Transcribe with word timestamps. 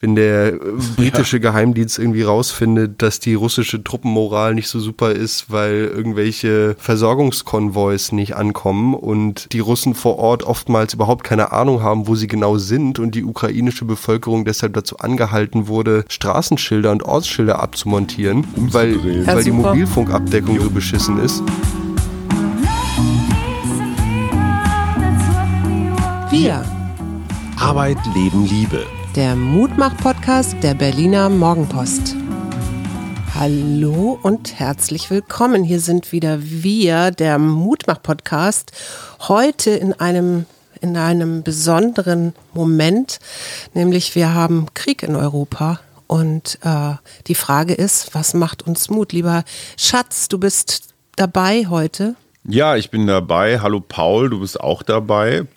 wenn 0.00 0.14
der 0.14 0.54
äh, 0.54 0.58
britische 0.96 1.36
ja. 1.36 1.42
Geheimdienst 1.42 1.98
irgendwie 1.98 2.22
rausfindet, 2.22 3.02
dass 3.02 3.20
die 3.20 3.34
russische 3.34 3.82
Truppenmoral 3.82 4.54
nicht 4.54 4.68
so 4.68 4.80
super 4.80 5.12
ist, 5.12 5.50
weil 5.50 5.90
irgendwelche 5.94 6.76
Versorgungskonvois 6.78 8.12
nicht 8.12 8.36
ankommen 8.36 8.94
und 8.94 9.52
die 9.52 9.60
Russen 9.60 9.94
vor 9.94 10.18
Ort 10.18 10.44
oftmals 10.44 10.94
überhaupt 10.94 11.24
keine 11.24 11.52
Ahnung 11.52 11.82
haben, 11.82 12.06
wo 12.06 12.14
sie 12.14 12.26
genau 12.26 12.58
sind 12.58 12.98
und 12.98 13.14
die 13.14 13.24
ukrainische 13.24 13.84
Bevölkerung 13.84 14.44
deshalb 14.44 14.74
dazu 14.74 14.98
angehalten 14.98 15.68
wurde, 15.68 16.04
Straßenschilder 16.08 16.92
und 16.92 17.02
Ortsschilder 17.02 17.60
abzumontieren, 17.60 18.46
weil, 18.54 18.92
ja, 18.92 19.34
weil 19.34 19.44
die 19.44 19.50
Mobilfunkabdeckung 19.50 20.60
so 20.60 20.70
beschissen 20.70 21.18
ist. 21.18 21.42
Wir. 26.30 26.64
Arbeit, 27.56 27.98
Leben, 28.14 28.44
Liebe 28.44 28.86
der 29.18 29.34
Mutmach-Podcast 29.34 30.62
der 30.62 30.74
Berliner 30.74 31.28
Morgenpost. 31.28 32.14
Hallo 33.34 34.16
und 34.22 34.60
herzlich 34.60 35.10
willkommen. 35.10 35.64
Hier 35.64 35.80
sind 35.80 36.12
wieder 36.12 36.38
wir, 36.40 37.10
der 37.10 37.40
Mutmach-Podcast. 37.40 38.70
Heute 39.26 39.70
in 39.70 39.92
einem, 39.92 40.46
in 40.80 40.96
einem 40.96 41.42
besonderen 41.42 42.32
Moment, 42.54 43.18
nämlich 43.74 44.14
wir 44.14 44.34
haben 44.34 44.68
Krieg 44.74 45.02
in 45.02 45.16
Europa. 45.16 45.80
Und 46.06 46.60
äh, 46.62 46.92
die 47.26 47.34
Frage 47.34 47.74
ist, 47.74 48.14
was 48.14 48.34
macht 48.34 48.68
uns 48.68 48.88
Mut? 48.88 49.12
Lieber 49.12 49.42
Schatz, 49.76 50.28
du 50.28 50.38
bist 50.38 50.94
dabei 51.16 51.66
heute. 51.68 52.14
Ja, 52.44 52.76
ich 52.76 52.88
bin 52.92 53.08
dabei. 53.08 53.58
Hallo 53.58 53.80
Paul, 53.80 54.30
du 54.30 54.38
bist 54.38 54.60
auch 54.60 54.84
dabei. 54.84 55.48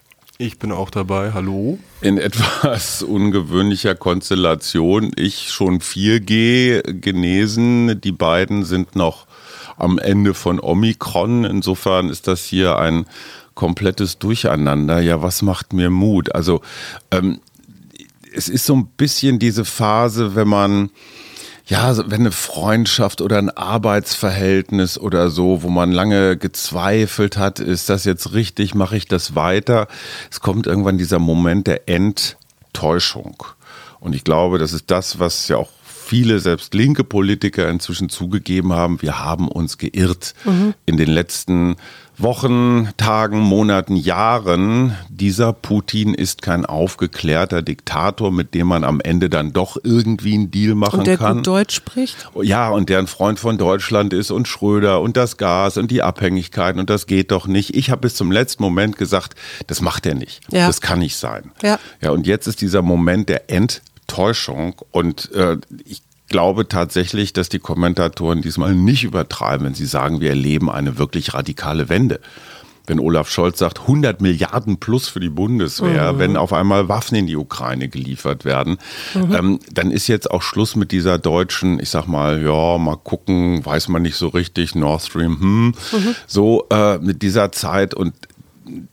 Ich 0.41 0.57
bin 0.57 0.71
auch 0.71 0.89
dabei. 0.89 1.33
Hallo. 1.33 1.77
In 2.01 2.17
etwas 2.17 3.03
ungewöhnlicher 3.03 3.93
Konstellation. 3.93 5.11
Ich 5.15 5.51
schon 5.51 5.81
4G 5.81 6.99
genesen. 6.99 8.01
Die 8.01 8.11
beiden 8.11 8.65
sind 8.65 8.95
noch 8.95 9.27
am 9.77 9.99
Ende 9.99 10.33
von 10.33 10.59
Omikron. 10.59 11.43
Insofern 11.43 12.09
ist 12.09 12.25
das 12.25 12.43
hier 12.43 12.79
ein 12.79 13.05
komplettes 13.53 14.17
Durcheinander. 14.17 14.99
Ja, 14.99 15.21
was 15.21 15.43
macht 15.43 15.73
mir 15.73 15.91
Mut? 15.91 16.33
Also 16.33 16.61
ähm, 17.11 17.39
es 18.33 18.49
ist 18.49 18.65
so 18.65 18.75
ein 18.75 18.87
bisschen 18.97 19.37
diese 19.37 19.63
Phase, 19.63 20.33
wenn 20.33 20.47
man 20.47 20.89
ja, 21.65 21.95
wenn 22.09 22.21
eine 22.21 22.31
Freundschaft 22.31 23.21
oder 23.21 23.37
ein 23.37 23.49
Arbeitsverhältnis 23.49 24.97
oder 24.97 25.29
so, 25.29 25.63
wo 25.63 25.69
man 25.69 25.91
lange 25.91 26.37
gezweifelt 26.37 27.37
hat, 27.37 27.59
ist 27.59 27.89
das 27.89 28.05
jetzt 28.05 28.33
richtig, 28.33 28.75
mache 28.75 28.97
ich 28.97 29.07
das 29.07 29.35
weiter? 29.35 29.87
Es 30.29 30.39
kommt 30.39 30.67
irgendwann 30.67 30.97
dieser 30.97 31.19
Moment 31.19 31.67
der 31.67 31.87
Enttäuschung. 31.87 33.43
Und 33.99 34.15
ich 34.15 34.23
glaube, 34.23 34.57
das 34.57 34.73
ist 34.73 34.89
das, 34.89 35.19
was 35.19 35.47
ja 35.47 35.57
auch 35.57 35.69
viele, 36.11 36.39
selbst 36.39 36.73
linke 36.73 37.05
Politiker 37.05 37.69
inzwischen 37.69 38.09
zugegeben 38.09 38.73
haben, 38.73 39.01
wir 39.01 39.19
haben 39.19 39.47
uns 39.47 39.77
geirrt 39.77 40.33
mhm. 40.43 40.73
in 40.85 40.97
den 40.97 41.07
letzten 41.07 41.77
Wochen, 42.17 42.89
Tagen, 42.97 43.39
Monaten, 43.39 43.95
Jahren. 43.95 44.97
Dieser 45.07 45.53
Putin 45.53 46.13
ist 46.13 46.41
kein 46.41 46.65
aufgeklärter 46.65 47.61
Diktator, 47.61 48.29
mit 48.29 48.53
dem 48.53 48.67
man 48.67 48.83
am 48.83 48.99
Ende 48.99 49.29
dann 49.29 49.53
doch 49.53 49.77
irgendwie 49.81 50.33
einen 50.33 50.51
Deal 50.51 50.75
machen 50.75 50.99
und 50.99 51.07
der 51.07 51.17
kann. 51.17 51.37
Gut 51.37 51.47
Deutsch 51.47 51.75
spricht? 51.75 52.29
Ja, 52.41 52.67
und 52.67 52.89
der 52.89 52.99
ein 52.99 53.07
Freund 53.07 53.39
von 53.39 53.57
Deutschland 53.57 54.11
ist 54.11 54.31
und 54.31 54.49
Schröder 54.49 54.99
und 54.99 55.15
das 55.15 55.37
Gas 55.37 55.77
und 55.77 55.91
die 55.91 56.01
Abhängigkeiten 56.01 56.81
und 56.81 56.89
das 56.89 57.07
geht 57.07 57.31
doch 57.31 57.47
nicht. 57.47 57.73
Ich 57.73 57.89
habe 57.89 58.01
bis 58.01 58.15
zum 58.15 58.33
letzten 58.33 58.63
Moment 58.63 58.97
gesagt, 58.97 59.35
das 59.67 59.79
macht 59.79 60.05
er 60.05 60.15
nicht. 60.15 60.41
Ja. 60.51 60.67
Das 60.67 60.81
kann 60.81 60.99
nicht 60.99 61.15
sein. 61.15 61.51
Ja. 61.63 61.79
ja, 62.01 62.11
und 62.11 62.27
jetzt 62.27 62.47
ist 62.47 62.59
dieser 62.59 62.81
Moment 62.81 63.29
der 63.29 63.49
Enttäuschung 64.11 64.75
und 64.91 65.31
äh, 65.31 65.57
ich 65.85 66.01
glaube 66.27 66.67
tatsächlich, 66.67 67.33
dass 67.33 67.49
die 67.49 67.59
Kommentatoren 67.59 68.41
diesmal 68.41 68.75
nicht 68.75 69.03
übertreiben, 69.03 69.65
wenn 69.65 69.73
sie 69.73 69.85
sagen, 69.85 70.19
wir 70.19 70.29
erleben 70.29 70.69
eine 70.69 70.97
wirklich 70.97 71.33
radikale 71.33 71.87
Wende. 71.87 72.19
Wenn 72.87 72.99
Olaf 72.99 73.29
Scholz 73.29 73.59
sagt, 73.59 73.81
100 73.81 74.21
Milliarden 74.21 74.77
plus 74.77 75.07
für 75.07 75.19
die 75.19 75.29
Bundeswehr, 75.29 76.13
mhm. 76.13 76.19
wenn 76.19 76.37
auf 76.37 76.51
einmal 76.51 76.89
Waffen 76.89 77.15
in 77.15 77.27
die 77.27 77.37
Ukraine 77.37 77.87
geliefert 77.87 78.43
werden, 78.43 78.79
mhm. 79.13 79.33
ähm, 79.33 79.59
dann 79.71 79.91
ist 79.91 80.07
jetzt 80.07 80.29
auch 80.29 80.41
Schluss 80.41 80.75
mit 80.75 80.91
dieser 80.91 81.17
deutschen, 81.17 81.79
ich 81.79 81.89
sag 81.89 82.07
mal, 82.07 82.41
ja, 82.41 82.77
mal 82.77 82.97
gucken, 82.97 83.65
weiß 83.65 83.87
man 83.87 84.01
nicht 84.01 84.15
so 84.15 84.27
richtig, 84.27 84.75
Nord 84.75 85.03
Stream, 85.03 85.39
hm, 85.39 85.65
mhm. 85.67 86.15
so 86.27 86.65
äh, 86.69 86.97
mit 86.97 87.21
dieser 87.21 87.51
Zeit 87.51 87.93
und 87.93 88.13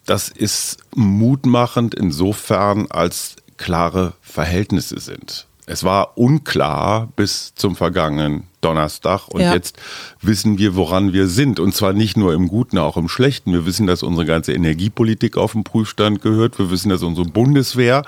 das 0.07 0.29
ist 0.29 0.79
mutmachend 0.95 1.95
insofern, 1.95 2.87
als 2.91 3.37
klare 3.59 4.15
Verhältnisse 4.23 4.99
sind. 4.99 5.47
Es 5.71 5.85
war 5.85 6.17
unklar 6.17 7.13
bis 7.15 7.55
zum 7.55 7.77
vergangenen 7.77 8.45
Donnerstag 8.63 9.29
und 9.29 9.43
ja. 9.43 9.53
jetzt 9.53 9.77
wissen 10.23 10.57
wir, 10.57 10.75
woran 10.77 11.13
wir 11.13 11.29
sind. 11.29 11.61
Und 11.61 11.75
zwar 11.75 11.93
nicht 11.93 12.17
nur 12.17 12.33
im 12.33 12.49
Guten, 12.49 12.79
auch 12.79 12.97
im 12.97 13.07
Schlechten. 13.09 13.53
Wir 13.53 13.67
wissen, 13.67 13.87
dass 13.87 14.03
unsere 14.03 14.25
ganze 14.25 14.55
Energiepolitik 14.55 15.37
auf 15.37 15.53
den 15.53 15.65
Prüfstand 15.65 16.23
gehört. 16.23 16.59
Wir 16.59 16.71
wissen, 16.71 16.89
dass 16.89 17.03
unsere 17.03 17.29
Bundeswehr, 17.29 18.03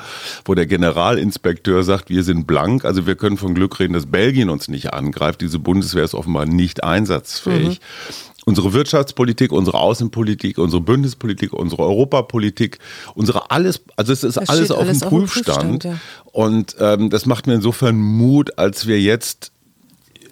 wo 0.46 0.54
der 0.54 0.66
Generalinspekteur 0.66 1.82
sagt, 1.82 2.08
wir 2.08 2.24
sind 2.24 2.46
blank. 2.46 2.86
Also 2.86 3.06
wir 3.06 3.14
können 3.14 3.36
von 3.36 3.54
Glück 3.54 3.78
reden, 3.78 3.92
dass 3.92 4.06
Belgien 4.06 4.48
uns 4.48 4.68
nicht 4.68 4.94
angreift. 4.94 5.42
Diese 5.42 5.58
Bundeswehr 5.58 6.04
ist 6.04 6.14
offenbar 6.14 6.46
nicht 6.46 6.82
einsatzfähig. 6.82 7.78
Mhm 7.80 8.29
unsere 8.46 8.72
Wirtschaftspolitik, 8.72 9.52
unsere 9.52 9.78
Außenpolitik, 9.78 10.58
unsere 10.58 10.80
Bündnispolitik, 10.82 11.52
unsere 11.52 11.82
Europapolitik, 11.82 12.78
unsere 13.14 13.50
alles, 13.50 13.82
also 13.96 14.12
es 14.12 14.24
ist 14.24 14.36
das 14.36 14.48
alles, 14.48 14.70
auf, 14.70 14.80
alles 14.80 15.00
dem 15.00 15.06
auf 15.06 15.10
dem 15.10 15.18
Prüfstand. 15.18 15.84
Ja. 15.84 15.98
Und 16.32 16.76
ähm, 16.80 17.10
das 17.10 17.26
macht 17.26 17.46
mir 17.46 17.54
insofern 17.54 17.96
Mut, 17.96 18.58
als 18.58 18.86
wir 18.86 19.00
jetzt 19.00 19.52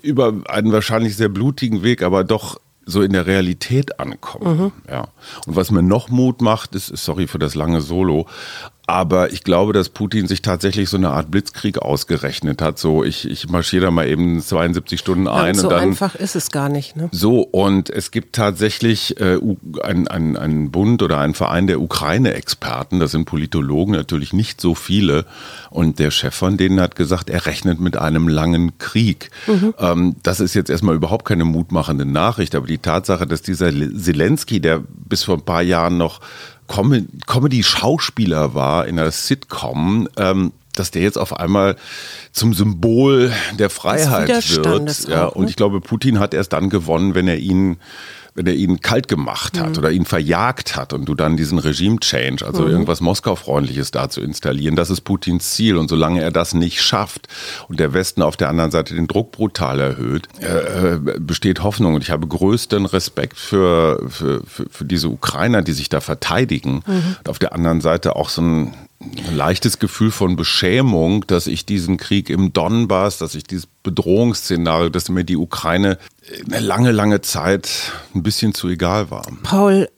über 0.02 0.32
einen 0.48 0.72
wahrscheinlich 0.72 1.16
sehr 1.16 1.28
blutigen 1.28 1.82
Weg, 1.82 2.02
aber 2.02 2.24
doch 2.24 2.60
so 2.86 3.02
in 3.02 3.12
der 3.12 3.26
Realität 3.26 4.00
ankommen. 4.00 4.58
Mhm. 4.58 4.72
Ja. 4.88 5.08
Und 5.46 5.56
was 5.56 5.70
mir 5.70 5.82
noch 5.82 6.08
Mut 6.08 6.40
macht, 6.40 6.75
ist, 6.75 6.86
sorry 6.86 7.26
für 7.26 7.38
das 7.38 7.54
lange 7.54 7.82
Solo, 7.82 8.26
aber 8.88 9.32
ich 9.32 9.44
glaube, 9.44 9.75
dass 9.75 9.91
Putin 9.91 10.26
sich 10.26 10.41
tatsächlich 10.41 10.88
so 10.88 10.97
eine 10.97 11.10
Art 11.10 11.31
Blitzkrieg 11.31 11.76
ausgerechnet 11.76 12.62
hat. 12.62 12.78
So, 12.78 13.04
ich, 13.04 13.28
ich 13.28 13.47
marschiere 13.47 13.84
da 13.84 13.91
mal 13.91 14.09
eben 14.09 14.41
72 14.41 14.99
Stunden 14.99 15.28
ein. 15.28 15.54
Ja, 15.56 15.60
so 15.60 15.69
und 15.69 15.72
dann, 15.75 15.82
einfach 15.82 16.15
ist 16.15 16.34
es 16.34 16.50
gar 16.50 16.71
nicht. 16.71 16.97
Ne? 16.97 17.10
So, 17.12 17.43
und 17.43 17.91
es 17.91 18.10
gibt 18.10 18.34
tatsächlich 18.34 19.21
äh, 19.21 19.38
einen 19.82 20.38
ein 20.38 20.71
Bund 20.71 21.03
oder 21.03 21.19
einen 21.19 21.34
Verein 21.34 21.66
der 21.66 21.82
Ukraine-Experten. 21.82 22.99
Das 22.99 23.10
sind 23.10 23.26
Politologen, 23.26 23.94
natürlich 23.94 24.32
nicht 24.32 24.59
so 24.59 24.75
viele. 24.75 25.26
Und 25.69 25.99
der 25.99 26.10
Chef 26.10 26.34
von 26.34 26.56
denen 26.56 26.81
hat 26.81 26.97
gesagt, 26.97 27.28
er 27.28 27.44
rechnet 27.44 27.81
mit 27.81 27.99
einem 27.99 28.26
langen 28.26 28.78
Krieg. 28.78 29.31
Mhm. 29.47 29.75
Ähm, 29.78 30.16
das 30.22 30.41
ist 30.41 30.55
jetzt 30.55 30.70
erstmal 30.70 30.94
überhaupt 30.94 31.26
keine 31.26 31.44
mutmachende 31.44 32.06
Nachricht. 32.06 32.55
Aber 32.55 32.66
die 32.66 32.78
Tatsache, 32.78 33.26
dass 33.26 33.43
dieser 33.43 33.70
Zelensky, 33.70 34.60
der 34.60 34.82
bis 34.88 35.25
vor 35.25 35.37
ein 35.37 35.44
paar 35.44 35.62
Jahren 35.62 35.99
noch 35.99 36.20
Comedy-Schauspieler 36.68 38.54
war 38.54 38.86
in 38.86 38.98
einer 38.98 39.10
Sitcom, 39.10 40.08
ähm, 40.16 40.52
dass 40.74 40.90
der 40.90 41.02
jetzt 41.02 41.18
auf 41.18 41.36
einmal 41.36 41.76
zum 42.32 42.54
Symbol 42.54 43.32
der 43.58 43.70
Freiheit 43.70 44.28
wird. 44.28 45.08
Ja, 45.08 45.26
auch, 45.26 45.34
ne? 45.34 45.40
und 45.40 45.50
ich 45.50 45.56
glaube, 45.56 45.80
Putin 45.80 46.20
hat 46.20 46.34
erst 46.34 46.52
dann 46.52 46.70
gewonnen, 46.70 47.14
wenn 47.14 47.26
er 47.26 47.38
ihn 47.38 47.78
wenn 48.38 48.47
er 48.47 48.54
ihn 48.54 48.81
kalt 48.81 49.09
gemacht 49.09 49.59
hat 49.59 49.72
mhm. 49.72 49.78
oder 49.78 49.91
ihn 49.91 50.04
verjagt 50.04 50.76
hat 50.76 50.93
und 50.93 51.06
du 51.06 51.16
dann 51.16 51.37
diesen 51.37 51.59
Regime-Change, 51.59 52.47
also 52.47 52.62
mhm. 52.62 52.71
irgendwas 52.71 53.00
Moskau-freundliches 53.00 53.91
da 53.91 54.09
zu 54.09 54.21
installieren, 54.21 54.76
das 54.76 54.91
ist 54.91 55.00
Putins 55.00 55.50
Ziel. 55.50 55.76
Und 55.76 55.88
solange 55.88 56.22
er 56.22 56.31
das 56.31 56.54
nicht 56.54 56.81
schafft 56.81 57.26
und 57.69 57.81
der 57.81 57.93
Westen 57.93 58.22
auf 58.22 58.37
der 58.37 58.49
anderen 58.49 58.71
Seite 58.71 58.94
den 58.94 59.09
Druck 59.09 59.32
brutal 59.32 59.81
erhöht, 59.81 60.28
äh, 60.41 60.94
äh, 60.94 61.00
besteht 61.19 61.65
Hoffnung. 61.65 61.97
Und 61.97 62.03
ich 62.03 62.12
habe 62.12 62.28
größten 62.28 62.87
Respekt 62.87 63.38
für, 63.38 64.09
für, 64.09 64.43
für, 64.47 64.66
für 64.70 64.84
diese 64.84 65.09
Ukrainer, 65.09 65.62
die 65.62 65.72
sich 65.72 65.88
da 65.88 66.00
verteidigen. 66.00 66.82
Mhm. 66.87 67.16
Und 67.19 67.28
auf 67.28 67.41
der 67.41 67.53
anderen 67.53 67.81
Seite 67.81 68.15
auch 68.15 68.28
so 68.28 68.41
ein 68.41 68.75
ein 69.00 69.36
leichtes 69.36 69.78
Gefühl 69.78 70.10
von 70.10 70.36
Beschämung, 70.36 71.25
dass 71.26 71.47
ich 71.47 71.64
diesen 71.64 71.98
Krieg 71.98 72.31
im 72.31 72.53
Donbass, 72.53 73.19
dass 73.19 73.34
ich 73.34 73.44
dieses 73.44 73.69
Bedrohungsszenario, 73.82 74.88
dass 74.88 75.08
mir 75.08 75.25
die 75.25 75.37
Ukraine 75.37 75.99
eine 76.46 76.61
lange, 76.61 76.90
lange 76.90 77.20
Zeit 77.20 77.93
ein 78.14 78.22
bisschen 78.22 78.55
zu 78.55 78.69
egal 78.69 79.11
war. 79.11 79.25
Paul, 79.44 79.88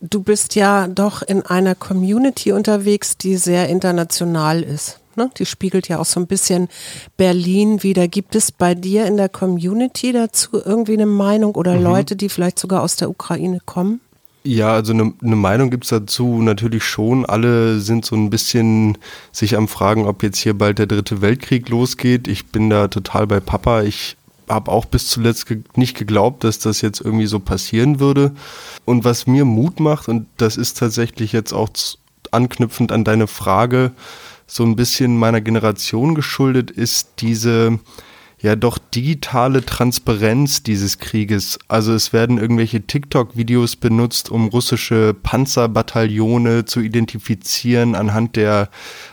du 0.00 0.22
bist 0.22 0.54
ja 0.54 0.88
doch 0.88 1.22
in 1.22 1.42
einer 1.42 1.74
Community 1.74 2.52
unterwegs, 2.52 3.18
die 3.18 3.36
sehr 3.36 3.68
international 3.68 4.62
ist. 4.62 5.00
Ne? 5.16 5.30
Die 5.38 5.46
spiegelt 5.46 5.88
ja 5.88 5.98
auch 5.98 6.04
so 6.04 6.20
ein 6.20 6.26
bisschen 6.26 6.68
Berlin 7.16 7.82
wieder. 7.82 8.08
Gibt 8.08 8.34
es 8.34 8.52
bei 8.52 8.74
dir 8.74 9.06
in 9.06 9.16
der 9.16 9.28
Community 9.28 10.12
dazu 10.12 10.62
irgendwie 10.64 10.94
eine 10.94 11.06
Meinung 11.06 11.54
oder 11.54 11.74
mhm. 11.74 11.82
Leute, 11.82 12.16
die 12.16 12.28
vielleicht 12.28 12.58
sogar 12.58 12.82
aus 12.82 12.96
der 12.96 13.10
Ukraine 13.10 13.60
kommen? 13.64 14.00
Ja, 14.46 14.74
also 14.74 14.92
eine, 14.92 15.12
eine 15.22 15.34
Meinung 15.34 15.70
gibt's 15.70 15.88
dazu 15.88 16.40
natürlich 16.40 16.84
schon. 16.84 17.26
Alle 17.26 17.80
sind 17.80 18.04
so 18.04 18.14
ein 18.14 18.30
bisschen 18.30 18.96
sich 19.32 19.56
am 19.56 19.66
Fragen, 19.66 20.06
ob 20.06 20.22
jetzt 20.22 20.38
hier 20.38 20.54
bald 20.54 20.78
der 20.78 20.86
dritte 20.86 21.20
Weltkrieg 21.20 21.68
losgeht. 21.68 22.28
Ich 22.28 22.46
bin 22.46 22.70
da 22.70 22.86
total 22.86 23.26
bei 23.26 23.40
Papa. 23.40 23.82
Ich 23.82 24.16
habe 24.48 24.70
auch 24.70 24.84
bis 24.84 25.08
zuletzt 25.08 25.46
ge 25.46 25.62
nicht 25.74 25.96
geglaubt, 25.96 26.44
dass 26.44 26.60
das 26.60 26.80
jetzt 26.80 27.00
irgendwie 27.00 27.26
so 27.26 27.40
passieren 27.40 27.98
würde. 27.98 28.36
Und 28.84 29.02
was 29.02 29.26
mir 29.26 29.44
Mut 29.44 29.80
macht, 29.80 30.08
und 30.08 30.28
das 30.36 30.56
ist 30.56 30.78
tatsächlich 30.78 31.32
jetzt 31.32 31.52
auch 31.52 31.70
anknüpfend 32.30 32.92
an 32.92 33.02
deine 33.02 33.26
Frage, 33.26 33.90
so 34.46 34.62
ein 34.62 34.76
bisschen 34.76 35.18
meiner 35.18 35.40
Generation 35.40 36.14
geschuldet 36.14 36.70
ist, 36.70 37.14
diese 37.18 37.80
ja 38.40 38.54
doch 38.54 38.78
digitale 38.78 39.64
Transparenz 39.64 40.62
dieses 40.62 40.98
Krieges. 40.98 41.58
Also 41.68 41.94
es 41.94 42.12
werden 42.12 42.38
irgendwelche 42.38 42.82
TikTok-Videos 42.82 43.76
benutzt, 43.76 44.30
um 44.30 44.48
russische 44.48 45.14
Panzerbataillone 45.14 46.66
zu 46.66 46.80
identifizieren 46.80 47.94
anhand 47.94 48.36
der 48.36 48.68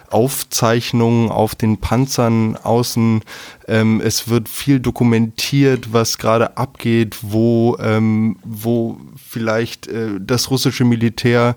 Aufzeichnungen 0.10 1.30
auf 1.30 1.56
den 1.56 1.78
Panzern 1.78 2.58
außen. 2.58 3.22
Ähm, 3.68 4.02
es 4.04 4.28
wird 4.28 4.50
viel 4.50 4.82
dokumentiert, 4.82 5.94
was 5.94 6.18
gerade 6.18 6.58
abgeht, 6.58 7.18
wo, 7.22 7.78
ähm, 7.80 8.38
wo 8.44 9.00
vielleicht 9.16 9.88
äh, 9.88 10.20
das 10.20 10.52
russische 10.52 10.84
Militär 10.84 11.56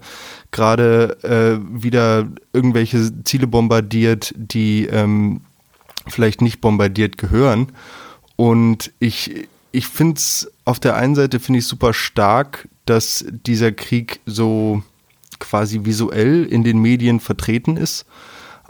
gerade 0.53 1.19
äh, 1.23 1.83
wieder 1.83 2.29
irgendwelche 2.53 3.25
Ziele 3.25 3.49
bombardiert, 3.49 4.33
die 4.37 4.87
ähm, 4.87 5.43
vielleicht 6.09 6.43
nicht 6.43 6.61
bombardiert 6.61 7.19
gehören. 7.19 7.73
Und 8.37 8.93
ich, 8.99 9.49
ich 9.73 9.87
finde 9.87 10.17
es 10.17 10.51
auf 10.65 10.81
der 10.81 10.97
einen 10.97 11.15
Seite 11.15 11.41
finde 11.41 11.61
ich 11.61 11.67
super 11.67 11.95
stark, 11.95 12.69
dass 12.87 13.25
dieser 13.29 13.73
Krieg 13.73 14.21
so 14.27 14.83
quasi 15.39 15.85
visuell 15.85 16.45
in 16.45 16.65
den 16.65 16.79
Medien 16.79 17.21
vertreten 17.21 17.77
ist. 17.77 18.05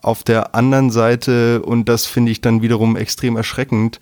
Auf 0.03 0.23
der 0.23 0.55
anderen 0.55 0.91
Seite, 0.91 1.63
und 1.63 1.89
das 1.89 2.07
finde 2.07 2.33
ich 2.33 2.41
dann 2.41 2.63
wiederum 2.63 2.97
extrem 2.97 3.37
erschreckend, 3.37 3.99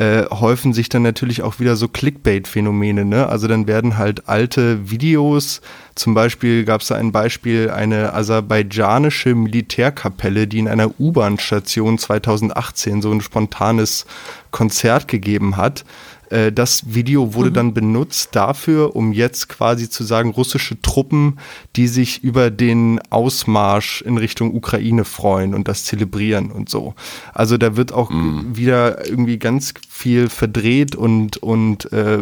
äh, 0.00 0.24
häufen 0.30 0.72
sich 0.72 0.88
dann 0.88 1.02
natürlich 1.02 1.42
auch 1.42 1.60
wieder 1.60 1.76
so 1.76 1.86
Clickbait-Phänomene. 1.86 3.04
Ne? 3.04 3.28
Also 3.28 3.48
dann 3.48 3.66
werden 3.66 3.98
halt 3.98 4.30
alte 4.30 4.90
Videos, 4.90 5.60
zum 5.94 6.14
Beispiel 6.14 6.64
gab 6.64 6.80
es 6.80 6.86
da 6.86 6.94
ein 6.94 7.12
Beispiel, 7.12 7.68
eine 7.68 8.14
aserbaidschanische 8.14 9.34
Militärkapelle, 9.34 10.46
die 10.46 10.58
in 10.58 10.68
einer 10.68 10.98
U-Bahn-Station 10.98 11.98
2018 11.98 13.02
so 13.02 13.12
ein 13.12 13.20
spontanes 13.20 14.06
Konzert 14.50 15.06
gegeben 15.06 15.58
hat. 15.58 15.84
Äh, 16.30 16.52
das 16.52 16.94
Video 16.94 17.34
wurde 17.34 17.50
mhm. 17.50 17.54
dann 17.54 17.74
benutzt 17.74 18.30
dafür, 18.32 18.96
um 18.96 19.12
jetzt 19.12 19.48
quasi 19.48 19.90
zu 19.90 20.04
sagen, 20.04 20.30
russische 20.30 20.80
Truppen, 20.80 21.38
die 21.76 21.88
sich 21.88 22.24
über 22.24 22.50
den 22.50 23.00
Ausmarsch 23.10 24.02
in 24.02 24.16
Richtung 24.16 24.54
Ukraine 24.54 25.04
freuen 25.04 25.54
und 25.54 25.68
das 25.68 25.84
zelebrieren 25.84 26.50
und 26.50 26.68
so. 26.68 26.94
Also 27.34 27.58
da 27.58 27.76
wird 27.76 27.92
auch 27.92 28.10
mhm. 28.10 28.56
wieder 28.56 29.06
irgendwie 29.06 29.38
ganz 29.38 29.74
viel 29.88 30.28
verdreht 30.28 30.94
und, 30.96 31.36
und 31.38 31.92
äh, 31.92 32.20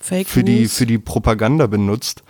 für, 0.00 0.42
die, 0.42 0.66
für 0.66 0.86
die 0.86 0.98
Propaganda 0.98 1.66
benutzt. 1.66 2.22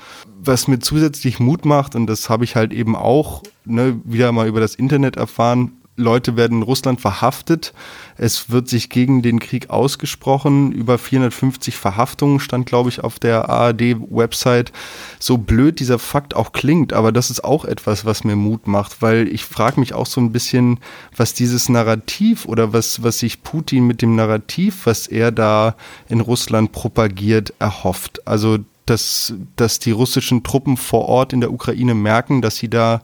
Was 0.44 0.67
mir 0.67 0.81
zusätzlich 0.81 1.38
Mut 1.38 1.64
macht, 1.64 1.94
und 1.94 2.06
das 2.06 2.29
habe 2.29 2.44
ich 2.44 2.56
halt 2.56 2.73
eben 2.73 2.97
auch 2.97 3.43
ne, 3.64 4.00
wieder 4.05 4.32
mal 4.32 4.49
über 4.49 4.61
das 4.61 4.75
Internet 4.75 5.17
erfahren, 5.17 5.73
Leute 5.96 6.36
werden 6.36 6.58
in 6.58 6.62
Russland 6.62 7.02
verhaftet. 7.02 7.74
Es 8.16 8.50
wird 8.50 8.68
sich 8.68 8.88
gegen 8.88 9.20
den 9.20 9.40
Krieg 9.40 9.68
ausgesprochen. 9.68 10.72
Über 10.72 10.96
450 10.96 11.76
Verhaftungen 11.76 12.40
stand, 12.40 12.64
glaube 12.66 12.88
ich, 12.88 13.04
auf 13.04 13.18
der 13.18 13.50
ARD-Website. 13.50 14.72
So 15.18 15.36
blöd 15.36 15.80
dieser 15.80 15.98
Fakt 15.98 16.34
auch 16.34 16.52
klingt, 16.52 16.94
aber 16.94 17.12
das 17.12 17.30
ist 17.30 17.44
auch 17.44 17.66
etwas, 17.66 18.06
was 18.06 18.24
mir 18.24 18.36
Mut 18.36 18.66
macht, 18.66 19.02
weil 19.02 19.28
ich 19.28 19.44
frage 19.44 19.80
mich 19.80 19.92
auch 19.92 20.06
so 20.06 20.20
ein 20.20 20.32
bisschen, 20.32 20.80
was 21.14 21.34
dieses 21.34 21.68
Narrativ 21.68 22.46
oder 22.46 22.72
was, 22.72 23.02
was 23.02 23.18
sich 23.18 23.42
Putin 23.42 23.86
mit 23.86 24.00
dem 24.00 24.16
Narrativ, 24.16 24.86
was 24.86 25.06
er 25.06 25.30
da 25.30 25.76
in 26.08 26.20
Russland 26.20 26.72
propagiert, 26.72 27.52
erhofft. 27.58 28.26
Also 28.26 28.58
dass, 28.86 29.34
dass 29.56 29.78
die 29.78 29.92
russischen 29.92 30.42
Truppen 30.42 30.76
vor 30.76 31.08
Ort 31.08 31.32
in 31.32 31.40
der 31.40 31.52
Ukraine 31.52 31.94
merken, 31.94 32.42
dass 32.42 32.56
sie 32.56 32.68
da 32.68 33.02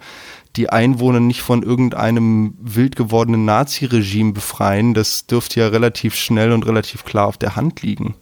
die 0.59 0.69
Einwohner 0.69 1.21
nicht 1.21 1.41
von 1.41 1.63
irgendeinem 1.63 2.55
wild 2.61 2.97
gewordenen 2.97 3.45
Nazi-Regime 3.45 4.33
befreien, 4.33 4.93
das 4.93 5.27
dürfte 5.27 5.61
ja 5.61 5.69
relativ 5.69 6.17
schnell 6.17 6.53
und 6.53 6.67
relativ 6.67 7.05
klar 7.05 7.27
auf 7.27 7.39
der 7.39 7.57
Hand 7.57 7.83
liegen. 7.83 8.17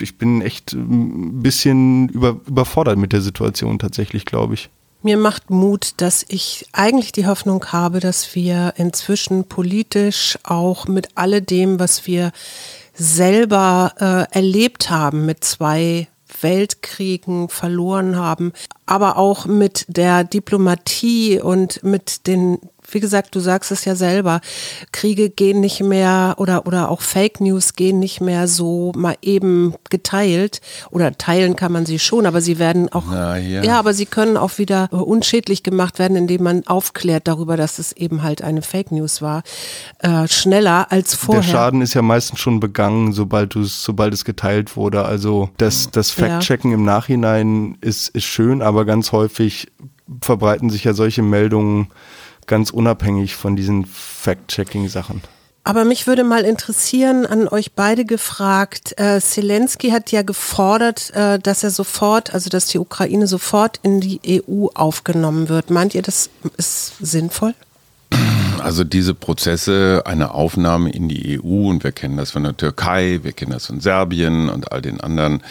Ich 0.00 0.16
bin 0.16 0.40
echt 0.40 0.72
ein 0.72 1.42
bisschen 1.42 2.08
über, 2.08 2.40
überfordert 2.46 2.96
mit 2.96 3.12
der 3.12 3.20
Situation 3.20 3.78
tatsächlich, 3.78 4.24
glaube 4.24 4.54
ich. 4.54 4.70
Mir 5.02 5.16
macht 5.16 5.50
Mut, 5.50 5.94
dass 5.96 6.24
ich 6.28 6.66
eigentlich 6.72 7.10
die 7.10 7.26
Hoffnung 7.26 7.64
habe, 7.66 8.00
dass 8.00 8.34
wir 8.34 8.74
inzwischen 8.76 9.44
politisch 9.44 10.38
auch 10.44 10.86
mit 10.86 11.08
alledem, 11.16 11.80
was 11.80 12.06
wir 12.06 12.32
selber 12.94 13.94
äh, 13.98 14.34
erlebt 14.36 14.90
haben 14.90 15.26
mit 15.26 15.42
zwei 15.42 16.06
Weltkriegen 16.42 17.48
verloren 17.48 18.16
haben, 18.16 18.52
aber 18.86 19.16
auch 19.16 19.46
mit 19.46 19.86
der 19.88 20.24
Diplomatie 20.24 21.40
und 21.40 21.82
mit 21.82 22.26
den 22.26 22.58
wie 22.92 23.00
gesagt, 23.00 23.34
du 23.34 23.40
sagst 23.40 23.70
es 23.70 23.84
ja 23.84 23.94
selber, 23.94 24.40
Kriege 24.92 25.30
gehen 25.30 25.60
nicht 25.60 25.80
mehr 25.82 26.34
oder, 26.38 26.66
oder 26.66 26.90
auch 26.90 27.00
Fake 27.00 27.40
News 27.40 27.74
gehen 27.74 27.98
nicht 27.98 28.20
mehr 28.20 28.48
so 28.48 28.92
mal 28.96 29.16
eben 29.22 29.74
geteilt 29.88 30.60
oder 30.90 31.16
teilen 31.16 31.56
kann 31.56 31.72
man 31.72 31.86
sie 31.86 31.98
schon, 31.98 32.26
aber 32.26 32.40
sie 32.40 32.58
werden 32.58 32.90
auch, 32.92 33.10
ja, 33.12 33.36
ja 33.36 33.78
aber 33.78 33.94
sie 33.94 34.06
können 34.06 34.36
auch 34.36 34.58
wieder 34.58 34.88
äh, 34.92 34.96
unschädlich 34.96 35.62
gemacht 35.62 35.98
werden, 35.98 36.16
indem 36.16 36.42
man 36.42 36.66
aufklärt 36.66 37.28
darüber, 37.28 37.56
dass 37.56 37.78
es 37.78 37.92
eben 37.92 38.22
halt 38.22 38.42
eine 38.42 38.62
Fake 38.62 38.92
News 38.92 39.22
war, 39.22 39.42
äh, 40.00 40.26
schneller 40.28 40.90
als 40.90 41.14
vorher. 41.14 41.42
Der 41.42 41.48
Schaden 41.48 41.82
ist 41.82 41.94
ja 41.94 42.02
meistens 42.02 42.40
schon 42.40 42.60
begangen, 42.60 43.12
sobald 43.12 43.54
du 43.54 43.64
sobald 43.64 44.14
es 44.14 44.24
geteilt 44.24 44.76
wurde. 44.76 45.04
Also 45.04 45.50
das, 45.56 45.90
das 45.90 46.10
Fact-Checken 46.10 46.70
ja. 46.70 46.76
im 46.76 46.84
Nachhinein 46.84 47.78
ist, 47.80 48.08
ist 48.08 48.24
schön, 48.24 48.62
aber 48.62 48.84
ganz 48.84 49.12
häufig 49.12 49.68
verbreiten 50.20 50.70
sich 50.70 50.84
ja 50.84 50.92
solche 50.92 51.22
Meldungen 51.22 51.88
ganz 52.46 52.70
unabhängig 52.70 53.36
von 53.36 53.56
diesen 53.56 53.86
Fact-Checking-Sachen. 53.86 55.22
Aber 55.62 55.84
mich 55.84 56.06
würde 56.06 56.24
mal 56.24 56.44
interessieren, 56.44 57.26
an 57.26 57.46
euch 57.46 57.72
beide 57.72 58.04
gefragt, 58.04 58.98
äh, 58.98 59.20
Zelensky 59.20 59.90
hat 59.90 60.10
ja 60.10 60.22
gefordert, 60.22 61.10
äh, 61.14 61.38
dass 61.38 61.62
er 61.62 61.70
sofort, 61.70 62.32
also 62.32 62.48
dass 62.48 62.66
die 62.66 62.78
Ukraine 62.78 63.26
sofort 63.26 63.78
in 63.82 64.00
die 64.00 64.20
EU 64.48 64.68
aufgenommen 64.74 65.48
wird. 65.48 65.70
Meint 65.70 65.94
ihr, 65.94 66.02
das 66.02 66.30
ist 66.56 66.94
sinnvoll? 67.00 67.54
Also 68.62 68.84
diese 68.84 69.14
Prozesse, 69.14 70.02
eine 70.04 70.34
Aufnahme 70.34 70.90
in 70.90 71.08
die 71.08 71.38
EU, 71.38 71.68
und 71.68 71.84
wir 71.84 71.92
kennen 71.92 72.16
das 72.16 72.32
von 72.32 72.42
der 72.42 72.56
Türkei, 72.56 73.20
wir 73.22 73.32
kennen 73.32 73.52
das 73.52 73.66
von 73.66 73.80
Serbien 73.80 74.48
und 74.48 74.72
all 74.72 74.82
den 74.82 75.00
anderen 75.00 75.42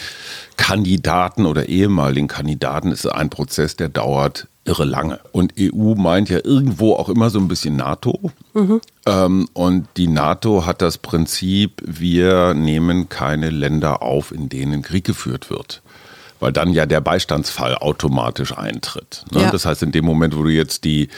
Kandidaten 0.56 1.46
oder 1.46 1.68
ehemaligen 1.68 2.28
Kandidaten, 2.28 2.92
ist 2.92 3.06
ein 3.06 3.30
Prozess, 3.30 3.76
der 3.76 3.88
dauert 3.88 4.48
irre 4.70 4.84
lange. 4.84 5.18
Und 5.32 5.54
EU 5.58 5.94
meint 5.96 6.30
ja 6.30 6.38
irgendwo 6.42 6.94
auch 6.94 7.08
immer 7.08 7.28
so 7.28 7.40
ein 7.40 7.48
bisschen 7.48 7.76
NATO. 7.76 8.30
Mhm. 8.54 8.80
Ähm, 9.04 9.48
und 9.52 9.88
die 9.96 10.06
NATO 10.06 10.64
hat 10.64 10.80
das 10.80 10.96
Prinzip, 10.96 11.82
wir 11.84 12.54
nehmen 12.54 13.08
keine 13.08 13.50
Länder 13.50 14.00
auf, 14.00 14.30
in 14.30 14.48
denen 14.48 14.82
Krieg 14.82 15.04
geführt 15.04 15.50
wird. 15.50 15.82
Weil 16.38 16.52
dann 16.52 16.72
ja 16.72 16.86
der 16.86 17.00
Beistandsfall 17.00 17.74
automatisch 17.74 18.56
eintritt. 18.56 19.24
Ne? 19.32 19.42
Ja. 19.42 19.50
Das 19.50 19.66
heißt, 19.66 19.82
in 19.82 19.92
dem 19.92 20.04
Moment, 20.04 20.36
wo 20.36 20.44
du 20.44 20.50
jetzt 20.50 20.84
die 20.84 21.08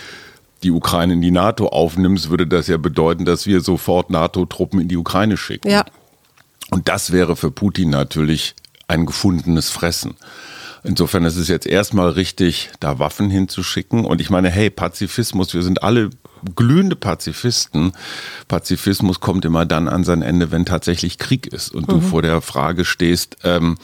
die 0.62 0.70
Ukraine 0.70 1.14
in 1.14 1.20
die 1.20 1.32
NATO 1.32 1.66
aufnimmst, 1.66 2.30
würde 2.30 2.46
das 2.46 2.68
ja 2.68 2.76
bedeuten, 2.76 3.24
dass 3.24 3.46
wir 3.46 3.62
sofort 3.62 4.10
NATO-Truppen 4.10 4.78
in 4.78 4.86
die 4.86 4.96
Ukraine 4.96 5.36
schicken. 5.36 5.68
Ja. 5.68 5.84
Und 6.70 6.88
das 6.88 7.10
wäre 7.10 7.34
für 7.34 7.50
Putin 7.50 7.90
natürlich 7.90 8.54
ein 8.86 9.06
gefundenes 9.06 9.70
Fressen. 9.70 10.14
Insofern 10.84 11.24
ist 11.24 11.36
es 11.36 11.48
jetzt 11.48 11.66
erstmal 11.66 12.10
richtig, 12.10 12.70
da 12.80 12.98
Waffen 12.98 13.30
hinzuschicken. 13.30 14.04
Und 14.04 14.20
ich 14.20 14.30
meine, 14.30 14.50
hey, 14.50 14.68
Pazifismus, 14.68 15.54
wir 15.54 15.62
sind 15.62 15.82
alle 15.82 16.10
glühende 16.56 16.96
Pazifisten. 16.96 17.92
Pazifismus 18.48 19.20
kommt 19.20 19.44
immer 19.44 19.66
dann 19.66 19.88
an 19.88 20.04
sein 20.04 20.22
Ende, 20.22 20.50
wenn 20.50 20.64
tatsächlich 20.64 21.18
Krieg 21.18 21.46
ist 21.46 21.74
und 21.74 21.88
mhm. 21.88 21.92
du 21.92 22.00
vor 22.00 22.22
der 22.22 22.40
Frage 22.40 22.84
stehst, 22.84 23.36
ähm, 23.44 23.76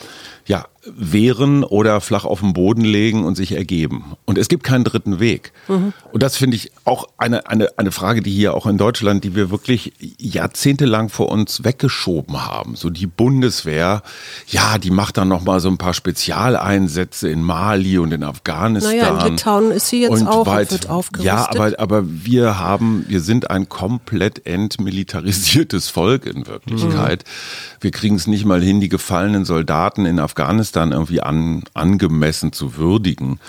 ja, 0.46 0.64
wehren 0.96 1.64
oder 1.64 2.00
flach 2.00 2.24
auf 2.24 2.40
den 2.40 2.54
Boden 2.54 2.82
legen 2.82 3.24
und 3.24 3.34
sich 3.34 3.52
ergeben. 3.52 4.16
Und 4.24 4.38
es 4.38 4.48
gibt 4.48 4.64
keinen 4.64 4.84
dritten 4.84 5.20
Weg. 5.20 5.52
Mhm. 5.68 5.92
Und 6.10 6.22
das 6.22 6.36
finde 6.36 6.56
ich 6.56 6.72
auch 6.84 7.08
eine, 7.18 7.46
eine, 7.48 7.68
eine 7.76 7.92
Frage, 7.92 8.22
die 8.22 8.30
hier 8.30 8.54
auch 8.54 8.66
in 8.66 8.78
Deutschland, 8.78 9.24
die 9.24 9.34
wir 9.34 9.50
wirklich 9.50 9.92
jahrzehntelang 10.18 11.10
vor 11.10 11.28
uns 11.28 11.64
weggeschoben 11.64 12.46
haben. 12.46 12.76
So 12.76 12.88
die 12.88 13.06
Bundeswehr, 13.06 14.02
ja, 14.46 14.78
die 14.78 14.90
macht 14.90 15.18
dann 15.18 15.28
nochmal 15.28 15.60
so 15.60 15.68
ein 15.68 15.76
paar 15.76 15.92
Spezialeinsätze 15.92 17.28
in 17.28 17.42
Mali 17.42 17.98
und 17.98 18.12
in 18.12 18.24
Afghanistan. 18.24 18.96
Naja, 18.96 19.26
in 19.26 19.32
Litauen 19.32 19.70
ist 19.70 19.88
sie 19.88 20.02
jetzt 20.02 20.26
auch 20.26 20.46
weit, 20.46 20.70
wird 20.70 20.88
aufgerüstet. 20.88 21.26
Ja, 21.26 21.50
aber, 21.50 21.72
aber 21.78 22.04
wir 22.06 22.47
haben, 22.56 23.04
wir 23.08 23.20
sind 23.20 23.50
ein 23.50 23.68
komplett 23.68 24.46
entmilitarisiertes 24.46 25.88
Volk 25.90 26.24
in 26.24 26.46
Wirklichkeit. 26.46 27.24
Mhm. 27.24 27.82
Wir 27.82 27.90
kriegen 27.90 28.16
es 28.16 28.26
nicht 28.26 28.44
mal 28.46 28.62
hin, 28.62 28.80
die 28.80 28.88
gefallenen 28.88 29.44
Soldaten 29.44 30.06
in 30.06 30.20
Afghanistan 30.20 30.92
irgendwie 30.92 31.20
an, 31.20 31.64
angemessen 31.74 32.52
zu 32.52 32.76
würdigen. 32.76 33.40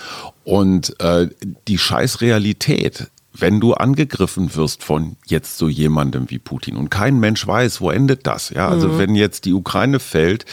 Und 0.44 1.00
äh, 1.00 1.28
die 1.68 1.78
Scheißrealität 1.78 3.08
wenn 3.32 3.60
du 3.60 3.74
angegriffen 3.74 4.54
wirst 4.56 4.82
von 4.82 5.16
jetzt 5.26 5.58
so 5.58 5.68
jemandem 5.68 6.30
wie 6.30 6.38
Putin 6.38 6.76
und 6.76 6.90
kein 6.90 7.20
Mensch 7.20 7.46
weiß, 7.46 7.80
wo 7.80 7.90
endet 7.90 8.26
das? 8.26 8.50
Ja, 8.50 8.68
also 8.68 8.88
mhm. 8.88 8.98
wenn 8.98 9.14
jetzt 9.14 9.44
die 9.44 9.52
Ukraine 9.52 10.00
fällt, 10.00 10.44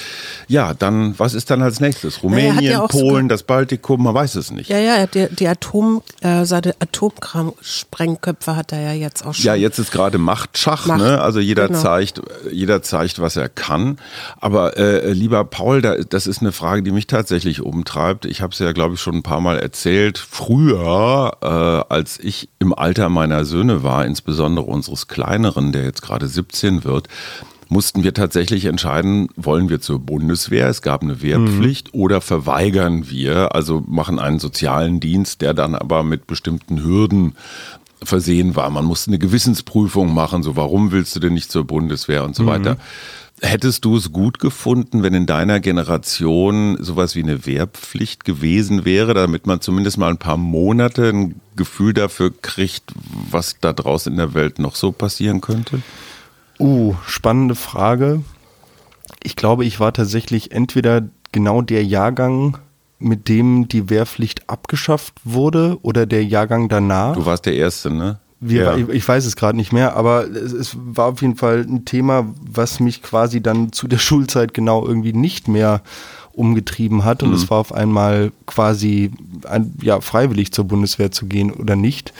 ja, 0.47 0.73
dann 0.73 1.17
was 1.17 1.33
ist 1.33 1.49
dann 1.49 1.61
als 1.61 1.79
nächstes? 1.79 2.23
Rumänien, 2.23 2.59
ja 2.59 2.87
Polen, 2.87 3.29
das 3.29 3.43
Baltikum, 3.43 4.03
man 4.03 4.13
weiß 4.13 4.35
es 4.35 4.51
nicht. 4.51 4.69
Ja, 4.69 4.79
ja, 4.79 5.07
die, 5.07 5.27
die 5.31 5.47
Atom, 5.47 6.01
äh, 6.21 6.45
seine 6.45 6.75
Atomsprengköpfe 6.79 8.55
hat 8.55 8.71
er 8.71 8.81
ja 8.81 8.93
jetzt 8.93 9.25
auch 9.25 9.33
schon. 9.33 9.45
Ja, 9.45 9.55
jetzt 9.55 9.79
ist 9.79 9.91
gerade 9.91 10.17
Machtschach, 10.17 10.85
Macht, 10.85 10.99
ne? 10.99 11.21
Also 11.21 11.39
jeder 11.39 11.67
genau. 11.67 11.81
zeigt, 11.81 12.21
jeder 12.51 12.81
zeigt, 12.83 13.19
was 13.19 13.35
er 13.35 13.49
kann. 13.49 13.97
Aber 14.39 14.77
äh, 14.77 15.11
lieber 15.11 15.43
Paul, 15.45 15.81
da, 15.81 15.95
das 15.95 16.27
ist 16.27 16.41
eine 16.41 16.51
Frage, 16.51 16.83
die 16.83 16.91
mich 16.91 17.07
tatsächlich 17.07 17.61
umtreibt. 17.61 18.25
Ich 18.25 18.41
habe 18.41 18.53
es 18.53 18.59
ja, 18.59 18.71
glaube 18.71 18.95
ich, 18.95 19.01
schon 19.01 19.15
ein 19.15 19.23
paar 19.23 19.41
Mal 19.41 19.59
erzählt. 19.59 20.17
Früher, 20.17 21.37
äh, 21.41 21.93
als 21.93 22.19
ich 22.19 22.49
im 22.59 22.66
im 22.67 22.73
Alter 22.73 23.07
meiner 23.07 23.45
Söhne 23.45 23.81
war, 23.81 24.05
insbesondere 24.05 24.65
unseres 24.65 25.07
Kleineren, 25.07 25.71
der 25.71 25.83
jetzt 25.83 26.01
gerade 26.01 26.27
17 26.27 26.83
wird, 26.83 27.07
mussten 27.69 28.03
wir 28.03 28.13
tatsächlich 28.13 28.65
entscheiden, 28.65 29.29
wollen 29.35 29.69
wir 29.69 29.79
zur 29.79 29.99
Bundeswehr, 29.99 30.67
es 30.67 30.81
gab 30.81 31.01
eine 31.01 31.21
Wehrpflicht, 31.21 31.93
mhm. 31.93 32.01
oder 32.01 32.21
verweigern 32.21 33.09
wir, 33.09 33.55
also 33.55 33.83
machen 33.87 34.19
einen 34.19 34.39
sozialen 34.39 34.99
Dienst, 34.99 35.41
der 35.41 35.53
dann 35.53 35.75
aber 35.75 36.03
mit 36.03 36.27
bestimmten 36.27 36.83
Hürden 36.83 37.35
versehen 38.03 38.55
war. 38.55 38.69
Man 38.69 38.85
musste 38.85 39.09
eine 39.09 39.19
Gewissensprüfung 39.19 40.13
machen, 40.13 40.43
so 40.43 40.55
warum 40.55 40.91
willst 40.91 41.15
du 41.15 41.19
denn 41.19 41.33
nicht 41.33 41.51
zur 41.51 41.65
Bundeswehr 41.65 42.23
und 42.23 42.35
so 42.35 42.43
mhm. 42.43 42.47
weiter. 42.47 42.77
Hättest 43.39 43.85
du 43.85 43.95
es 43.97 44.11
gut 44.11 44.39
gefunden, 44.39 45.03
wenn 45.03 45.13
in 45.13 45.27
deiner 45.27 45.59
Generation 45.59 46.77
sowas 46.83 47.15
wie 47.15 47.21
eine 47.21 47.45
Wehrpflicht 47.45 48.25
gewesen 48.25 48.83
wäre, 48.83 49.13
damit 49.13 49.45
man 49.45 49.61
zumindest 49.61 49.99
mal 49.99 50.09
ein 50.09 50.17
paar 50.17 50.37
Monate 50.37 51.09
ein 51.09 51.39
Gefühl 51.55 51.93
dafür 51.93 52.33
kriegt, 52.41 52.93
was 53.29 53.57
da 53.61 53.73
draußen 53.73 54.11
in 54.11 54.17
der 54.17 54.33
Welt 54.33 54.57
noch 54.57 54.75
so 54.75 54.91
passieren 54.91 55.41
könnte? 55.41 55.81
Uh, 56.59 56.95
spannende 57.05 57.53
Frage. 57.53 58.23
Ich 59.21 59.35
glaube, 59.35 59.65
ich 59.65 59.79
war 59.79 59.93
tatsächlich 59.93 60.51
entweder 60.51 61.07
genau 61.31 61.61
der 61.61 61.85
Jahrgang, 61.85 62.57
mit 62.99 63.27
dem 63.29 63.67
die 63.67 63.89
Wehrpflicht 63.89 64.49
abgeschafft 64.49 65.13
wurde 65.23 65.77
oder 65.81 66.05
der 66.05 66.25
Jahrgang 66.25 66.69
danach. 66.69 67.15
Du 67.15 67.25
warst 67.25 67.45
der 67.45 67.55
Erste, 67.55 67.91
ne? 67.91 68.19
Wir, 68.39 68.63
ja. 68.63 68.77
ich, 68.77 68.89
ich, 68.89 69.07
weiß 69.07 69.25
es 69.25 69.35
gerade 69.35 69.57
nicht 69.57 69.73
mehr, 69.73 69.95
aber 69.95 70.27
es, 70.27 70.51
es, 70.51 70.77
war 70.79 71.07
auf 71.07 71.21
jeden 71.21 71.37
Fall 71.37 71.65
ein 71.67 71.85
Thema, 71.85 72.27
was 72.39 72.79
mich 72.79 73.01
quasi 73.01 73.41
dann 73.41 73.71
zu 73.71 73.87
der 73.87 73.97
Schulzeit 73.97 74.53
genau 74.53 74.85
irgendwie 74.85 75.13
nicht 75.13 75.47
mehr 75.47 75.81
umgetrieben 76.33 77.03
hat. 77.03 77.23
Und 77.23 77.29
mhm. 77.29 77.35
es 77.35 77.49
war 77.49 77.57
auf 77.57 77.73
einmal 77.73 78.31
quasi 78.45 79.11
ein, 79.47 79.73
ja, 79.81 80.01
freiwillig 80.01 80.51
zur 80.51 80.65
Bundeswehr 80.65 81.11
zu 81.11 81.25
gehen 81.25 81.51
oder 81.51 81.75
nicht. 81.75 82.13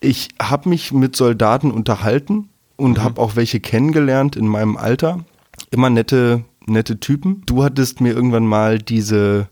Ich 0.00 0.28
habe 0.40 0.68
mich 0.68 0.92
mit 0.92 1.16
Soldaten 1.16 1.72
unterhalten 1.72 2.48
und 2.76 2.98
mhm. 2.98 3.02
habe 3.02 3.20
auch 3.20 3.34
welche 3.34 3.58
kennengelernt 3.58 4.36
in 4.36 4.46
meinem 4.46 4.76
Alter. 4.76 5.24
Immer 5.70 5.90
nette, 5.90 6.44
nette 6.66 7.00
Typen. 7.00 7.42
Du 7.46 7.64
hattest 7.64 8.00
mir 8.00 8.12
irgendwann 8.12 8.46
mal 8.46 8.78
diese 8.78 9.48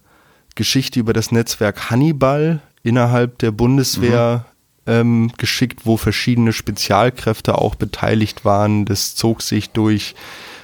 Geschichte 0.54 1.00
über 1.00 1.12
das 1.12 1.32
Netzwerk 1.32 1.90
Hannibal 1.90 2.60
innerhalb 2.82 3.38
der 3.38 3.50
Bundeswehr 3.50 4.44
mhm 4.46 4.52
ähm, 4.86 5.30
geschickt, 5.36 5.80
wo 5.84 5.96
verschiedene 5.96 6.52
Spezialkräfte 6.52 7.58
auch 7.58 7.74
beteiligt 7.74 8.44
waren. 8.44 8.84
Das 8.84 9.14
zog 9.14 9.42
sich 9.42 9.70
durch 9.70 10.14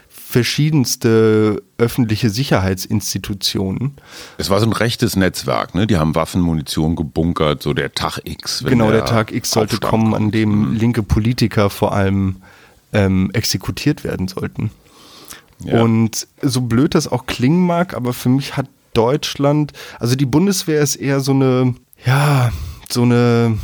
verschiedenste 0.09 1.63
öffentliche 1.79 2.29
Sicherheitsinstitutionen. 2.29 3.95
Es 4.37 4.51
war 4.51 4.61
so 4.61 4.67
ein 4.67 4.73
rechtes 4.73 5.17
Netzwerk, 5.17 5.75
ne? 5.75 5.87
Die 5.87 5.97
haben 5.97 6.15
Waffen, 6.15 6.43
Munition 6.43 6.97
gebunkert, 6.97 7.63
so 7.63 7.73
der 7.73 7.95
Tag 7.95 8.21
X. 8.25 8.63
genau, 8.67 8.91
der, 8.91 8.99
der, 8.99 9.05
Tag 9.07 9.33
X 9.33 9.53
sollte 9.53 9.79
kommen, 9.79 10.13
kommt. 10.13 10.17
an 10.17 10.31
dem 10.31 10.71
mhm. 10.71 10.75
linke 10.75 11.03
Politiker 11.03 11.71
vor 11.71 11.95
allem 11.95 12.37
ähm, 12.93 13.31
exekutiert 13.33 14.05
werden 14.05 14.29
sollten. 14.29 14.71
Ja. 15.65 15.81
Und 15.81 16.29
so 16.43 16.61
blöd 16.61 16.95
das 16.95 17.09
auch 17.09 17.25
klingen 17.27 17.65
mag, 17.65 17.95
aber 17.95 18.13
für 18.13 18.29
mich 18.29 18.57
hat 18.57 18.67
Deutschland, 18.99 19.73
also 20.01 20.17
die 20.17 20.27
Bundeswehr 20.27 20.81
ist 20.83 20.97
eher 20.97 21.21
so 21.21 21.31
eine, 21.31 21.75
ja, 22.05 22.51
so 22.91 23.03
eine 23.03 23.57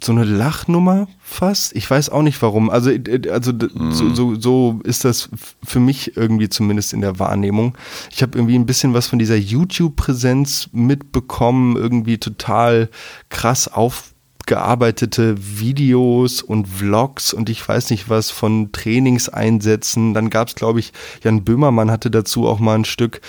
so 0.00 0.12
eine 0.12 0.22
Lachnummer 0.22 1.08
fast. 1.20 1.74
Ich 1.74 1.90
weiß 1.90 2.10
auch 2.10 2.22
nicht 2.22 2.40
warum. 2.40 2.70
Also, 2.70 2.90
äh, 2.90 3.28
also 3.30 3.52
mhm. 3.52 3.90
so, 3.90 4.14
so, 4.14 4.34
so 4.36 4.80
ist 4.84 5.04
das 5.04 5.28
für 5.64 5.80
mich 5.80 6.16
irgendwie 6.16 6.48
zumindest 6.48 6.92
in 6.92 7.00
der 7.00 7.18
Wahrnehmung. 7.18 7.76
Ich 8.12 8.22
habe 8.22 8.38
irgendwie 8.38 8.56
ein 8.56 8.66
bisschen 8.66 8.94
was 8.94 9.08
von 9.08 9.18
dieser 9.18 9.36
YouTube-Präsenz 9.36 10.68
mitbekommen, 10.72 11.76
irgendwie 11.76 12.18
total 12.18 12.90
krass 13.28 13.66
auf 13.66 14.14
gearbeitete 14.48 15.36
Videos 15.38 16.40
und 16.40 16.66
Vlogs 16.66 17.34
und 17.34 17.50
ich 17.50 17.68
weiß 17.68 17.90
nicht 17.90 18.08
was 18.08 18.30
von 18.30 18.72
Trainingseinsätzen. 18.72 20.14
Dann 20.14 20.30
gab 20.30 20.48
es, 20.48 20.54
glaube 20.54 20.80
ich, 20.80 20.92
Jan 21.22 21.44
Böhmermann 21.44 21.90
hatte 21.90 22.10
dazu 22.10 22.48
auch 22.48 22.58
mal 22.58 22.74
ein 22.74 22.86
Stück 22.86 23.20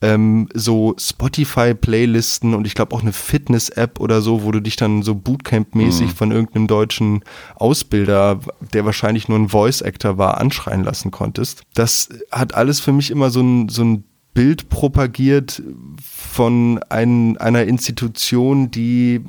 ähm, 0.00 0.48
so 0.54 0.94
Spotify-Playlisten 0.96 2.54
und 2.54 2.64
ich 2.64 2.76
glaube 2.76 2.94
auch 2.94 3.02
eine 3.02 3.12
Fitness-App 3.12 3.98
oder 3.98 4.22
so, 4.22 4.44
wo 4.44 4.52
du 4.52 4.60
dich 4.60 4.76
dann 4.76 5.02
so 5.02 5.14
Bootcamp-mäßig 5.14 6.06
mhm. 6.06 6.16
von 6.16 6.30
irgendeinem 6.30 6.68
deutschen 6.68 7.24
Ausbilder, 7.56 8.38
der 8.72 8.84
wahrscheinlich 8.84 9.28
nur 9.28 9.38
ein 9.38 9.48
Voice-Actor 9.48 10.16
war, 10.16 10.38
anschreien 10.38 10.84
lassen 10.84 11.10
konntest. 11.10 11.62
Das 11.74 12.08
hat 12.30 12.54
alles 12.54 12.78
für 12.78 12.92
mich 12.92 13.10
immer 13.10 13.30
so 13.30 13.40
ein, 13.40 13.68
so 13.68 13.82
ein 13.82 14.04
Bild 14.32 14.68
propagiert 14.68 15.60
von 16.00 16.78
ein, 16.88 17.36
einer 17.38 17.64
Institution, 17.64 18.70
die 18.70 19.20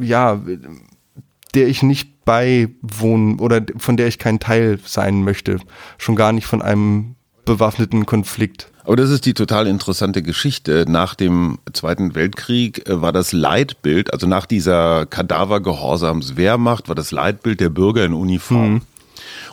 ja, 0.00 0.40
der 1.54 1.68
ich 1.68 1.82
nicht 1.82 2.24
beiwohnen 2.24 3.38
oder 3.38 3.62
von 3.76 3.96
der 3.96 4.08
ich 4.08 4.18
kein 4.18 4.40
Teil 4.40 4.78
sein 4.84 5.24
möchte. 5.24 5.58
Schon 5.98 6.16
gar 6.16 6.32
nicht 6.32 6.46
von 6.46 6.62
einem 6.62 7.16
bewaffneten 7.44 8.06
Konflikt. 8.06 8.68
Aber 8.84 8.96
das 8.96 9.10
ist 9.10 9.26
die 9.26 9.34
total 9.34 9.66
interessante 9.66 10.22
Geschichte. 10.22 10.86
Nach 10.88 11.14
dem 11.14 11.58
Zweiten 11.72 12.14
Weltkrieg 12.14 12.88
äh, 12.88 13.00
war 13.00 13.12
das 13.12 13.32
Leitbild, 13.32 14.12
also 14.12 14.26
nach 14.26 14.46
dieser 14.46 15.06
Kadavergehorsamswehrmacht, 15.06 16.88
war 16.88 16.94
das 16.94 17.12
Leitbild 17.12 17.60
der 17.60 17.70
Bürger 17.70 18.04
in 18.04 18.12
Uniform. 18.12 18.74
Mhm 18.74 18.82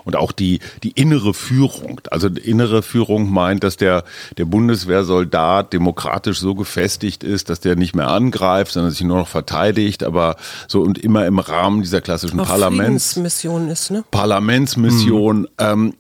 und 0.06 0.16
auch 0.16 0.32
die, 0.32 0.60
die 0.84 0.92
innere 0.92 1.34
Führung. 1.34 2.02
Also 2.12 2.28
innere 2.28 2.82
Führung 2.84 3.32
meint, 3.32 3.64
dass 3.64 3.78
der, 3.78 4.04
der 4.38 4.46
Bundeswehrsoldat 4.46 5.74
demokratisch 5.74 6.40
so 6.40 6.56
gefestigt 6.56 7.24
ist, 7.24 7.50
dass 7.50 7.60
der 7.60 7.76
nicht 7.76 7.96
mehr 7.96 8.08
angreift, 8.08 8.74
sondern 8.74 8.92
sich 8.92 9.04
nur 9.04 9.18
noch 9.18 9.28
verteidigt, 9.28 10.04
aber 10.04 10.36
so 10.68 10.82
und 10.82 10.98
immer 10.98 11.26
im 11.26 11.40
Rahmen 11.40 11.82
dieser 11.82 12.02
klassischen 12.02 12.38
Parlaments 12.38 12.80
Parlamentsmission 12.80 13.70
ist, 13.70 13.92
ne? 13.92 14.04
Parlamentsmission. 14.12 15.42
Mhm. 15.42 15.48
Ähm, 15.58 15.94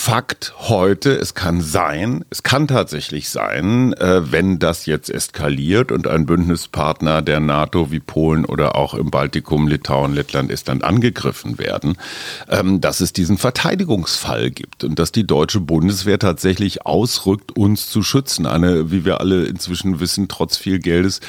Fakt 0.00 0.54
heute, 0.60 1.10
es 1.10 1.34
kann 1.34 1.60
sein, 1.60 2.24
es 2.30 2.44
kann 2.44 2.68
tatsächlich 2.68 3.28
sein, 3.28 3.92
äh, 3.94 4.30
wenn 4.30 4.60
das 4.60 4.86
jetzt 4.86 5.10
eskaliert 5.10 5.90
und 5.90 6.06
ein 6.06 6.24
Bündnispartner 6.24 7.20
der 7.20 7.40
NATO 7.40 7.90
wie 7.90 7.98
Polen 7.98 8.44
oder 8.44 8.76
auch 8.76 8.94
im 8.94 9.10
Baltikum, 9.10 9.66
Litauen, 9.66 10.14
Lettland, 10.14 10.52
Estland 10.52 10.84
angegriffen 10.84 11.58
werden, 11.58 11.96
ähm, 12.48 12.80
dass 12.80 13.00
es 13.00 13.12
diesen 13.12 13.38
Verteidigungsfall 13.38 14.52
gibt 14.52 14.84
und 14.84 15.00
dass 15.00 15.10
die 15.10 15.26
deutsche 15.26 15.60
Bundeswehr 15.60 16.20
tatsächlich 16.20 16.86
ausrückt, 16.86 17.56
uns 17.56 17.90
zu 17.90 18.04
schützen. 18.04 18.46
Eine, 18.46 18.92
wie 18.92 19.04
wir 19.04 19.20
alle 19.20 19.46
inzwischen 19.46 19.98
wissen, 19.98 20.28
trotz 20.28 20.56
viel 20.56 20.78
Geldes 20.78 21.20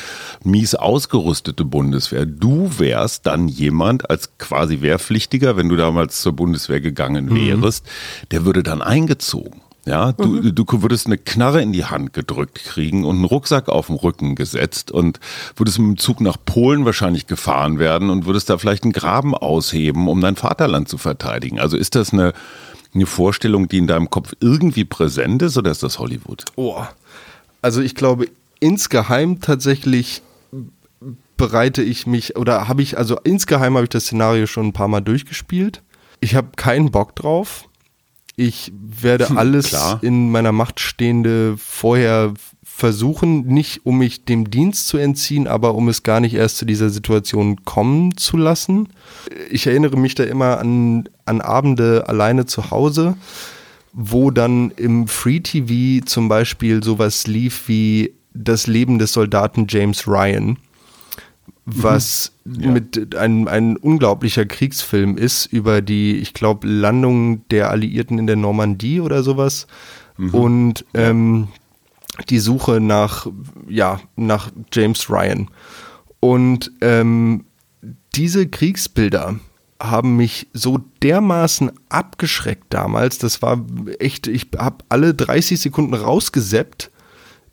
mies 0.43 0.75
ausgerüstete 0.75 1.65
Bundeswehr. 1.65 2.27
Du 2.27 2.69
wärst 2.77 3.25
dann 3.25 3.47
jemand 3.47 4.11
als 4.11 4.38
quasi 4.38 4.81
Wehrpflichtiger, 4.81 5.57
wenn 5.57 5.69
du 5.69 5.75
damals 5.75 6.21
zur 6.21 6.33
Bundeswehr 6.33 6.81
gegangen 6.81 7.31
wärst, 7.35 7.85
mhm. 7.85 8.29
der 8.29 8.45
würde 8.45 8.59
dann 8.63 8.82
eingezogen. 8.82 9.62
Ja, 9.86 10.12
du, 10.12 10.28
mhm. 10.28 10.54
du 10.54 10.66
würdest 10.84 11.08
eine 11.08 11.18
Knarre 11.18 11.62
in 11.62 11.72
die 11.72 11.86
Hand 11.86 12.13
gedrückt 12.13 12.63
kriegen 12.63 13.06
und 13.06 13.16
einen 13.16 13.25
Rucksack 13.25 13.70
auf 13.70 13.88
den 13.88 13.96
Rücken 13.96 14.36
gesetzt 14.36 14.92
und 14.92 15.20
würdest 15.56 15.80
mit 15.80 15.88
dem 15.88 15.98
Zug 15.98 16.22
nach 16.22 16.38
Polen 16.46 16.86
wahrscheinlich 16.86 17.28
gefahren 17.28 17.80
werden 17.80 18.10
und 18.10 18.25
würdest 18.25 18.50
da 18.50 18.58
vielleicht 18.58 18.84
einen 18.84 18.94
Graben 18.94 19.34
ausheben, 19.34 20.08
um 20.08 20.22
dein 20.22 20.36
Vaterland 20.36 20.89
zu 20.89 20.98
verteidigen. 20.98 21.60
Also 21.60 21.78
ist 21.78 21.96
das 21.96 22.13
eine, 22.13 22.34
eine 22.94 23.06
Vorstellung, 23.06 23.68
die 23.68 23.78
in 23.80 23.88
deinem 23.88 24.10
Kopf 24.10 24.34
irgendwie 24.42 24.86
präsent 24.86 25.42
ist 25.42 25.58
oder 25.58 25.72
ist 25.72 25.82
das 25.82 25.98
Hollywood? 25.98 26.46
Oh, 26.56 26.84
also 27.62 27.82
ich 27.82 27.96
glaube 27.96 28.28
insgeheim 28.60 29.39
tatsächlich 29.39 30.22
bereite 31.38 31.82
ich 31.82 32.06
mich 32.06 32.36
oder 32.36 32.68
habe 32.68 32.82
ich, 32.82 32.98
also 32.98 33.18
insgeheim 33.24 33.75
habe 33.75 33.86
ich 33.86 33.89
das 33.89 34.04
Szenario 34.04 34.46
schon 34.46 34.68
ein 34.68 34.74
paar 34.74 34.89
Mal 34.89 35.01
durchgespielt. 35.01 35.82
Ich 36.20 36.36
habe 36.36 36.50
keinen 36.58 36.92
Bock 36.92 37.16
drauf. 37.16 37.68
Ich 38.39 38.72
werde 38.74 39.36
alles 39.36 39.67
Klar. 39.67 40.00
in 40.01 40.31
meiner 40.31 40.53
Macht 40.53 40.79
Stehende 40.79 41.55
vorher 41.58 42.34
versuchen, 42.63 43.46
nicht 43.48 43.86
um 43.86 43.98
mich 43.98 44.24
dem 44.24 44.50
Dienst 44.50 44.88
zu 44.88 44.98
entziehen, 44.98 45.46
aber 45.46 45.75
um 45.75 45.89
es 45.89 46.03
gar 46.03 46.22
nicht 46.22 46.36
erst 46.36 46.55
zu 46.55 46.63
dieser 46.63 46.89
Situation 46.89 47.65
kommen 47.65 48.15
zu 48.15 48.38
lassen. 48.38 48.88
Ich 49.50 49.67
erinnere 49.67 49.98
mich 49.98 50.15
da 50.15 50.24
immer 50.24 50.58
an, 50.58 51.10
an 51.25 51.41
Abende 51.41 52.05
alleine 52.08 52.46
zu 52.46 52.72
Hause, 52.72 53.17
wo 53.91 54.31
dann 54.31 54.72
im 54.77 55.10
Free 55.10 55.41
TV 55.41 56.05
zum 56.05 56.29
Beispiel 56.29 56.81
sowas 56.81 57.27
lief 57.27 57.67
wie 57.67 58.13
das 58.34 58.67
Leben 58.67 59.00
des 59.00 59.12
Soldaten 59.12 59.65
James 59.67 60.08
Ryan 60.08 60.55
was 61.75 62.33
mhm. 62.45 62.73
mit 62.73 63.15
ein, 63.15 63.47
ein 63.47 63.77
unglaublicher 63.77 64.45
Kriegsfilm 64.45 65.17
ist 65.17 65.45
über 65.47 65.81
die, 65.81 66.17
ich 66.17 66.33
glaube, 66.33 66.67
Landung 66.67 67.47
der 67.49 67.69
Alliierten 67.69 68.19
in 68.19 68.27
der 68.27 68.35
Normandie 68.35 69.01
oder 69.01 69.23
sowas. 69.23 69.67
Mhm. 70.17 70.33
Und 70.33 70.85
ähm, 70.93 71.47
die 72.29 72.39
Suche 72.39 72.79
nach, 72.79 73.27
ja, 73.67 73.99
nach 74.15 74.51
James 74.73 75.09
Ryan. 75.09 75.49
Und 76.19 76.71
ähm, 76.81 77.45
diese 78.15 78.47
Kriegsbilder 78.47 79.39
haben 79.81 80.17
mich 80.17 80.47
so 80.53 80.79
dermaßen 81.01 81.71
abgeschreckt 81.88 82.65
damals. 82.69 83.17
Das 83.17 83.41
war 83.41 83.65
echt, 83.99 84.27
ich 84.27 84.49
habe 84.57 84.83
alle 84.89 85.13
30 85.13 85.59
Sekunden 85.59 85.93
rausgeseppt 85.93 86.91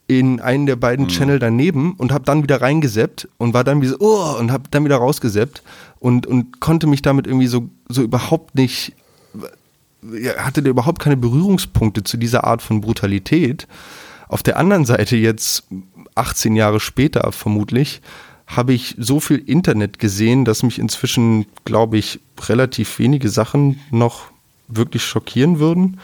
in 0.07 0.39
einen 0.39 0.65
der 0.65 0.77
beiden 0.77 1.05
mhm. 1.05 1.09
Channel 1.09 1.39
daneben 1.39 1.93
und 1.93 2.11
habe 2.11 2.23
dann 2.23 2.43
wieder 2.43 2.61
reingeseppt 2.61 3.27
und 3.37 3.53
war 3.53 3.63
dann 3.63 3.81
wie 3.81 3.87
so, 3.87 3.97
oh, 3.99 4.37
und 4.39 4.51
habe 4.51 4.63
dann 4.71 4.85
wieder 4.85 4.97
rausgeseppt 4.97 5.61
und, 5.99 6.25
und 6.25 6.61
konnte 6.61 6.87
mich 6.87 7.01
damit 7.01 7.27
irgendwie 7.27 7.47
so, 7.47 7.69
so 7.89 8.01
überhaupt 8.03 8.55
nicht, 8.55 8.93
hatte 10.37 10.63
da 10.63 10.69
überhaupt 10.69 10.99
keine 10.99 11.17
Berührungspunkte 11.17 12.03
zu 12.03 12.15
dieser 12.17 12.45
Art 12.45 12.61
von 12.61 12.79
Brutalität. 12.79 13.67
Auf 14.29 14.43
der 14.43 14.57
anderen 14.57 14.85
Seite 14.85 15.17
jetzt, 15.17 15.63
18 16.15 16.55
Jahre 16.55 16.79
später 16.79 17.31
vermutlich, 17.31 18.01
habe 18.47 18.73
ich 18.73 18.95
so 18.97 19.19
viel 19.19 19.37
Internet 19.37 19.99
gesehen, 19.99 20.45
dass 20.45 20.63
mich 20.63 20.79
inzwischen, 20.79 21.45
glaube 21.65 21.97
ich, 21.97 22.21
relativ 22.47 22.97
wenige 22.97 23.27
Sachen 23.27 23.81
noch 23.91 24.31
wirklich 24.69 25.03
schockieren 25.03 25.59
würden. 25.59 25.99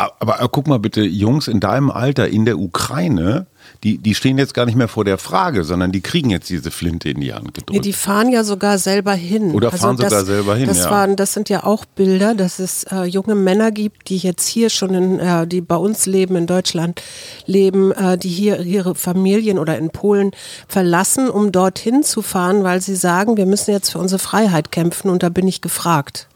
Aber, 0.00 0.34
aber 0.34 0.48
guck 0.48 0.66
mal 0.66 0.78
bitte, 0.78 1.02
Jungs 1.02 1.46
in 1.46 1.60
deinem 1.60 1.90
Alter 1.90 2.26
in 2.28 2.46
der 2.46 2.58
Ukraine, 2.58 3.46
die, 3.84 3.98
die 3.98 4.14
stehen 4.14 4.38
jetzt 4.38 4.54
gar 4.54 4.64
nicht 4.64 4.74
mehr 4.74 4.88
vor 4.88 5.04
der 5.04 5.18
Frage, 5.18 5.62
sondern 5.62 5.92
die 5.92 6.00
kriegen 6.00 6.30
jetzt 6.30 6.48
diese 6.48 6.70
Flinte 6.70 7.10
in 7.10 7.20
die 7.20 7.34
Hand 7.34 7.52
gedrückt. 7.52 7.72
Nee, 7.72 7.80
die 7.80 7.92
fahren 7.92 8.30
ja 8.32 8.42
sogar 8.42 8.78
selber 8.78 9.12
hin. 9.12 9.52
Oder 9.52 9.70
also 9.70 9.84
fahren 9.84 9.96
das, 9.98 10.08
sogar 10.08 10.24
selber 10.24 10.56
hin, 10.56 10.68
das 10.68 10.84
ja. 10.84 10.90
Waren, 10.90 11.16
das 11.16 11.34
sind 11.34 11.50
ja 11.50 11.64
auch 11.64 11.84
Bilder, 11.84 12.34
dass 12.34 12.60
es 12.60 12.84
äh, 12.84 13.04
junge 13.04 13.34
Männer 13.34 13.72
gibt, 13.72 14.08
die 14.08 14.16
jetzt 14.16 14.48
hier 14.48 14.70
schon, 14.70 14.94
in, 14.94 15.20
äh, 15.20 15.46
die 15.46 15.60
bei 15.60 15.76
uns 15.76 16.06
leben, 16.06 16.34
in 16.36 16.46
Deutschland 16.46 17.02
leben, 17.44 17.92
äh, 17.92 18.16
die 18.16 18.30
hier 18.30 18.60
ihre 18.60 18.94
Familien 18.94 19.58
oder 19.58 19.76
in 19.76 19.90
Polen 19.90 20.30
verlassen, 20.66 21.28
um 21.28 21.52
dorthin 21.52 22.02
zu 22.02 22.22
fahren, 22.22 22.64
weil 22.64 22.80
sie 22.80 22.96
sagen, 22.96 23.36
wir 23.36 23.46
müssen 23.46 23.72
jetzt 23.72 23.90
für 23.90 23.98
unsere 23.98 24.18
Freiheit 24.18 24.72
kämpfen 24.72 25.10
und 25.10 25.22
da 25.22 25.28
bin 25.28 25.46
ich 25.46 25.60
gefragt. 25.60 26.26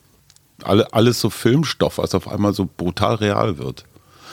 Alle, 0.62 0.92
alles 0.92 1.20
so 1.20 1.30
Filmstoff, 1.30 1.98
was 1.98 2.14
auf 2.14 2.28
einmal 2.28 2.54
so 2.54 2.68
brutal 2.76 3.16
real 3.16 3.58
wird. 3.58 3.84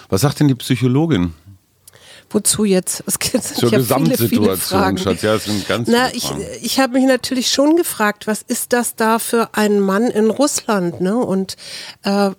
Was 0.10 0.22
sagt 0.22 0.40
denn 0.40 0.48
die 0.48 0.56
Psychologin? 0.56 1.34
Wozu 2.34 2.63
jetzt? 2.63 3.04
Es 3.06 3.16
sind 3.20 3.44
Zur 3.44 3.72
ja 3.72 3.78
Gesamtsituation, 3.80 4.98
Schatz. 4.98 5.22
Ja, 5.22 5.36
es 5.36 5.46
sind 5.46 5.68
ganz 5.68 5.90
Na, 5.92 6.13
ich, 6.13 6.32
ich 6.62 6.80
habe 6.80 6.94
mich 6.94 7.06
natürlich 7.06 7.51
schon 7.51 7.75
gefragt, 7.75 8.25
was 8.25 8.42
ist 8.42 8.72
das 8.72 8.96
da 8.96 9.20
für 9.20 9.50
ein 9.54 9.82
Mann 9.82 10.08
in 10.08 10.30
Russland? 10.30 11.01
Ne? 11.01 11.18
Und, 11.18 11.58
äh, 12.04 12.32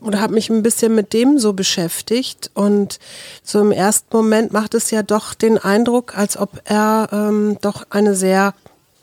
und 0.00 0.20
habe 0.20 0.34
mich 0.34 0.50
ein 0.50 0.62
bisschen 0.62 0.94
mit 0.94 1.12
dem 1.14 1.38
so 1.38 1.54
beschäftigt. 1.54 2.50
Und 2.52 2.98
so 3.42 3.60
im 3.60 3.72
ersten 3.72 4.14
Moment 4.14 4.52
macht 4.52 4.74
es 4.74 4.90
ja 4.90 5.02
doch 5.02 5.32
den 5.32 5.56
Eindruck, 5.56 6.16
als 6.16 6.36
ob 6.36 6.60
er 6.64 7.08
ähm, 7.10 7.56
doch 7.62 7.86
eine 7.90 8.14
sehr 8.14 8.54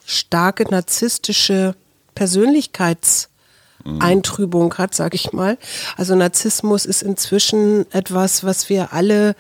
starke 0.06 0.66
narzisstische 0.70 1.76
Persönlichkeits- 2.16 3.31
Eintrübung 4.00 4.74
hat, 4.78 4.96
sage 4.96 5.16
ich 5.16 5.34
mal. 5.34 5.58
Also 5.98 6.16
Narzissmus 6.16 6.86
ist 6.86 7.04
inzwischen 7.04 7.86
etwas, 7.92 8.44
was 8.44 8.70
wir 8.70 8.94
alle 8.94 9.36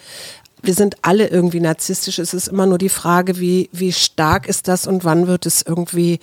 wir 0.63 0.73
sind 0.73 0.97
alle 1.01 1.27
irgendwie 1.27 1.59
narzisstisch. 1.59 2.19
Es 2.19 2.33
ist 2.33 2.47
immer 2.47 2.65
nur 2.65 2.77
die 2.77 2.89
Frage, 2.89 3.39
wie, 3.39 3.69
wie 3.71 3.91
stark 3.91 4.47
ist 4.47 4.67
das 4.67 4.85
und 4.87 5.03
wann 5.03 5.27
wird 5.27 5.45
es 5.45 5.63
irgendwie 5.63 6.19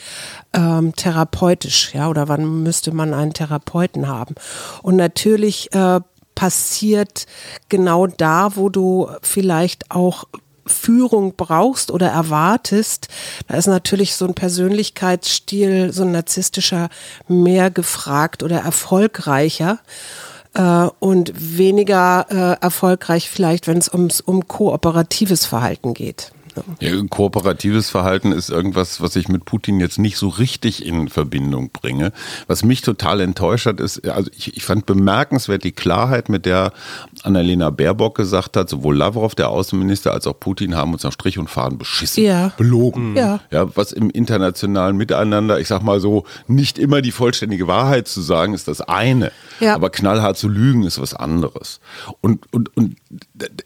ähm, 0.53 0.95
therapeutisch, 0.95 1.93
ja, 1.95 2.09
oder 2.09 2.29
wann 2.29 2.63
müsste 2.63 2.93
man 2.93 3.15
einen 3.15 3.33
Therapeuten 3.33 4.07
haben. 4.07 4.37
Und 4.83 4.97
natürlich 4.97 5.73
äh, 5.75 6.01
passiert 6.35 7.27
genau 7.69 8.07
da, 8.07 8.55
wo 8.55 8.69
du 8.69 9.09
vielleicht 9.23 9.91
auch 9.91 10.25
Führung 10.69 11.35
brauchst 11.37 11.91
oder 11.91 12.09
erwartest, 12.09 13.09
da 13.47 13.57
ist 13.57 13.67
natürlich 13.67 14.15
so 14.15 14.27
ein 14.27 14.35
Persönlichkeitsstil, 14.35 15.93
so 15.93 16.03
ein 16.03 16.13
narzisstischer 16.13 16.89
mehr 17.27 17.71
gefragt 17.71 18.43
oder 18.43 18.61
erfolgreicher 18.61 19.79
äh, 20.55 20.89
und 20.99 21.33
weniger 21.35 22.27
äh, 22.31 22.63
erfolgreich 22.63 23.31
vielleicht, 23.31 23.67
wenn 23.67 23.79
es 23.79 23.93
ums 23.93 24.21
um 24.21 24.47
kooperatives 24.47 25.45
Verhalten 25.47 25.95
geht. 25.95 26.33
Ja, 26.81 26.91
kooperatives 27.09 27.91
Verhalten 27.91 28.33
ist 28.33 28.51
irgendwas, 28.51 29.01
was 29.01 29.17
ich 29.17 29.29
mit 29.29 29.45
Putin 29.45 29.81
jetzt 29.81 29.99
nicht 29.99 30.17
so 30.17 30.29
richtig 30.29 30.85
in 30.85 31.09
Verbindung 31.09 31.71
bringe. 31.71 32.13
Was 32.47 32.65
mich 32.65 32.83
total 32.83 33.21
enttäuscht 33.21 33.67
hat, 33.67 33.81
ist, 33.81 34.07
also 34.09 34.31
ich, 34.37 34.57
ich 34.57 34.65
fand 34.65 34.87
bemerkenswert 34.87 35.65
die 35.65 35.73
Klarheit, 35.73 36.29
mit 36.29 36.47
der 36.47 36.73
Annalena 37.23 37.71
Baerbock 37.71 38.17
gesagt 38.17 38.57
hat, 38.57 38.69
sowohl 38.69 38.97
Lavrov, 38.97 39.35
der 39.35 39.49
Außenminister, 39.49 40.13
als 40.13 40.27
auch 40.27 40.39
Putin 40.39 40.77
haben 40.77 40.93
uns 40.93 41.03
nach 41.05 41.13
Strich 41.13 41.39
und 41.39 41.49
Faden 41.49 41.79
beschissen, 41.79 42.25
ja. 42.25 42.53
belogen. 42.57 43.17
Ja. 43.17 43.41
ja, 43.51 43.77
was 43.77 43.93
im 43.93 44.11
internationalen 44.11 44.97
Miteinander, 44.97 45.61
ich 45.61 45.69
sag 45.69 45.83
mal 45.83 46.01
so, 46.01 46.25
nicht 46.47 46.79
immer 46.79 47.03
die 47.03 47.13
vollständige 47.13 47.67
Wahrheit 47.67 48.09
zu 48.09 48.21
sagen, 48.21 48.55
ist 48.55 48.69
das 48.69 48.81
eine. 48.81 49.33
Ja. 49.61 49.75
Aber 49.75 49.91
knallhart 49.91 50.37
zu 50.37 50.49
lügen 50.49 50.85
ist 50.85 51.01
was 51.01 51.15
anderes. 51.15 51.81
Und, 52.21 52.53
und, 52.53 52.77
und 52.77 52.97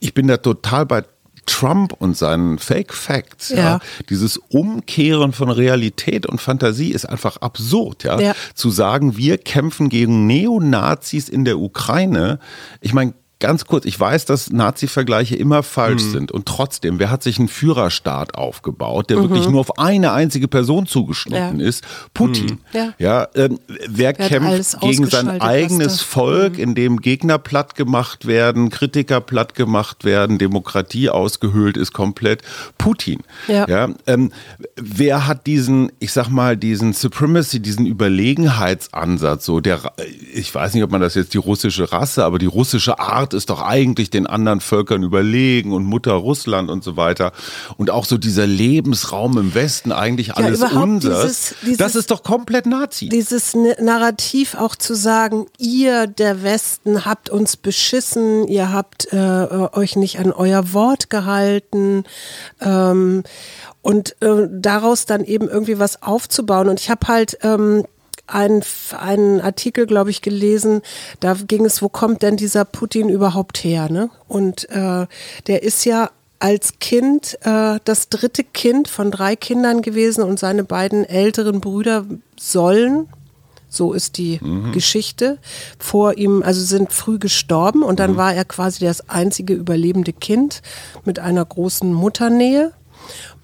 ich 0.00 0.14
bin 0.14 0.28
da 0.28 0.37
total 0.37 0.87
bei 0.87 1.05
Trump 1.46 1.94
und 1.98 2.16
seinen 2.16 2.59
Fake 2.59 2.94
Facts, 2.94 3.50
ja. 3.50 3.57
ja. 3.57 3.81
dieses 4.09 4.37
Umkehren 4.37 5.33
von 5.33 5.50
Realität 5.50 6.26
und 6.26 6.40
Fantasie 6.40 6.92
ist 6.92 7.05
einfach 7.05 7.38
absurd, 7.38 8.05
ja. 8.05 8.20
ja. 8.20 8.35
Zu 8.55 8.70
sagen, 8.70 9.16
wir 9.16 9.38
kämpfen 9.38 9.88
gegen 9.88 10.26
Neonazis 10.26 11.28
in 11.28 11.44
der 11.44 11.59
Ukraine. 11.59 12.38
Ich 12.81 12.94
meine, 12.94 13.14
ganz 13.42 13.64
kurz, 13.64 13.85
ich 13.85 13.98
weiß, 13.98 14.24
dass 14.24 14.50
Nazi-Vergleiche 14.50 15.35
immer 15.35 15.64
falsch 15.64 16.05
mhm. 16.05 16.11
sind 16.12 16.33
und 16.33 16.46
trotzdem, 16.46 17.00
wer 17.00 17.11
hat 17.11 17.24
sich 17.24 17.40
einen 17.40 17.48
Führerstaat 17.48 18.37
aufgebaut, 18.37 19.11
der 19.11 19.18
mhm. 19.18 19.22
wirklich 19.22 19.48
nur 19.48 19.61
auf 19.61 19.78
eine 19.81 20.12
einzige 20.12 20.46
Person 20.46 20.87
zugeschnitten 20.87 21.59
ja. 21.59 21.66
ist? 21.66 21.85
Putin. 22.14 22.46
Mhm. 22.46 22.59
Ja, 22.72 22.94
ja 22.98 23.28
ähm, 23.35 23.59
wer, 23.66 23.88
wer 23.88 24.12
kämpft 24.14 24.81
gegen 24.81 25.07
sein 25.07 25.40
eigenes 25.40 26.00
Volk, 26.02 26.55
mhm. 26.55 26.61
in 26.61 26.74
dem 26.76 27.00
Gegner 27.00 27.38
platt 27.38 27.74
gemacht 27.74 28.26
werden, 28.26 28.70
Kritiker 28.70 29.20
platt 29.20 29.57
gemacht 29.57 30.05
werden, 30.05 30.38
Demokratie 30.38 31.11
ausgehöhlt 31.11 31.76
ist 31.76 31.92
komplett? 31.92 32.42
Putin. 32.78 33.22
Ja. 33.48 33.66
ja 33.68 33.88
ähm, 34.07 34.31
wer 34.76 35.26
hat 35.26 35.48
diesen, 35.48 35.90
ich 35.98 36.12
sag 36.12 36.28
mal, 36.28 36.57
diesen 36.57 36.92
Supremacy, 36.92 37.59
diesen 37.59 37.87
Überlegenheitsansatz, 37.87 39.44
so 39.44 39.59
der, 39.59 39.92
ich 40.33 40.55
weiß 40.55 40.74
nicht, 40.74 40.85
ob 40.85 40.92
man 40.92 41.00
das 41.00 41.16
jetzt 41.16 41.35
die 41.35 41.38
russische 41.38 41.90
Rasse, 41.90 42.24
aber 42.24 42.38
die 42.38 42.46
russische 42.46 43.00
Art 43.00 43.32
ist 43.33 43.51
doch 43.51 43.62
eigentlich 43.62 44.11
den 44.11 44.27
anderen 44.27 44.61
Völkern 44.61 45.03
überlegen 45.03 45.73
und 45.73 45.85
Mutter 45.85 46.12
Russland 46.12 46.71
und 46.71 46.85
so 46.85 46.97
weiter. 46.97 47.33
Und 47.77 47.90
auch 47.90 48.05
so 48.05 48.18
dieser 48.18 48.47
Lebensraum 48.47 49.38
im 49.38 49.55
Westen, 49.55 49.92
eigentlich 49.92 50.37
alles 50.37 50.61
ja, 50.61 50.68
unseres. 50.68 51.55
das 51.79 51.95
ist 51.95 52.11
doch 52.11 52.23
komplett 52.23 52.66
Nazi. 52.66 53.09
Dieses 53.09 53.55
Narrativ 53.55 54.55
auch 54.55 54.77
zu 54.77 54.95
sagen, 54.95 55.47
ihr, 55.59 56.07
der 56.07 56.42
Westen, 56.42 57.05
habt 57.05 57.31
uns 57.31 57.57
beschissen, 57.57 58.47
ihr 58.49 58.73
habt 58.73 59.12
äh, 59.12 59.16
euch 59.73 59.97
nicht 59.97 60.18
an 60.18 60.33
euer 60.33 60.73
Wort 60.73 61.11
gehalten. 61.11 62.05
Ähm, 62.61 63.23
und 63.83 64.14
äh, 64.23 64.49
daraus 64.49 65.07
dann 65.07 65.25
eben 65.25 65.49
irgendwie 65.49 65.79
was 65.79 66.03
aufzubauen. 66.03 66.68
Und 66.68 66.81
ich 66.81 66.88
habe 66.88 67.09
halt 67.09 67.37
ähm, 67.42 67.85
einen, 68.33 68.62
einen 68.99 69.40
Artikel, 69.40 69.87
glaube 69.87 70.11
ich, 70.11 70.23
gelesen, 70.23 70.83
da 71.21 71.35
ging 71.35 71.64
es, 71.64 71.83
wo 71.83 71.88
kommt 71.88 72.23
denn 72.23 72.37
dieser 72.37 72.64
Putin 72.64 73.09
überhaupt 73.09 73.59
her? 73.64 73.90
Ne? 73.90 74.11
Und 74.29 74.68
äh, 74.71 75.07
der 75.47 75.62
ist 75.62 75.85
ja 75.85 76.11
als 76.38 76.81
Kind 76.81 77.38
äh, 77.42 77.79
das 77.85 78.09
dritte 78.09 78.42
Kind 78.42 78.88
von 78.88 79.12
drei 79.12 79.37
Kindern 79.37 79.81
gewesen 79.81 80.25
und 80.25 80.40
seine 80.40 80.64
beiden 80.64 81.05
älteren 81.05 81.61
Brüder 81.61 82.05
sollen, 82.38 83.09
so 83.68 83.92
ist 83.92 84.18
die 84.18 84.40
mhm. 84.42 84.73
Geschichte, 84.73 85.38
vor 85.79 86.18
ihm, 86.18 86.42
also 86.42 86.61
sind 86.61 86.92
früh 86.92 87.18
gestorben 87.18 87.83
und 87.83 88.01
dann 88.01 88.12
mhm. 88.12 88.16
war 88.16 88.35
er 88.35 88.45
quasi 88.45 88.85
das 88.85 89.09
einzige 89.09 89.55
überlebende 89.55 90.12
Kind 90.12 90.62
mit 91.05 91.21
einer 91.21 91.45
großen 91.45 91.92
Mutternähe 91.92 92.73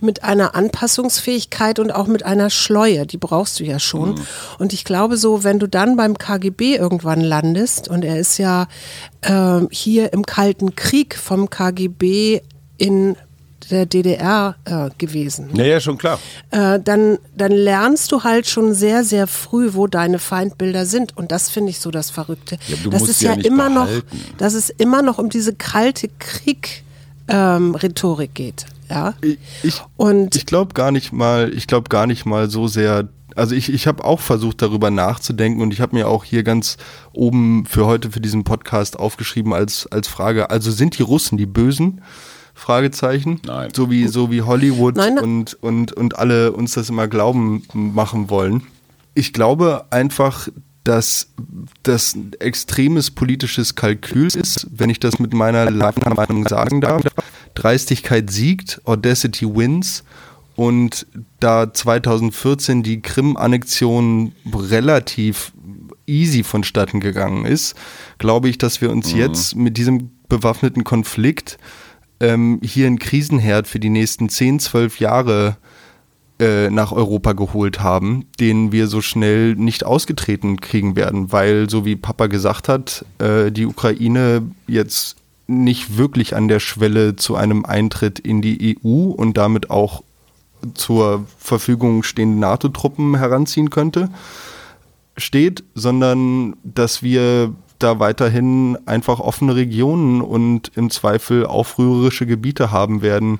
mit 0.00 0.22
einer 0.22 0.54
Anpassungsfähigkeit 0.54 1.78
und 1.78 1.90
auch 1.90 2.06
mit 2.06 2.24
einer 2.24 2.50
Schleue, 2.50 3.06
die 3.06 3.16
brauchst 3.16 3.61
du 3.61 3.64
ja 3.64 3.78
schon. 3.78 4.11
Mhm. 4.11 4.26
Und 4.58 4.72
ich 4.72 4.84
glaube 4.84 5.16
so, 5.16 5.44
wenn 5.44 5.58
du 5.58 5.66
dann 5.66 5.96
beim 5.96 6.18
KGB 6.18 6.76
irgendwann 6.76 7.20
landest, 7.20 7.88
und 7.88 8.04
er 8.04 8.18
ist 8.18 8.38
ja 8.38 8.68
äh, 9.22 9.61
hier 9.70 10.12
im 10.12 10.24
Kalten 10.24 10.76
Krieg 10.76 11.16
vom 11.16 11.50
KGB 11.50 12.42
in 12.76 13.16
der 13.70 13.87
DDR 13.87 14.56
äh, 14.64 14.90
gewesen. 14.98 15.50
Ja, 15.54 15.64
ja, 15.64 15.80
schon 15.80 15.98
klar. 15.98 16.20
Äh, 16.50 16.80
dann, 16.80 17.18
dann 17.37 17.52
lernst 17.52 18.12
du 18.12 18.24
halt 18.24 18.46
schon 18.46 18.72
sehr, 18.72 19.04
sehr 19.04 19.26
früh, 19.26 19.74
wo 19.74 19.87
deine 19.87 20.18
Feindbilder 20.18 20.87
sind. 20.87 21.14
Und 21.16 21.32
das 21.32 21.50
finde 21.50 21.70
ich 21.70 21.80
so 21.80 21.90
das 21.90 22.08
Verrückte. 22.11 22.56
Ja, 22.66 22.76
das 22.90 23.02
ist 23.02 23.20
ja, 23.20 23.34
ja 23.34 23.44
immer 23.44 23.68
behalten. 23.68 24.06
noch, 24.11 24.37
dass 24.38 24.54
es 24.54 24.70
immer 24.70 25.02
noch 25.02 25.18
um 25.18 25.28
diese 25.28 25.54
kalte 25.54 26.08
Krieg-Rhetorik 26.18 28.30
ähm, 28.30 28.34
geht 28.34 28.64
Ja. 28.88 29.14
Ich, 29.62 29.83
und 29.96 30.35
ich 30.37 30.46
glaube 30.46 30.74
gar 30.74 30.90
nicht 30.90 31.12
mal, 31.12 31.53
ich 31.53 31.66
glaube 31.66 31.88
gar 31.88 32.07
nicht 32.07 32.27
mal 32.27 32.51
so 32.51 32.68
sehr. 32.68 33.09
Also 33.37 33.55
ich, 33.55 33.72
ich 33.72 33.87
habe 33.87 34.05
auch 34.05 34.20
versucht, 34.20 34.62
darüber 34.62 34.90
nachzudenken 34.90 35.62
und 35.62 35.72
ich 35.72 35.81
habe 35.81 35.94
mir 35.94 36.09
auch 36.09 36.24
hier 36.24 36.42
ganz 36.42 36.77
oben 37.12 37.66
für 37.66 37.87
heute 37.87 38.11
für 38.11 38.20
diesen 38.20 38.42
Podcast 38.42 38.98
aufgeschrieben 38.98 39.53
als, 39.53 39.87
als 39.87 40.09
Frage, 40.09 40.51
also 40.51 40.72
sind 40.72 40.98
die 40.98 41.03
Russen 41.03 41.38
die 41.38 41.46
Bösen? 41.46 42.01
Fragezeichen. 42.55 43.40
Nein. 43.46 43.70
So 43.72 43.88
wie, 43.88 44.09
so 44.09 44.33
wie 44.33 44.42
Hollywood 44.42 44.96
Nein. 44.96 45.16
und, 45.18 45.55
und, 45.62 45.92
und 45.92 46.18
alle 46.18 46.51
uns 46.51 46.72
das 46.72 46.90
immer 46.90 47.07
glauben 47.07 47.62
machen 47.72 48.31
wollen. 48.31 48.66
Ich 49.14 49.33
glaube 49.33 49.85
einfach, 49.90 50.48
dass 50.88 51.29
das 51.83 52.14
ein 52.14 52.33
extremes 52.40 53.11
politisches 53.11 53.74
Kalkül 53.74 54.27
ist, 54.27 54.66
wenn 54.70 54.90
ich 54.90 54.98
das 54.98 55.18
mit 55.18 55.35
meiner 55.35 55.70
Meinung 55.70 56.48
sagen 56.48 56.81
darf. 56.81 57.03
Dreistigkeit 57.54 58.30
siegt, 58.30 58.80
Audacity 58.84 59.46
wins. 59.46 60.04
Und 60.56 61.06
da 61.38 61.72
2014 61.72 62.82
die 62.82 63.00
Krim-Annexion 63.00 64.32
relativ 64.52 65.52
easy 66.06 66.42
vonstatten 66.42 66.98
gegangen 66.98 67.44
ist, 67.44 67.76
glaube 68.18 68.48
ich, 68.48 68.58
dass 68.58 68.80
wir 68.80 68.90
uns 68.90 69.12
mhm. 69.12 69.20
jetzt 69.20 69.54
mit 69.54 69.76
diesem 69.76 70.11
bewaffneten 70.28 70.82
Konflikt 70.82 71.58
ähm, 72.20 72.61
hier 72.62 72.87
einen 72.87 72.98
Krisenherd 72.98 73.68
für 73.68 73.78
die 73.78 73.90
nächsten 73.90 74.28
10, 74.28 74.58
12 74.58 74.98
Jahre 74.98 75.56
äh, 76.40 76.70
nach 76.70 76.92
Europa 76.92 77.32
geholt 77.32 77.80
haben, 77.80 78.26
den 78.40 78.72
wir 78.72 78.87
so 78.87 79.00
schnell 79.00 79.54
nicht 79.54 79.84
ausgetreten 79.84 80.61
kriegen 80.61 80.96
werden, 80.96 81.32
weil, 81.32 81.68
so 81.68 81.84
wie 81.84 81.96
Papa 81.96 82.26
gesagt 82.26 82.68
hat, 82.68 83.04
äh, 83.18 83.50
die 83.50 83.66
Ukraine 83.66 84.42
jetzt 84.66 85.16
nicht 85.48 85.96
wirklich 85.96 86.37
an 86.37 86.46
der 86.46 86.61
Schwelle 86.61 87.16
zu 87.16 87.34
einem 87.34 87.64
Eintritt 87.64 88.20
in 88.20 88.42
die 88.42 88.78
EU 88.84 89.11
und 89.11 89.37
damit 89.37 89.70
auch 89.70 90.04
zur 90.74 91.24
Verfügung 91.38 92.02
stehenden 92.02 92.38
NATO-Truppen 92.38 93.16
heranziehen 93.16 93.70
könnte, 93.70 94.11
steht, 95.16 95.64
sondern 95.74 96.54
dass 96.62 97.02
wir 97.02 97.54
da 97.78 97.98
weiterhin 97.98 98.76
einfach 98.87 99.20
offene 99.20 99.56
Regionen 99.56 100.20
und 100.20 100.72
im 100.74 100.90
Zweifel 100.90 101.46
aufrührerische 101.46 102.26
Gebiete 102.26 102.70
haben 102.70 103.02
werden, 103.02 103.38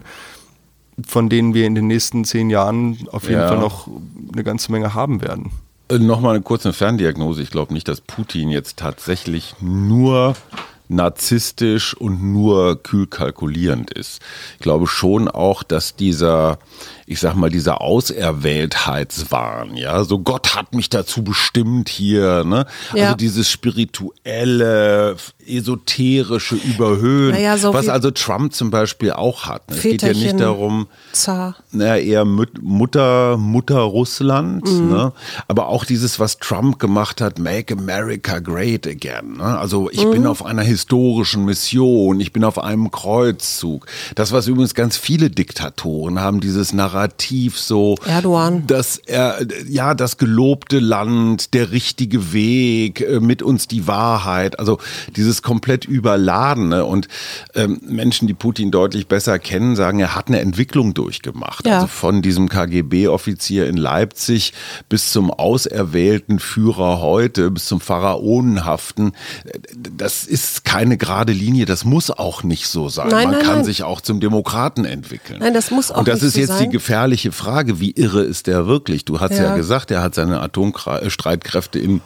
von 1.07 1.29
denen 1.29 1.55
wir 1.55 1.67
in 1.67 1.75
den 1.75 1.89
nächsten 1.89 2.25
zehn 2.25 2.49
Jahren 2.49 3.07
auf 3.11 3.25
jeden 3.25 3.41
ja. 3.41 3.49
Fall 3.49 3.59
noch 3.59 3.89
eine 4.33 4.45
ganze 4.45 4.73
Menge 4.73 4.95
haben 4.95 5.21
werden. 5.23 5.51
Äh, 5.91 5.99
Nochmal 5.99 6.37
eine 6.37 6.43
kurze 6.43 6.73
Ferndiagnose. 6.73 7.43
Ich 7.43 7.51
glaube 7.51 7.73
nicht, 7.73 7.89
dass 7.89 8.01
Putin 8.01 8.51
jetzt 8.51 8.79
tatsächlich 8.79 9.55
nur 9.61 10.37
narzisstisch 10.89 11.95
und 11.95 12.23
nur 12.23 12.83
kühl 12.83 13.07
kalkulierend 13.07 13.93
ist. 13.93 14.21
Ich 14.55 14.61
glaube 14.61 14.87
schon 14.87 15.29
auch, 15.29 15.63
dass 15.63 15.97
dieser 15.97 16.59
ich 17.09 17.21
sag 17.21 17.37
mal, 17.37 17.49
dieser 17.49 17.81
Auserwähltheitswahn, 17.81 19.77
ja, 19.77 20.05
so 20.05 20.19
Gott 20.19 20.55
hat 20.55 20.75
mich 20.75 20.91
dazu 20.91 21.25
bestimmt 21.25 21.89
hier, 21.89 22.45
ne? 22.45 22.67
Also 22.91 22.99
ja. 22.99 23.15
dieses 23.15 23.51
spirituelle, 23.51 25.17
esoterische 25.47 26.57
Überhöhen, 26.57 27.31
naja, 27.31 27.57
so 27.57 27.73
was 27.73 27.89
also 27.89 28.11
Trump 28.11 28.53
zum 28.53 28.71
Beispiel 28.71 29.13
auch 29.13 29.47
hat. 29.47 29.71
Ne? 29.71 29.77
Es 29.77 29.83
geht 29.83 30.03
ja 30.03 30.13
nicht 30.13 30.39
darum, 30.39 30.87
Zar. 31.13 31.57
naja, 31.73 31.97
eher 31.97 32.25
Mutter, 32.27 33.39
Mutter 33.39 33.79
Russland, 33.79 34.71
mhm. 34.71 34.91
ne? 34.91 35.13
aber 35.49 35.69
auch 35.69 35.87
dieses, 35.87 36.21
was 36.21 36.37
Trump 36.37 36.79
gemacht 36.79 37.23
hat, 37.23 37.39
Make 37.39 37.73
America 37.73 38.39
Great 38.39 38.87
Again. 38.87 39.39
Ne? 39.39 39.59
Also 39.59 39.89
ich 39.91 40.05
mhm. 40.05 40.11
bin 40.11 40.27
auf 40.27 40.45
einer 40.45 40.63
historischen 40.63 41.47
Mission, 41.47 42.21
ich 42.21 42.35
bin 42.35 42.45
auf 42.45 42.59
einem 42.59 42.91
Kreuzzug. 42.91 43.87
Das, 44.15 44.33
was 44.33 44.47
übrigens 44.47 44.75
ganz 44.75 44.99
viele 44.99 45.31
Diktatoren 45.31 46.21
haben, 46.21 46.41
dieses 46.41 46.75
Narrativ 46.75 46.98
Narrativ 46.99 47.59
so. 47.59 47.97
Erdogan. 48.07 48.67
Dass 48.67 48.99
er, 48.99 49.39
ja, 49.69 49.95
das 49.95 50.19
gelobte 50.19 50.81
Land, 50.81 51.55
der 51.55 51.71
richtige 51.71 52.33
Weg, 52.33 53.01
äh, 53.01 53.21
mit 53.21 53.43
uns 53.43 53.69
die 53.69 53.87
Wahrheit. 53.87 54.59
Also 54.59 54.79
dieses 55.15 55.43
komplett 55.43 55.85
überladene 55.85 56.85
und 56.85 57.07
ähm, 57.55 57.81
Menschen, 57.83 58.27
die 58.27 58.35
Putin 58.35 58.71
deutlich 58.71 59.07
besser 59.07 59.39
kennen, 59.39 59.77
sagen, 59.77 60.01
er 60.01 60.17
hat 60.17 60.29
eine 60.29 60.41
Entwicklung 60.41 60.93
durchgemacht. 60.95 61.67
Ja. 61.67 61.77
Also 61.77 61.87
von 61.87 62.21
diesem 62.21 62.49
KGB-Offizier 62.49 63.69
in 63.69 63.77
Leipzig 63.77 64.53
bis 64.89 65.13
zum 65.13 65.31
auserwählten 65.31 66.41
Führer 66.41 67.01
heute, 67.01 67.51
bis 67.51 67.67
zum 67.67 67.81
Pharaonenhaften. 67.81 69.13
Das 69.97 70.25
ist 70.25 70.65
keine 70.65 70.97
gerade 70.97 71.33
Linie. 71.33 71.65
Das 71.65 71.85
muss 71.85 72.11
auch 72.11 72.43
nicht 72.43 72.67
so 72.67 72.89
sein. 72.89 73.09
Nein, 73.09 73.25
Man 73.29 73.35
nein, 73.35 73.45
kann 73.45 73.57
nein. 73.57 73.65
sich 73.65 73.85
auch 73.85 74.01
zum 74.01 74.19
Demokraten 74.19 74.85
entwickeln. 74.85 75.39
Nein, 75.41 75.55
das 75.55 75.71
muss 75.71 75.93
auch 75.93 75.99
Und 75.99 76.09
das 76.09 76.23
ist 76.23 76.35
so 76.35 76.41
jetzt 76.41 76.49
sein. 76.49 76.65
die 76.65 76.71
gefährliche 76.89 77.33
Frage, 77.33 77.81
wie 77.81 77.91
irre 77.91 78.23
ist 78.23 78.47
der 78.47 78.67
wirklich? 78.67 79.05
Du 79.05 79.21
hast 79.21 79.33
ja, 79.33 79.43
ja 79.43 79.57
gesagt, 79.57 79.91
er 79.91 80.03
hat 80.03 80.15
seine 80.15 80.41
Atomstreitkräfte 80.41 81.79
in 81.79 82.01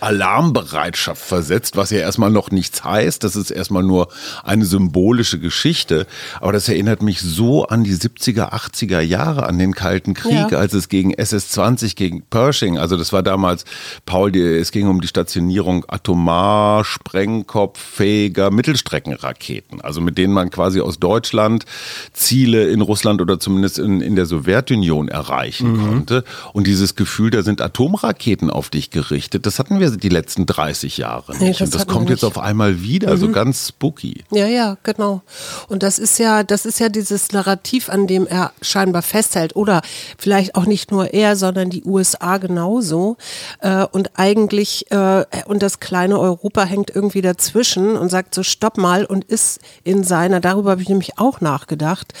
Alarmbereitschaft 0.00 1.22
versetzt, 1.22 1.76
was 1.76 1.90
ja 1.90 1.98
erstmal 1.98 2.30
noch 2.30 2.50
nichts 2.50 2.84
heißt. 2.84 3.22
Das 3.24 3.36
ist 3.36 3.50
erstmal 3.50 3.82
nur 3.82 4.08
eine 4.44 4.64
symbolische 4.64 5.38
Geschichte. 5.38 6.06
Aber 6.40 6.52
das 6.52 6.68
erinnert 6.68 7.02
mich 7.02 7.20
so 7.20 7.66
an 7.66 7.84
die 7.84 7.94
70er, 7.94 8.52
80er 8.52 9.00
Jahre, 9.00 9.46
an 9.46 9.58
den 9.58 9.74
Kalten 9.74 10.14
Krieg, 10.14 10.52
ja. 10.52 10.58
als 10.58 10.72
es 10.72 10.88
gegen 10.88 11.12
SS-20, 11.12 11.96
gegen 11.96 12.22
Pershing, 12.22 12.78
also 12.78 12.96
das 12.96 13.12
war 13.12 13.22
damals, 13.22 13.64
Paul, 14.06 14.34
es 14.36 14.70
ging 14.70 14.88
um 14.88 15.00
die 15.00 15.08
Stationierung 15.08 15.84
atomar, 15.88 16.84
sprengkopffähiger 16.84 18.50
Mittelstreckenraketen, 18.50 19.80
also 19.80 20.00
mit 20.00 20.18
denen 20.18 20.32
man 20.32 20.50
quasi 20.50 20.80
aus 20.80 20.98
Deutschland 20.98 21.64
Ziele 22.12 22.68
in 22.68 22.80
Russland 22.80 23.20
oder 23.20 23.40
zumindest 23.40 23.78
in, 23.78 24.00
in 24.00 24.16
der 24.16 24.26
Sowjetunion 24.26 25.08
erreichen 25.08 25.72
mhm. 25.72 25.88
konnte. 25.88 26.24
Und 26.52 26.66
dieses 26.66 26.94
Gefühl, 26.94 27.30
da 27.30 27.42
sind 27.42 27.60
Atomraketen 27.60 28.50
auf 28.50 28.70
dich 28.70 28.90
gerichtet, 28.90 29.46
das 29.46 29.58
hatten 29.58 29.80
wir 29.80 29.89
die 29.96 30.08
letzten 30.08 30.46
30 30.46 30.96
Jahre 30.98 31.32
nicht. 31.32 31.40
Nee, 31.40 31.50
das 31.50 31.60
und 31.60 31.74
das 31.74 31.86
kommt 31.86 32.10
jetzt 32.10 32.24
auf 32.24 32.38
einmal 32.38 32.82
wieder, 32.82 33.14
mhm. 33.14 33.20
so 33.20 33.28
ganz 33.30 33.68
spooky. 33.68 34.24
Ja, 34.30 34.46
ja, 34.46 34.76
genau. 34.82 35.22
Und 35.68 35.82
das 35.82 35.98
ist 35.98 36.18
ja, 36.18 36.42
das 36.42 36.66
ist 36.66 36.80
ja 36.80 36.88
dieses 36.88 37.32
Narrativ, 37.32 37.88
an 37.88 38.06
dem 38.06 38.26
er 38.26 38.52
scheinbar 38.62 39.02
festhält. 39.02 39.56
Oder 39.56 39.82
vielleicht 40.18 40.54
auch 40.54 40.66
nicht 40.66 40.90
nur 40.90 41.12
er, 41.12 41.36
sondern 41.36 41.70
die 41.70 41.84
USA 41.84 42.38
genauso. 42.38 43.16
Äh, 43.60 43.84
und 43.90 44.10
eigentlich, 44.14 44.90
äh, 44.90 45.24
und 45.46 45.62
das 45.62 45.80
kleine 45.80 46.18
Europa 46.18 46.64
hängt 46.64 46.90
irgendwie 46.90 47.22
dazwischen 47.22 47.96
und 47.96 48.10
sagt 48.10 48.34
so, 48.34 48.42
stopp 48.42 48.78
mal 48.78 49.04
und 49.04 49.24
ist 49.24 49.60
in 49.84 50.04
seiner, 50.04 50.40
darüber 50.40 50.72
habe 50.72 50.82
ich 50.82 50.88
nämlich 50.88 51.18
auch 51.18 51.40
nachgedacht, 51.40 52.12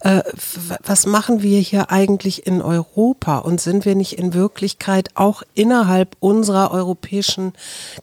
äh, 0.00 0.22
was 0.84 1.06
machen 1.06 1.42
wir 1.42 1.60
hier 1.60 1.90
eigentlich 1.90 2.46
in 2.46 2.62
Europa? 2.62 3.38
Und 3.38 3.60
sind 3.60 3.84
wir 3.84 3.94
nicht 3.94 4.18
in 4.18 4.34
Wirklichkeit 4.34 5.10
auch 5.14 5.42
innerhalb 5.54 6.16
unserer 6.20 6.70
europäischen 6.70 7.15
europäischen 7.16 7.52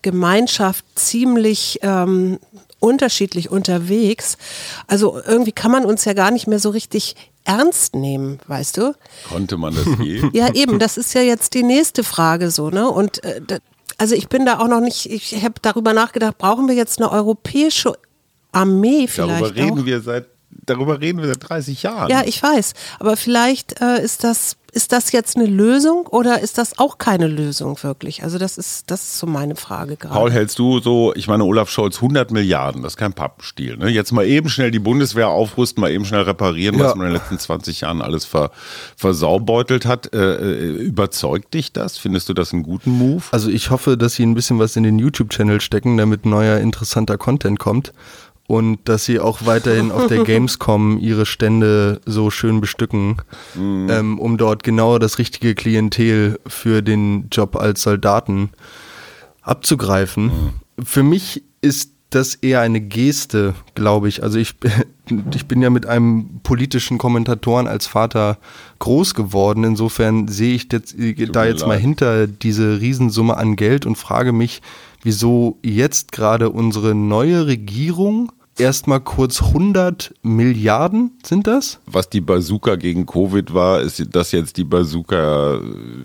Gemeinschaft 0.02 0.86
ziemlich 0.96 1.80
ähm, 1.82 2.40
unterschiedlich 2.80 3.50
unterwegs. 3.50 4.38
Also 4.88 5.22
irgendwie 5.26 5.52
kann 5.52 5.72
man 5.72 5.86
uns 5.86 6.06
ja 6.06 6.14
gar 6.14 6.32
nicht 6.32 6.48
mehr 6.48 6.60
so 6.60 6.70
richtig 6.70 7.16
ernst 7.46 7.96
nehmen, 7.96 8.40
weißt 8.48 8.78
du? 8.78 8.96
Konnte 9.30 9.58
man 9.58 9.76
das 9.76 9.86
je? 10.00 10.24
ja, 10.34 10.54
eben, 10.54 10.80
das 10.80 10.98
ist 10.98 11.14
ja 11.14 11.22
jetzt 11.22 11.54
die 11.54 11.64
nächste 11.64 12.04
Frage 12.04 12.52
so, 12.52 12.70
ne? 12.70 12.90
Und 12.90 13.24
äh, 13.24 13.42
also 13.98 14.16
ich 14.16 14.28
bin 14.28 14.46
da 14.46 14.60
auch 14.60 14.68
noch 14.68 14.82
nicht, 14.82 15.10
ich 15.10 15.44
habe 15.44 15.56
darüber 15.62 15.94
nachgedacht, 15.94 16.38
brauchen 16.38 16.68
wir 16.68 16.76
jetzt 16.76 17.00
eine 17.00 17.12
europäische 17.12 17.94
Armee 18.52 19.08
vielleicht? 19.08 19.42
Darüber 19.42 19.56
reden 19.56 19.80
auch? 19.80 19.86
wir 19.86 20.02
seit 20.02 20.28
darüber 20.66 21.02
reden 21.02 21.20
wir 21.20 21.28
seit 21.28 21.50
30 21.50 21.84
Jahren. 21.84 22.10
Ja, 22.10 22.24
ich 22.26 22.42
weiß. 22.42 22.74
Aber 23.00 23.18
vielleicht 23.18 23.82
äh, 23.82 24.04
ist 24.04 24.24
das 24.24 24.56
ist 24.74 24.92
das 24.92 25.12
jetzt 25.12 25.38
eine 25.38 25.46
Lösung 25.46 26.08
oder 26.08 26.42
ist 26.42 26.58
das 26.58 26.80
auch 26.80 26.98
keine 26.98 27.28
Lösung 27.28 27.82
wirklich? 27.84 28.24
Also 28.24 28.40
das 28.40 28.58
ist, 28.58 28.90
das 28.90 29.04
ist 29.04 29.20
so 29.20 29.28
meine 29.28 29.56
Frage 29.56 29.98
gerade. 29.98 30.16
Paul, 30.16 30.32
hältst 30.32 30.58
du 30.58 30.80
so, 30.80 31.14
ich 31.16 31.28
meine, 31.28 31.44
Olaf 31.44 31.70
Scholz 31.70 31.98
100 31.98 32.32
Milliarden, 32.32 32.82
das 32.82 32.94
ist 32.94 32.98
kein 32.98 33.14
Pappenstiel. 33.14 33.78
Ne? 33.78 33.90
Jetzt 33.90 34.12
mal 34.12 34.26
eben 34.26 34.50
schnell 34.50 34.72
die 34.72 34.80
Bundeswehr 34.80 35.30
aufrüsten, 35.30 35.82
mal 35.82 35.92
eben 35.92 36.06
schnell 36.06 36.24
reparieren, 36.24 36.78
ja. 36.80 36.86
was 36.86 36.96
man 36.96 37.06
in 37.06 37.14
den 37.14 37.22
letzten 37.22 37.38
20 37.38 37.82
Jahren 37.82 38.02
alles 38.02 38.26
ver, 38.26 38.50
versaubeutelt 38.98 39.86
hat. 39.86 40.12
Äh, 40.14 40.18
äh, 40.18 40.70
überzeugt 40.84 41.54
dich 41.54 41.72
das? 41.72 42.00
Findest 42.00 42.30
du 42.30 42.34
das 42.34 42.52
einen 42.52 42.64
guten 42.64 42.92
Move? 42.92 43.24
Also 43.32 43.50
ich 43.50 43.70
hoffe, 43.70 43.96
dass 43.96 44.16
sie 44.16 44.26
ein 44.26 44.34
bisschen 44.34 44.58
was 44.58 44.76
in 44.76 44.84
den 44.84 44.98
YouTube-Channel 44.98 45.62
stecken, 45.62 45.98
damit 45.98 46.26
neuer 46.26 46.58
interessanter 46.58 47.18
Content 47.20 47.60
kommt 47.60 47.94
und 48.48 48.80
dass 48.86 49.06
sie 49.06 49.20
auch 49.20 49.46
weiterhin 49.46 49.92
auf 49.92 50.08
der 50.08 50.24
Gamescom 50.26 50.98
ihre 51.00 51.26
Stände 51.26 52.02
so 52.06 52.30
schön 52.30 52.62
bestücken, 52.62 53.18
mhm. 53.56 53.88
ähm, 53.90 54.20
um 54.20 54.38
dort 54.38 54.64
genau 54.64 55.00
das 55.00 55.18
richtige 55.18 55.56
Klientel 55.56 56.40
für 56.46 56.82
den 56.82 57.30
Job 57.32 57.56
als 57.56 57.84
Soldaten 57.84 58.50
abzugreifen. 59.42 60.26
Mhm. 60.26 60.86
Für 60.86 61.04
mich 61.04 61.44
ist 61.62 61.92
das 62.10 62.36
eher 62.36 62.62
eine 62.62 62.80
Geste, 62.80 63.56
glaube 63.76 64.08
ich. 64.08 64.24
Also 64.24 64.38
ich, 64.38 64.56
ich 65.34 65.46
bin 65.48 65.62
ja 65.62 65.70
mit 65.70 65.86
einem 65.86 66.42
politischen 66.44 66.98
Kommentatoren 66.98 67.68
als 67.68 67.88
Vater 67.88 68.38
groß 68.80 69.16
geworden. 69.16 69.64
Insofern 69.64 70.28
sehe 70.28 70.56
ich 70.56 70.68
jetzt, 70.72 70.96
da 70.98 71.46
jetzt 71.46 71.62
leid. 71.62 71.68
mal 71.68 71.80
hinter 71.80 72.28
diese 72.28 72.80
Riesensumme 72.80 73.36
an 73.38 73.56
Geld 73.56 73.86
und 73.86 73.96
frage 73.96 74.32
mich, 74.32 74.62
wieso 75.04 75.60
jetzt 75.64 76.12
gerade 76.12 76.50
unsere 76.50 76.96
neue 76.96 77.46
Regierung 77.46 78.32
erstmal 78.58 79.00
kurz 79.00 79.42
100 79.42 80.14
Milliarden 80.22 81.12
sind 81.26 81.48
das? 81.48 81.80
Was 81.86 82.10
die 82.10 82.22
Bazooka 82.22 82.76
gegen 82.76 83.06
Covid 83.06 83.54
war, 83.54 83.82
ist 83.82 84.04
das 84.12 84.32
jetzt 84.32 84.58
die 84.58 84.64
Bazooka 84.64 85.60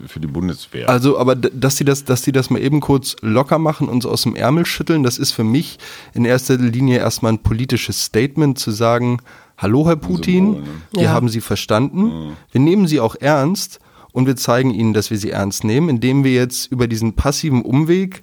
für 0.07 0.21
die 0.21 0.27
Bundeswehr. 0.27 0.89
Also, 0.89 1.19
aber 1.19 1.37
dass 1.37 1.77
die 1.77 1.85
das, 1.85 2.05
dass 2.05 2.23
die 2.23 2.33
das 2.33 2.51
mal 2.51 2.61
eben 2.61 2.81
kurz 2.81 3.17
locker 3.21 3.59
machen 3.59 3.89
und 3.89 4.03
so 4.03 4.11
aus 4.11 4.23
dem 4.23 4.35
Ärmel 4.35 4.67
schütteln, 4.67 5.03
das 5.03 5.19
ist 5.19 5.33
für 5.33 5.45
mich 5.45 5.79
in 6.15 6.25
erster 6.25 6.57
Linie 6.57 6.99
erstmal 6.99 7.33
ein 7.33 7.43
politisches 7.43 8.05
Statement 8.05 8.59
zu 8.59 8.71
sagen, 8.71 9.19
hallo 9.57 9.87
Herr 9.87 9.97
Putin, 9.97 10.55
Symbol, 10.55 10.63
ne? 10.63 10.69
wir 10.93 11.03
ja. 11.03 11.11
haben 11.11 11.29
Sie 11.29 11.41
verstanden, 11.41 12.03
mhm. 12.03 12.37
wir 12.53 12.61
nehmen 12.61 12.87
Sie 12.87 13.01
auch 13.01 13.17
ernst 13.17 13.81
und 14.13 14.27
wir 14.27 14.37
zeigen 14.37 14.73
Ihnen, 14.73 14.95
dass 14.95 15.11
wir 15.11 15.19
Sie 15.19 15.31
ernst 15.31 15.65
nehmen, 15.65 15.89
indem 15.89 16.25
wir 16.25 16.33
jetzt 16.33 16.73
über 16.73 16.87
diesen 16.87 17.15
passiven 17.15 17.63
Umweg 17.63 18.23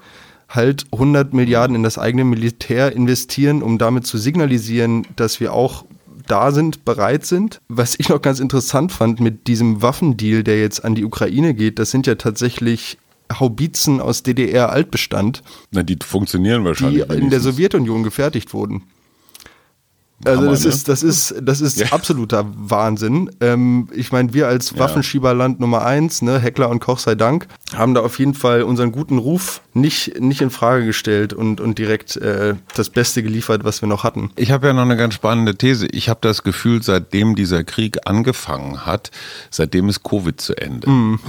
halt 0.49 0.85
100 0.91 1.33
Milliarden 1.33 1.75
in 1.75 1.83
das 1.83 1.97
eigene 1.97 2.23
Militär 2.23 2.93
investieren, 2.93 3.61
um 3.61 3.77
damit 3.77 4.05
zu 4.05 4.17
signalisieren, 4.17 5.07
dass 5.15 5.39
wir 5.39 5.53
auch 5.53 5.85
da 6.27 6.51
sind, 6.51 6.85
bereit 6.85 7.25
sind. 7.25 7.61
Was 7.67 7.95
ich 7.99 8.09
noch 8.09 8.21
ganz 8.21 8.39
interessant 8.39 8.91
fand 8.91 9.19
mit 9.19 9.47
diesem 9.47 9.81
Waffendeal, 9.81 10.43
der 10.43 10.59
jetzt 10.59 10.83
an 10.83 10.95
die 10.95 11.05
Ukraine 11.05 11.53
geht, 11.53 11.79
das 11.79 11.91
sind 11.91 12.07
ja 12.07 12.15
tatsächlich 12.15 12.97
Haubitzen 13.31 13.99
aus 14.01 14.23
DDR-Altbestand. 14.23 15.41
Na, 15.71 15.83
die 15.83 15.97
funktionieren 16.03 16.63
wahrscheinlich. 16.63 17.05
Die 17.07 17.17
in 17.17 17.29
der 17.29 17.39
Sowjetunion 17.39 18.03
gefertigt 18.03 18.53
wurden. 18.53 18.83
Also 20.23 20.49
das, 20.49 20.63
ne? 20.63 20.69
ist, 20.69 20.87
das 20.87 21.03
ist, 21.03 21.35
das 21.41 21.59
ist 21.59 21.77
ja. 21.77 21.87
absoluter 21.91 22.45
Wahnsinn. 22.55 23.29
Ähm, 23.41 23.89
ich 23.93 24.13
meine, 24.13 24.33
wir 24.33 24.47
als 24.47 24.71
ja. 24.71 24.79
Waffenschieberland 24.79 25.59
Nummer 25.59 25.83
eins, 25.83 26.21
ne, 26.21 26.39
Heckler 26.39 26.69
und 26.69 26.79
Koch 26.79 26.99
sei 26.99 27.15
Dank, 27.15 27.47
haben 27.75 27.93
da 27.93 28.01
auf 28.01 28.17
jeden 28.17 28.33
Fall 28.33 28.63
unseren 28.63 28.93
guten 28.93 29.17
Ruf 29.17 29.61
nicht, 29.73 30.21
nicht 30.21 30.41
in 30.41 30.51
Frage 30.51 30.85
gestellt 30.85 31.33
und, 31.33 31.59
und 31.59 31.77
direkt 31.77 32.15
äh, 32.15 32.55
das 32.75 32.89
Beste 32.89 33.23
geliefert, 33.23 33.65
was 33.65 33.81
wir 33.81 33.89
noch 33.89 34.05
hatten. 34.05 34.31
Ich 34.37 34.51
habe 34.51 34.67
ja 34.67 34.73
noch 34.73 34.83
eine 34.83 34.95
ganz 34.95 35.15
spannende 35.15 35.57
These. 35.57 35.87
Ich 35.87 36.07
habe 36.07 36.19
das 36.21 36.43
Gefühl, 36.43 36.81
seitdem 36.81 37.35
dieser 37.35 37.65
Krieg 37.65 38.07
angefangen 38.07 38.85
hat, 38.85 39.11
seitdem 39.51 39.89
ist 39.89 40.03
Covid 40.03 40.39
zu 40.39 40.55
Ende. 40.55 40.89
Mm. 40.89 41.19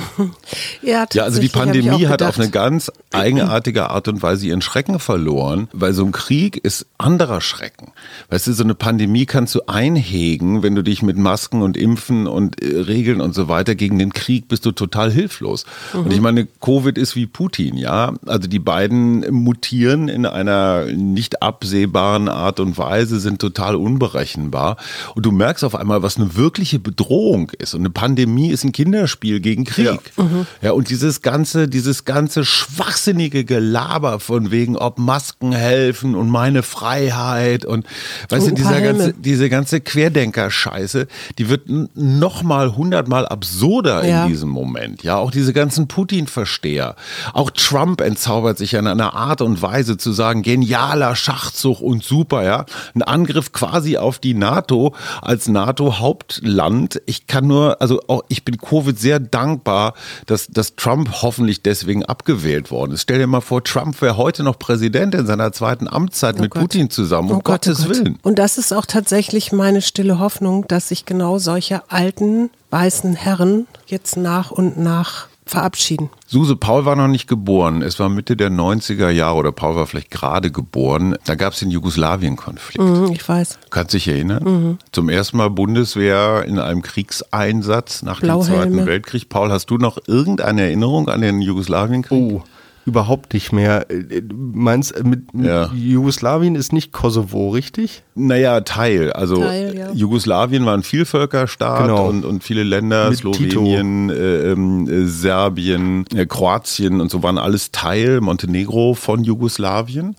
ja, 0.83 1.07
ja, 1.13 1.25
also 1.25 1.41
die 1.41 1.49
Pandemie 1.49 2.07
hat 2.07 2.23
auf 2.23 2.39
eine 2.39 2.51
ganz 2.51 2.93
eigenartige 3.13 3.91
Art 3.91 4.07
und 4.07 4.23
Weise 4.23 4.47
ihren 4.47 4.63
Schrecken 4.63 5.01
verloren, 5.01 5.69
weil 5.73 5.93
so 5.93 6.05
ein 6.05 6.13
Krieg 6.13 6.57
ist 6.57 6.87
anderer 6.99 7.41
Schrecken. 7.41 7.93
Weißt 8.31 8.47
du, 8.47 8.53
so 8.53 8.63
eine 8.63 8.76
Pandemie 8.77 9.27
kannst 9.27 9.55
du 9.55 9.63
einhegen, 9.67 10.63
wenn 10.63 10.75
du 10.75 10.83
dich 10.83 11.03
mit 11.03 11.17
Masken 11.17 11.63
und 11.63 11.77
Impfen 11.77 12.27
und 12.27 12.63
äh, 12.63 12.81
Regeln 12.81 13.21
und 13.21 13.35
so 13.35 13.49
weiter 13.49 13.75
gegen 13.75 13.99
den 13.99 14.13
Krieg 14.13 14.49
bist 14.49 14.65
du 14.65 14.73
total 14.73 15.11
hilflos. 15.11 15.67
Mhm. 15.93 16.01
Und 16.01 16.13
ich 16.13 16.21
meine, 16.21 16.47
Covid 16.47 16.97
ist 16.97 17.17
wie 17.17 17.27
Putin, 17.27 17.77
ja. 17.77 18.13
Also 18.27 18.49
die 18.49 18.59
beiden 18.59 19.25
mutieren 19.33 20.09
in 20.09 20.27
einer 20.27 20.87
nicht 20.87 21.43
absehbaren 21.43 22.29
Art 22.29 22.61
und 22.61 22.79
Weise, 22.79 23.21
sind 23.21 23.41
total 23.41 23.77
unberechenbar. 23.77 24.77
Und 25.15 25.27
du 25.27 25.33
merkst 25.33 25.65
auf 25.65 25.75
einmal, 25.75 26.03
was 26.03 26.17
eine 26.17 26.37
wirkliche 26.37 26.79
Bedrohung 26.79 27.51
ist. 27.59 27.75
Und 27.75 27.81
eine 27.81 27.91
Pandemie 27.91 28.51
ist 28.51 28.65
ein 28.65 28.73
Kinderspiel 28.73 29.41
gegen 29.41 29.65
Krieg. 29.65 29.87
Ja, 29.87 30.23
mhm. 30.23 30.47
ja 30.63 30.73
und 30.73 30.91
dieses 30.91 31.23
ganze, 31.23 31.69
dieses 31.69 32.05
ganze 32.05 32.45
schwachsinnige 32.45 33.45
Gelaber 33.45 34.21
von 34.21 34.51
wegen, 34.51 34.77
ob 34.77 34.99
Masken 34.99 35.53
helfen 35.53 36.15
und 36.15 36.29
meine 36.29 36.63
Freiheit 36.63 37.65
und 37.65 37.87
weißt 38.29 38.49
du, 38.49 38.55
dieser 38.69 38.81
ganze, 38.81 39.13
diese 39.15 39.49
ganze 39.51 39.81
Querdenker-Scheiße, 39.81 41.07
die 41.39 41.49
wird 41.49 41.63
noch 41.95 42.43
mal 42.43 42.77
hundertmal 42.77 43.27
absurder 43.27 44.07
ja. 44.07 44.25
in 44.25 44.31
diesem 44.31 44.49
Moment. 44.49 45.03
Ja, 45.03 45.17
auch 45.17 45.31
diese 45.31 45.53
ganzen 45.53 45.89
Putin-Versteher. 45.89 46.97
Auch 47.33 47.51
Trump 47.51 48.01
entzaubert 48.01 48.59
sich 48.59 48.75
in 48.75 48.87
einer 48.87 49.15
Art 49.15 49.41
und 49.41 49.63
Weise 49.63 49.97
zu 49.97 50.13
sagen, 50.13 50.43
genialer 50.43 51.17
Schachzug 51.17 51.81
und 51.81 52.03
super, 52.05 52.43
ja. 52.45 52.67
Ein 52.95 53.03
Angriff 53.03 53.53
quasi 53.53 53.97
auf 53.97 54.19
die 54.19 54.35
NATO 54.35 54.95
als 55.23 55.49
NATO-Hauptland. 55.49 57.01
Ich 57.07 57.27
kann 57.27 57.47
nur, 57.47 57.81
also 57.81 58.01
auch, 58.09 58.23
ich 58.29 58.45
bin 58.45 58.59
Covid 58.59 58.99
sehr 58.99 59.21
dankbar, 59.21 59.95
dass, 60.27 60.49
dass 60.49 60.77
Trump 60.77 61.23
hoffentlich 61.23 61.63
deswegen 61.63 62.05
abgewählt 62.05 62.71
worden 62.71 62.93
ist. 62.93 63.03
Stell 63.03 63.19
dir 63.19 63.27
mal 63.27 63.41
vor, 63.41 63.63
Trump 63.65 64.01
wäre 64.03 64.17
heute 64.17 64.43
noch 64.43 64.59
Präsident 64.59 65.15
in 65.15 65.27
seiner 65.27 65.53
zweiten 65.53 65.89
Amtszeit 65.89 66.37
oh 66.39 66.43
mit 66.43 66.51
Gott. 66.51 66.63
Putin 66.63 66.91
zusammen, 66.91 67.31
um 67.31 67.39
oh 67.39 67.41
Gottes 67.41 67.79
Gott, 67.79 67.87
oh 67.87 67.91
Willen. 67.91 68.19
Und 68.23 68.39
das 68.39 68.56
ist 68.59 68.73
auch 68.73 68.87
tatsächlich 68.87 69.53
meine 69.53 69.83
stille 69.83 70.19
Hoffnung, 70.19 70.67
dass 70.69 70.89
sich 70.89 71.05
genau 71.05 71.39
solche 71.39 71.91
alten 71.91 72.51
weißen 72.71 73.15
Herren 73.15 73.67
jetzt 73.87 74.17
nach 74.17 74.51
und 74.51 74.79
nach 74.79 75.29
verabschieden. 75.47 76.11
Suse, 76.27 76.57
Paul 76.57 76.85
war 76.85 76.97
noch 76.97 77.07
nicht 77.07 77.29
geboren. 77.29 77.81
Es 77.81 78.01
war 78.01 78.09
Mitte 78.09 78.37
der 78.37 78.51
90er 78.51 79.11
Jahre 79.11 79.37
oder 79.37 79.53
Paul 79.53 79.77
war 79.77 79.87
vielleicht 79.87 80.11
gerade 80.11 80.51
geboren. 80.51 81.17
Da 81.25 81.37
gab 81.37 81.53
es 81.53 81.61
den 81.61 81.71
Jugoslawien-Konflikt. 81.71 82.83
Mhm, 82.83 83.13
ich 83.13 83.27
weiß. 83.27 83.61
Kannst 83.71 83.95
dich 83.95 84.09
erinnern? 84.09 84.43
Mhm. 84.43 84.79
Zum 84.91 85.09
ersten 85.09 85.37
Mal 85.37 85.51
Bundeswehr 85.51 86.45
in 86.47 86.59
einem 86.59 86.83
Kriegseinsatz 86.83 88.03
nach 88.03 88.21
dem 88.21 88.43
Zweiten 88.43 88.87
Weltkrieg. 88.87 89.29
Paul, 89.29 89.53
hast 89.53 89.71
du 89.71 89.79
noch 89.79 89.99
irgendeine 90.09 90.63
Erinnerung 90.63 91.09
an 91.09 91.21
den 91.21 91.41
Jugoslawienkrieg? 91.41 92.19
Oh 92.19 92.43
überhaupt 92.87 93.35
nicht 93.35 93.53
mehr. 93.53 93.85
Meinst 94.33 95.05
mit, 95.05 95.25
ja. 95.35 95.71
Jugoslawien 95.75 96.55
ist 96.55 96.73
nicht 96.73 96.93
Kosovo, 96.93 97.51
richtig? 97.51 98.05
Naja, 98.15 98.61
Teil. 98.61 99.13
Also 99.13 99.41
Teil, 99.41 99.77
ja. 99.77 99.93
Jugoslawien 99.93 100.65
war 100.65 100.75
ein 100.75 100.85
Vielvölkerstaat 100.85 101.83
genau. 101.83 102.09
und, 102.09 102.25
und 102.25 102.45
viele 102.45 102.63
Länder, 102.63 103.11
mit 103.11 103.19
Slowenien, 103.19 104.09
äh, 104.09 104.53
äh, 104.53 105.07
Serbien, 105.07 106.05
äh, 106.15 106.27
Kroatien 106.27 107.01
und 107.01 107.11
so 107.11 107.25
waren 107.25 107.39
alles 107.39 107.73
Teil, 107.73 108.21
Montenegro 108.21 108.95
von 108.95 109.25
Jugoslawien. 109.25 110.15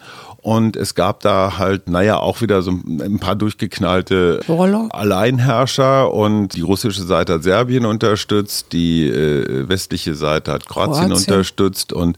Und 0.48 0.78
es 0.78 0.96
gab 0.96 1.20
da 1.20 1.58
halt, 1.58 1.90
naja, 1.90 2.20
auch 2.20 2.40
wieder 2.40 2.62
so 2.62 2.72
ein 2.72 3.20
paar 3.20 3.36
durchgeknallte 3.36 4.40
Warlock. 4.48 4.94
Alleinherrscher 4.94 6.14
und 6.14 6.56
die 6.56 6.62
russische 6.62 7.04
Seite 7.04 7.34
hat 7.34 7.44
Serbien 7.44 7.86
unterstützt, 7.86 8.68
die 8.72 9.10
äh, 9.10 9.68
westliche 9.68 10.16
Seite 10.16 10.54
hat 10.54 10.66
Kroatien, 10.66 11.10
Kroatien. 11.10 11.34
unterstützt 11.34 11.92
und 11.92 12.16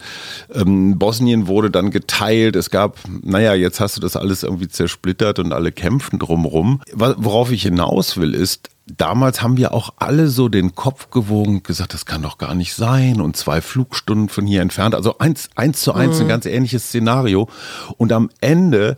ähm, 0.54 1.00
Bosnien 1.00 1.48
wurde 1.48 1.72
dann 1.72 1.90
geteilt. 1.90 2.56
Es 2.56 2.70
gab, 2.70 3.00
naja, 3.24 3.56
jetzt 3.56 3.80
hast 3.80 3.98
du 3.98 4.00
das 4.00 4.16
alles 4.16 4.44
irgendwie 4.44 4.68
zersplittert 4.68 5.40
und 5.40 5.52
alle 5.52 5.72
kämpfen 5.72 6.20
drumrum. 6.20 6.82
Worauf 6.94 7.52
ich 7.52 7.64
hinaus 7.64 8.18
will, 8.18 8.36
ist, 8.36 8.70
damals 8.98 9.42
haben 9.42 9.58
wir 9.58 9.74
auch 9.74 9.94
alle 9.98 10.28
so 10.28 10.50
den 10.50 10.76
Kopf 10.76 11.10
gewogen 11.10 11.58
und 11.58 11.64
gesagt, 11.64 11.94
das 11.94 12.06
kann 12.06 12.22
doch 12.22 12.38
gar 12.38 12.56
nicht 12.56 12.74
sein 12.74 13.22
und 13.22 13.38
zwei 13.38 13.62
Flugstunden 13.62 14.30
von 14.30 14.46
hier 14.46 14.62
entfernt. 14.62 14.96
Also 14.96 15.18
eins, 15.20 15.50
eins 15.56 15.82
zu 15.82 15.94
eins 15.94 16.18
mhm. 16.18 16.24
ein 16.24 16.28
ganz 16.28 16.46
ähnliches 16.46 16.86
Szenario. 16.86 17.50
Und 17.98 18.12
am 18.12 18.30
Ende 18.42 18.96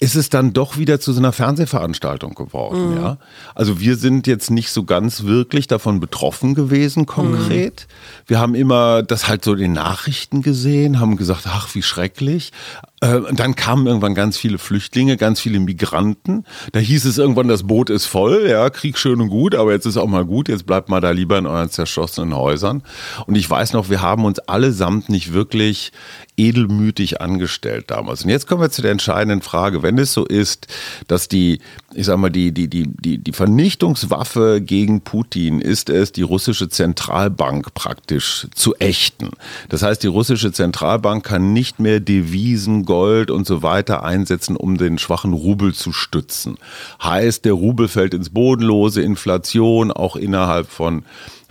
ist 0.00 0.16
es 0.16 0.28
dann 0.28 0.52
doch 0.52 0.76
wieder 0.76 1.00
zu 1.00 1.12
so 1.12 1.20
einer 1.20 1.32
Fernsehveranstaltung 1.32 2.34
geworden, 2.34 2.90
mhm. 2.90 2.96
ja. 2.96 3.18
Also 3.54 3.80
wir 3.80 3.96
sind 3.96 4.26
jetzt 4.26 4.50
nicht 4.50 4.70
so 4.70 4.84
ganz 4.84 5.22
wirklich 5.22 5.66
davon 5.66 6.00
betroffen 6.00 6.54
gewesen, 6.54 7.06
konkret. 7.06 7.86
Mhm. 7.88 8.28
Wir 8.28 8.38
haben 8.38 8.54
immer 8.54 9.02
das 9.02 9.28
halt 9.28 9.44
so 9.44 9.52
in 9.52 9.60
den 9.60 9.72
Nachrichten 9.72 10.42
gesehen, 10.42 11.00
haben 11.00 11.16
gesagt, 11.16 11.44
ach, 11.46 11.74
wie 11.74 11.82
schrecklich. 11.82 12.52
Äh, 13.00 13.20
dann 13.32 13.54
kamen 13.54 13.86
irgendwann 13.86 14.14
ganz 14.14 14.38
viele 14.38 14.58
Flüchtlinge, 14.58 15.16
ganz 15.16 15.40
viele 15.40 15.60
Migranten. 15.60 16.44
Da 16.72 16.80
hieß 16.80 17.04
es 17.04 17.18
irgendwann, 17.18 17.48
das 17.48 17.64
Boot 17.64 17.90
ist 17.90 18.06
voll, 18.06 18.46
ja, 18.48 18.70
Krieg 18.70 18.96
schön 18.98 19.20
und 19.20 19.28
gut, 19.28 19.54
aber 19.54 19.72
jetzt 19.72 19.84
ist 19.84 19.96
auch 19.96 20.06
mal 20.06 20.24
gut, 20.24 20.48
jetzt 20.48 20.64
bleibt 20.64 20.88
mal 20.88 21.00
da 21.00 21.10
lieber 21.10 21.36
in 21.36 21.46
euren 21.46 21.70
zerschossenen 21.70 22.34
Häusern. 22.34 22.82
Und 23.26 23.34
ich 23.34 23.48
weiß 23.50 23.72
noch, 23.72 23.90
wir 23.90 24.00
haben 24.00 24.24
uns 24.24 24.38
allesamt 24.38 25.08
nicht 25.08 25.32
wirklich 25.32 25.92
edelmütig 26.36 27.20
angestellt 27.20 27.90
damals. 27.90 28.24
Und 28.24 28.30
jetzt 28.30 28.46
kommen 28.46 28.62
wir 28.62 28.70
zu 28.70 28.82
der 28.82 28.92
entscheidenden 28.92 29.42
Frage. 29.42 29.82
Wenn 29.82 29.98
es 29.98 30.12
so 30.12 30.24
ist, 30.24 30.68
dass 31.06 31.28
die, 31.28 31.60
ich 31.94 32.06
sag 32.06 32.18
mal, 32.18 32.30
die, 32.30 32.52
die, 32.52 32.68
die, 32.68 32.88
die, 32.88 33.18
die 33.18 33.32
Vernichtungswaffe 33.32 34.60
gegen 34.60 35.00
Putin 35.00 35.60
ist 35.60 35.90
es, 35.90 36.12
die 36.12 36.22
russische 36.22 36.68
Zentralbank 36.68 37.72
praktisch 37.74 38.46
zu 38.54 38.74
ächten. 38.76 39.30
Das 39.68 39.82
heißt, 39.82 40.02
die 40.02 40.08
russische 40.08 40.52
Zentralbank 40.52 41.24
kann 41.24 41.52
nicht 41.52 41.80
mehr 41.80 42.00
Devisen, 42.00 42.84
Gold 42.84 43.30
und 43.30 43.46
so 43.46 43.62
weiter 43.62 44.02
einsetzen, 44.02 44.56
um 44.56 44.76
den 44.76 44.98
schwachen 44.98 45.32
Rubel 45.32 45.74
zu 45.74 45.92
stützen. 45.92 46.56
Heißt, 47.02 47.44
der 47.44 47.52
Rubel 47.52 47.88
fällt 47.88 48.14
ins 48.14 48.30
Bodenlose, 48.30 49.02
Inflation 49.02 49.92
auch 49.92 50.16
innerhalb 50.16 50.68
von 50.68 51.04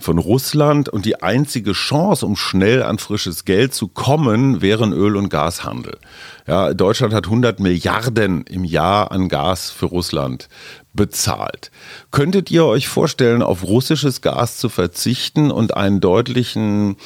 von 0.04 0.18
Russland 0.18 0.88
und 0.88 1.06
die 1.06 1.22
einzige 1.22 1.72
Chance, 1.72 2.26
um 2.26 2.36
schnell 2.36 2.82
an 2.82 2.98
frisches 2.98 3.44
Geld 3.44 3.74
zu 3.74 3.88
kommen, 3.88 4.60
wären 4.60 4.92
Öl- 4.92 5.16
und 5.16 5.30
Gashandel. 5.30 5.98
Ja, 6.46 6.74
Deutschland 6.74 7.14
hat 7.14 7.24
100 7.24 7.58
Milliarden 7.58 8.44
im 8.46 8.64
Jahr 8.64 9.10
an 9.10 9.28
Gas 9.28 9.70
für 9.70 9.86
Russland 9.86 10.48
bezahlt. 10.92 11.70
Könntet 12.10 12.50
ihr 12.50 12.66
euch 12.66 12.86
vorstellen, 12.86 13.42
auf 13.42 13.64
russisches 13.64 14.20
Gas 14.20 14.58
zu 14.58 14.68
verzichten 14.68 15.50
und 15.50 15.76
einen 15.76 16.00
deutlichen 16.00 16.96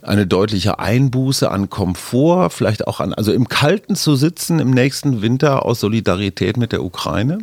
eine 0.00 0.26
deutliche 0.26 0.78
Einbuße 0.78 1.50
an 1.50 1.70
Komfort, 1.70 2.50
vielleicht 2.50 2.86
auch 2.86 3.00
an, 3.00 3.12
also 3.14 3.32
im 3.32 3.48
Kalten 3.48 3.96
zu 3.96 4.14
sitzen 4.14 4.60
im 4.60 4.70
nächsten 4.70 5.22
Winter 5.22 5.64
aus 5.64 5.80
Solidarität 5.80 6.56
mit 6.56 6.70
der 6.70 6.84
Ukraine? 6.84 7.38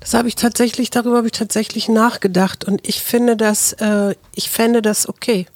Das 0.00 0.14
habe 0.14 0.28
ich 0.28 0.34
tatsächlich, 0.34 0.90
darüber 0.90 1.18
habe 1.18 1.28
ich 1.28 1.32
tatsächlich 1.32 1.88
nachgedacht 1.88 2.64
und 2.64 2.86
ich 2.86 3.02
finde 3.02 3.36
das, 3.36 3.72
äh, 3.74 4.14
ich 4.34 4.50
fände 4.50 4.82
das 4.82 5.08
okay. 5.08 5.46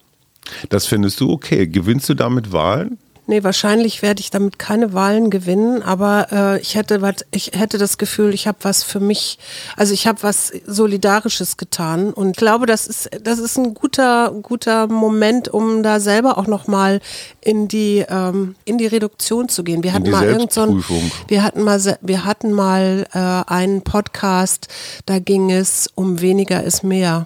Das 0.69 0.85
findest 0.85 1.19
du 1.19 1.31
okay. 1.31 1.67
Gewinnst 1.67 2.07
du 2.09 2.13
damit 2.13 2.51
Wahlen? 2.51 2.97
Nee, 3.27 3.43
wahrscheinlich 3.43 4.03
werde 4.03 4.19
ich 4.19 4.29
damit 4.29 4.59
keine 4.59 4.93
Wahlen 4.93 5.31
gewinnen, 5.31 5.81
aber 5.81 6.27
äh, 6.31 6.61
ich 6.61 6.75
hätte 6.75 7.01
was, 7.01 7.15
ich 7.31 7.51
hätte 7.55 7.79
das 7.79 7.97
Gefühl, 7.97 8.35
ich 8.35 8.47
habe 8.47 8.59
was 8.61 8.83
für 8.83 8.99
mich, 8.99 9.39
also 9.75 9.95
ich 9.95 10.05
habe 10.05 10.21
was 10.21 10.53
Solidarisches 10.67 11.57
getan 11.57 12.13
und 12.13 12.31
ich 12.31 12.37
glaube, 12.37 12.67
das 12.67 12.85
ist, 12.85 13.09
das 13.23 13.39
ist 13.39 13.57
ein 13.57 13.73
guter, 13.73 14.31
guter 14.43 14.87
Moment, 14.87 15.47
um 15.47 15.81
da 15.81 15.99
selber 15.99 16.37
auch 16.37 16.45
nochmal 16.45 17.01
in 17.41 17.67
die, 17.67 18.05
ähm, 18.07 18.55
in 18.63 18.77
die 18.77 18.87
Reduktion 18.87 19.49
zu 19.49 19.63
gehen. 19.63 19.83
Wir 19.83 19.93
hatten 19.93 20.11
mal 20.11 20.27
irgend 20.27 20.53
so 20.53 20.61
ein, 20.61 20.83
wir 21.27 21.43
hatten 21.43 21.63
mal, 21.63 21.97
wir 22.01 22.25
hatten 22.25 22.53
mal 22.53 23.07
äh, 23.11 23.51
einen 23.51 23.81
Podcast, 23.81 24.67
da 25.07 25.17
ging 25.17 25.49
es 25.51 25.89
um 25.95 26.21
weniger 26.21 26.63
ist 26.63 26.83
mehr. 26.83 27.25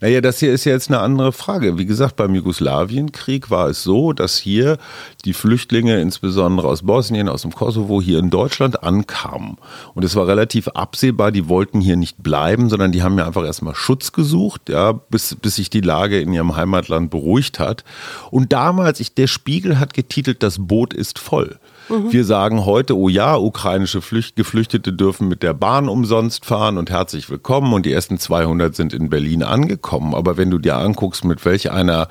Naja, 0.00 0.20
das 0.20 0.40
hier 0.40 0.52
ist 0.52 0.64
ja 0.64 0.72
jetzt 0.72 0.88
eine 0.88 1.00
andere 1.00 1.32
Frage. 1.32 1.78
Wie 1.78 1.86
gesagt, 1.86 2.16
beim 2.16 2.34
Jugoslawienkrieg 2.34 3.50
war 3.50 3.68
es 3.68 3.82
so, 3.82 4.12
dass 4.12 4.38
hier 4.38 4.78
die 5.24 5.32
Flüchtlinge, 5.32 6.00
insbesondere 6.00 6.68
aus 6.68 6.82
Bosnien, 6.82 7.28
aus 7.28 7.42
dem 7.42 7.54
Kosovo, 7.54 8.00
hier 8.00 8.18
in 8.18 8.30
Deutschland 8.30 8.82
ankamen. 8.82 9.56
Und 9.94 10.04
es 10.04 10.16
war 10.16 10.26
relativ 10.26 10.68
absehbar, 10.68 11.32
die 11.32 11.48
wollten 11.48 11.80
hier 11.80 11.96
nicht 11.96 12.22
bleiben, 12.22 12.68
sondern 12.68 12.92
die 12.92 13.02
haben 13.02 13.18
ja 13.18 13.26
einfach 13.26 13.44
erstmal 13.44 13.74
Schutz 13.74 14.12
gesucht, 14.12 14.68
ja, 14.68 14.92
bis, 14.92 15.36
bis 15.36 15.56
sich 15.56 15.70
die 15.70 15.80
Lage 15.80 16.20
in 16.20 16.32
ihrem 16.32 16.56
Heimatland 16.56 17.10
beruhigt 17.10 17.58
hat. 17.58 17.84
Und 18.30 18.52
damals, 18.52 19.00
ich, 19.00 19.14
der 19.14 19.26
Spiegel 19.26 19.78
hat 19.78 19.94
getitelt, 19.94 20.42
das 20.42 20.56
Boot 20.58 20.94
ist 20.94 21.18
voll. 21.18 21.59
Mhm. 21.90 22.12
Wir 22.12 22.24
sagen 22.24 22.64
heute, 22.64 22.96
oh 22.96 23.08
ja, 23.08 23.36
ukrainische 23.36 24.00
Flücht 24.00 24.36
Geflüchtete 24.36 24.92
dürfen 24.92 25.28
mit 25.28 25.42
der 25.42 25.54
Bahn 25.54 25.88
umsonst 25.88 26.44
fahren 26.44 26.78
und 26.78 26.88
herzlich 26.88 27.28
willkommen. 27.28 27.72
Und 27.72 27.84
die 27.84 27.92
ersten 27.92 28.18
200 28.18 28.76
sind 28.76 28.94
in 28.94 29.10
Berlin 29.10 29.42
angekommen. 29.42 30.14
Aber 30.14 30.36
wenn 30.36 30.50
du 30.50 30.58
dir 30.58 30.76
anguckst, 30.76 31.24
mit 31.24 31.44
welch 31.44 31.72
einer, 31.72 32.08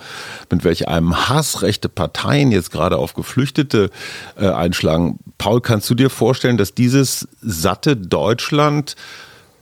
mit 0.51 0.65
welch 0.65 0.89
einem 0.89 1.29
Hass 1.29 1.61
rechte 1.61 1.87
Parteien 1.87 2.51
jetzt 2.51 2.71
gerade 2.71 2.97
auf 2.97 3.13
Geflüchtete 3.13 3.89
äh, 4.37 4.49
einschlagen, 4.49 5.19
Paul, 5.37 5.61
kannst 5.61 5.89
du 5.89 5.95
dir 5.95 6.09
vorstellen, 6.09 6.57
dass 6.57 6.75
dieses 6.75 7.27
satte 7.41 7.95
Deutschland 7.95 8.95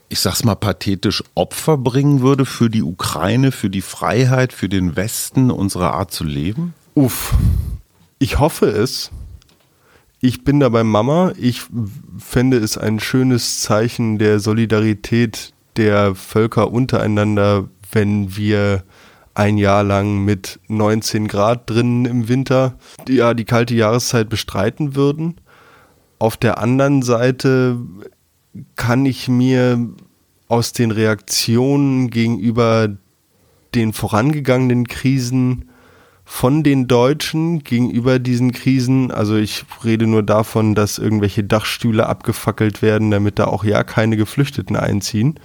ich 0.09 0.21
sag's 0.21 0.45
mal 0.45 0.55
pathetisch, 0.55 1.21
Opfer 1.35 1.77
bringen 1.77 2.21
würde 2.21 2.45
für 2.45 2.69
die 2.69 2.81
Ukraine, 2.81 3.51
für 3.51 3.69
die 3.69 3.81
Freiheit, 3.81 4.53
für 4.53 4.69
den 4.69 4.95
Westen, 4.95 5.51
unsere 5.51 5.91
Art 5.91 6.13
zu 6.13 6.23
leben? 6.23 6.73
Uff. 6.95 7.33
Ich 8.17 8.39
hoffe 8.39 8.67
es. 8.67 9.11
Ich 10.27 10.43
bin 10.43 10.59
da 10.59 10.67
bei 10.67 10.83
Mama. 10.83 11.31
Ich 11.39 11.61
fände 12.17 12.57
es 12.57 12.77
ein 12.77 12.99
schönes 12.99 13.61
Zeichen 13.61 14.17
der 14.17 14.41
Solidarität 14.41 15.53
der 15.77 16.15
Völker 16.15 16.69
untereinander, 16.73 17.69
wenn 17.93 18.35
wir 18.35 18.83
ein 19.35 19.57
Jahr 19.57 19.85
lang 19.85 20.25
mit 20.25 20.59
19 20.67 21.29
Grad 21.29 21.69
drinnen 21.69 22.03
im 22.03 22.27
Winter 22.27 22.77
ja, 23.07 23.33
die 23.33 23.45
kalte 23.45 23.73
Jahreszeit 23.73 24.27
bestreiten 24.27 24.97
würden. 24.97 25.35
Auf 26.19 26.35
der 26.35 26.57
anderen 26.57 27.03
Seite 27.03 27.77
kann 28.75 29.05
ich 29.05 29.29
mir 29.29 29.79
aus 30.49 30.73
den 30.73 30.91
Reaktionen 30.91 32.09
gegenüber 32.09 32.89
den 33.75 33.93
vorangegangenen 33.93 34.89
Krisen 34.89 35.69
von 36.29 36.61
den 36.61 36.89
Deutschen 36.89 37.63
gegenüber 37.63 38.19
diesen 38.19 38.51
Krisen. 38.51 39.11
Also 39.11 39.37
ich 39.37 39.63
rede 39.85 40.07
nur 40.07 40.23
davon, 40.23 40.75
dass 40.75 40.99
irgendwelche 40.99 41.45
Dachstühle 41.45 42.05
abgefackelt 42.05 42.81
werden, 42.81 43.11
damit 43.11 43.39
da 43.39 43.45
auch 43.45 43.63
ja 43.63 43.83
keine 43.85 44.17
Geflüchteten 44.17 44.75
einziehen. 44.75 45.39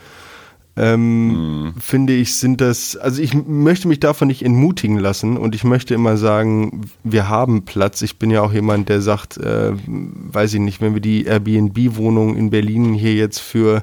Ähm, 0.75 1.65
mhm. 1.65 1.75
Finde 1.79 2.15
ich, 2.15 2.37
sind 2.37 2.63
das, 2.63 2.97
also 2.97 3.21
ich 3.21 3.35
möchte 3.35 3.89
mich 3.89 4.01
davon 4.01 4.29
nicht 4.29 4.43
entmutigen 4.43 4.99
lassen 4.99 5.37
und 5.37 5.55
ich 5.55 5.65
möchte 5.65 5.93
immer 5.93 6.17
sagen, 6.17 6.87
wir 7.05 7.29
haben 7.29 7.67
Platz. 7.67 8.01
Ich 8.01 8.19
bin 8.19 8.31
ja 8.31 8.41
auch 8.41 8.55
jemand, 8.55 8.89
der 8.89 9.03
sagt, 9.03 9.37
äh, 9.37 9.73
weiß 9.87 10.55
ich 10.55 10.61
nicht, 10.61 10.81
wenn 10.81 10.95
wir 10.95 11.03
die 11.03 11.25
Airbnb-Wohnung 11.25 12.37
in 12.37 12.49
Berlin 12.49 12.95
hier 12.95 13.15
jetzt 13.15 13.41
für 13.41 13.83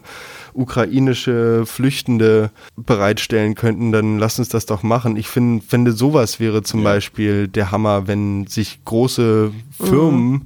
ukrainische 0.54 1.64
Flüchtende 1.68 2.50
bereitstellen 2.76 3.54
könnten, 3.54 3.92
dann 3.92 4.18
lass 4.18 4.40
uns 4.40 4.50
das 4.50 4.66
doch 4.66 4.82
machen. 4.82 5.16
Ich 5.16 5.28
find, 5.28 5.64
finde, 5.64 5.92
sowas 5.92 6.40
wäre 6.40 6.64
zum 6.64 6.80
ja. 6.80 6.86
Beispiel 6.86 7.48
der 7.48 7.72
Hammer, 7.72 8.08
wenn 8.08 8.48
sich 8.48 8.80
große 8.84 9.52
Firmen, 9.80 10.32
mhm. 10.32 10.42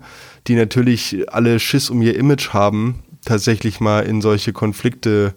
die 0.47 0.56
natürlich 0.56 1.25
alle 1.32 1.58
Schiss 1.60 1.89
um 1.89 2.01
ihr 2.01 2.17
Image 2.17 2.49
haben, 2.49 2.99
tatsächlich 3.23 3.79
mal 3.79 4.01
in 4.01 4.21
solche 4.21 4.51
Konflikte 4.51 5.34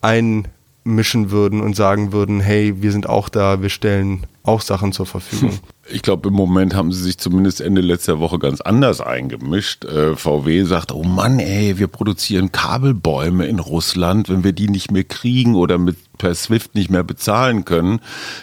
einmischen 0.00 1.30
würden 1.30 1.60
und 1.60 1.76
sagen 1.76 2.12
würden, 2.12 2.40
hey, 2.40 2.80
wir 2.82 2.92
sind 2.92 3.08
auch 3.08 3.28
da, 3.28 3.62
wir 3.62 3.70
stellen 3.70 4.26
auch 4.42 4.60
Sachen 4.60 4.92
zur 4.92 5.06
Verfügung. 5.06 5.58
Ich 5.90 6.02
glaube, 6.02 6.28
im 6.28 6.34
Moment 6.34 6.74
haben 6.74 6.92
sie 6.92 7.02
sich 7.02 7.16
zumindest 7.16 7.62
Ende 7.62 7.80
letzter 7.80 8.20
Woche 8.20 8.38
ganz 8.38 8.60
anders 8.60 9.00
eingemischt. 9.00 9.86
Äh, 9.86 10.16
VW 10.16 10.64
sagt, 10.64 10.92
oh 10.92 11.02
Mann, 11.02 11.38
ey, 11.38 11.78
wir 11.78 11.86
produzieren 11.86 12.52
Kabelbäume 12.52 13.46
in 13.46 13.58
Russland. 13.58 14.28
Wenn 14.28 14.44
wir 14.44 14.52
die 14.52 14.68
nicht 14.68 14.90
mehr 14.90 15.04
kriegen 15.04 15.54
oder 15.54 15.78
mit 15.78 15.96
per 16.18 16.34
Swift 16.34 16.74
nicht 16.74 16.90
mehr 16.90 17.04
bezahlen 17.04 17.64
können, 17.64 18.00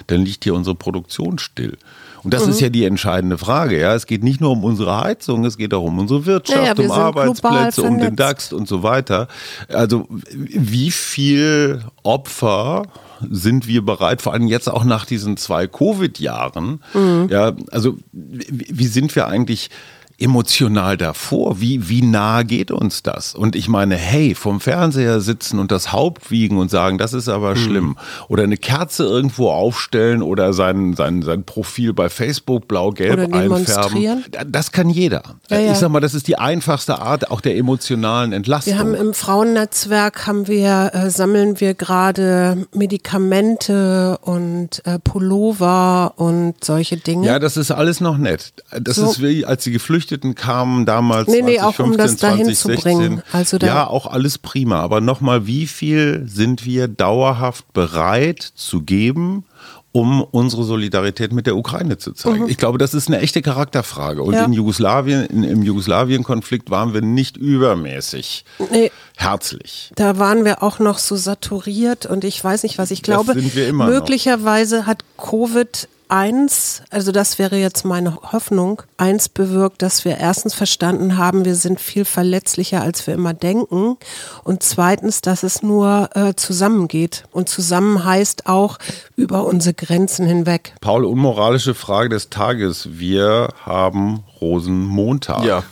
dann 0.08 0.26
liegt 0.26 0.44
hier 0.44 0.56
unsere 0.56 0.76
Produktion 0.76 1.38
still. 1.38 1.78
Und 2.26 2.34
das 2.34 2.46
mhm. 2.46 2.52
ist 2.52 2.60
ja 2.60 2.70
die 2.70 2.86
entscheidende 2.86 3.38
Frage. 3.38 3.80
Ja, 3.80 3.94
es 3.94 4.08
geht 4.08 4.24
nicht 4.24 4.42
nur 4.42 4.50
um 4.50 4.64
unsere 4.64 5.00
Heizung, 5.00 5.46
es 5.46 5.58
geht 5.58 5.76
auch 5.76 5.84
um 5.84 6.00
unsere 6.00 6.26
Wirtschaft, 6.26 6.80
ja, 6.80 6.86
um 6.86 6.92
Arbeitsplätze, 6.92 7.84
um 7.84 8.00
den 8.00 8.16
DAX 8.16 8.52
und 8.52 8.68
so 8.68 8.82
weiter. 8.82 9.28
Also 9.70 10.08
wie 10.32 10.90
viel 10.90 11.84
Opfer 12.02 12.88
sind 13.30 13.68
wir 13.68 13.86
bereit, 13.86 14.24
vor 14.24 14.34
allem 14.34 14.48
jetzt 14.48 14.68
auch 14.68 14.84
nach 14.84 15.06
diesen 15.06 15.38
zwei 15.38 15.68
Covid-Jahren, 15.68 16.82
mhm. 16.96 17.28
ja, 17.30 17.54
also 17.72 17.96
wie 18.12 18.88
sind 18.88 19.16
wir 19.16 19.28
eigentlich 19.28 19.70
emotional 20.18 20.98
davor? 20.98 21.60
Wie, 21.60 21.90
wie 21.90 22.02
nah 22.02 22.44
geht 22.44 22.72
uns 22.72 23.04
das? 23.04 23.36
Und 23.36 23.56
ich 23.56 23.68
meine, 23.68 23.96
hey, 23.96 24.36
vom 24.36 24.60
Fernseher 24.60 25.20
sitzen 25.20 25.60
und 25.60 25.72
das 25.72 25.92
Haupt 25.92 26.32
wiegen 26.32 26.58
und 26.58 26.72
sagen, 26.72 26.98
das 26.98 27.14
ist 27.14 27.28
aber 27.28 27.52
mhm. 27.52 27.60
schlimm. 27.60 27.98
Oder 28.28 28.44
eine 28.44 28.58
Kerze 28.58 29.04
irgendwo 29.04 29.50
aufstellen 29.50 30.22
oder 30.22 30.54
sein, 30.54 30.94
sein, 30.94 31.22
sein 31.22 31.44
Profil 31.44 31.94
bei 31.94 32.10
Facebook 32.10 32.68
blau-gelb 32.68 33.34
einfärben. 33.34 34.24
Das 34.48 34.72
kann 34.72 34.90
jeder. 34.90 35.24
Ja, 35.50 35.60
ja. 35.60 35.72
Ich 35.74 35.78
sag 35.78 35.90
mal, 35.90 36.00
das 36.00 36.14
ist 36.14 36.28
die 36.28 36.38
einfachste 36.38 37.00
Art 37.00 37.30
auch 37.30 37.42
der 37.42 37.58
emotionalen 37.58 38.32
Entlastung. 38.34 38.74
Wir 38.74 38.80
haben 38.80 38.96
im 38.96 39.14
Frauennetzwerk 39.14 40.28
haben 40.28 40.48
wir, 40.48 40.92
äh, 40.94 41.10
sammeln 41.10 41.60
wir 41.60 41.74
gerade 41.74 42.66
Medikamente 42.74 44.18
und 44.22 44.82
äh, 44.86 45.00
Pullover 45.00 46.14
und 46.16 46.64
solche 46.64 46.98
Dinge. 46.98 47.28
Ja, 47.28 47.40
das 47.40 47.58
ist 47.58 47.72
alles 47.72 48.00
noch 48.00 48.18
nett. 48.18 48.54
Das 48.80 48.96
so. 48.96 49.10
ist 49.10 49.22
wie, 49.22 49.46
als 49.46 49.64
die 49.64 49.72
Geflüchteten 49.72 50.05
Geflüchteten 50.06 50.36
kamen 50.36 50.86
damals 50.86 51.28
nee, 51.28 51.42
nee, 51.42 51.58
2015, 51.58 51.64
auch 51.64 51.80
um 51.80 51.98
das 51.98 52.16
dahin 52.18 52.46
2016. 52.54 52.76
Zu 52.76 52.82
bringen. 52.82 53.24
Also 53.32 53.58
da 53.58 53.68
ja, 53.68 53.88
auch 53.88 54.06
alles 54.06 54.38
prima. 54.38 54.80
Aber 54.80 55.02
nochmal, 55.02 55.48
wie 55.48 55.68
viel 55.68 56.24
sind 56.28 56.66
wir 56.66 56.88
dauerhaft 56.88 57.74
bereit 57.74 58.42
zu 58.42 58.82
geben, 58.82 59.46
um 59.92 60.22
unsere 60.22 60.64
Solidarität 60.64 61.32
mit 61.32 61.48
der 61.48 61.56
Ukraine 61.56 61.98
zu 61.98 62.12
zeigen. 62.12 62.44
Mhm. 62.44 62.50
Ich 62.50 62.58
glaube, 62.58 62.78
das 62.78 62.94
ist 62.94 63.08
eine 63.08 63.20
echte 63.20 63.42
Charakterfrage. 63.42 64.22
Und 64.22 64.34
ja. 64.34 64.44
in 64.44 64.54
Jugoslawien, 64.54 65.26
in, 65.26 65.44
im 65.44 65.64
Jugoslawien-Konflikt 65.64 66.70
waren 66.70 66.94
wir 66.94 67.02
nicht 67.02 67.38
übermäßig 67.38 68.46
nee. 68.72 68.92
herzlich. 69.16 69.92
Da 69.96 70.20
waren 70.20 70.44
wir 70.44 70.62
auch 70.62 70.80
noch 70.80 70.98
so 70.98 71.16
saturiert 71.16 72.06
und 72.06 72.24
ich 72.26 72.44
weiß 72.44 72.64
nicht 72.64 72.78
was. 72.78 72.92
Ich 72.92 73.04
glaube, 73.04 73.36
möglicherweise 73.36 74.80
noch. 74.80 74.88
hat 74.88 75.06
Covid 75.18 75.88
eins, 76.10 76.84
also 76.90 77.12
das 77.12 77.40
wäre 77.40 77.58
jetzt 77.58 77.86
meine 77.86 78.16
Hoffnung, 78.16 78.82
eins 78.98 79.30
bewirkt, 79.30 79.82
dass 79.82 80.06
wir 80.06 80.18
erstens 80.18 80.54
verstanden 80.54 81.18
haben, 81.18 81.46
wir 81.46 81.56
sind 81.56 81.80
viel 81.80 82.06
verletzlicher, 82.06 82.82
als 82.82 83.06
wir 83.08 83.14
immer 83.14 83.34
denken. 83.34 83.98
Und 84.44 84.64
zweitens, 84.64 85.22
dass 85.22 85.44
es 85.44 85.64
nur 85.64 86.10
äh, 86.16 86.36
zusammengeht. 86.36 87.26
Und 87.32 87.50
zusammen 87.50 88.04
heißt 88.04 88.48
auch 88.48 88.78
über 89.16 89.46
unsere 89.46 89.74
Grenzen 89.74 90.26
hinweg. 90.26 90.74
Paul, 90.82 91.06
unmoralische 91.06 91.74
Frage 91.74 92.10
des 92.10 92.30
Tages. 92.30 92.90
Wir 92.92 93.50
haben 93.66 94.24
Rosenmontag. 94.42 95.44
Ja 95.44 95.64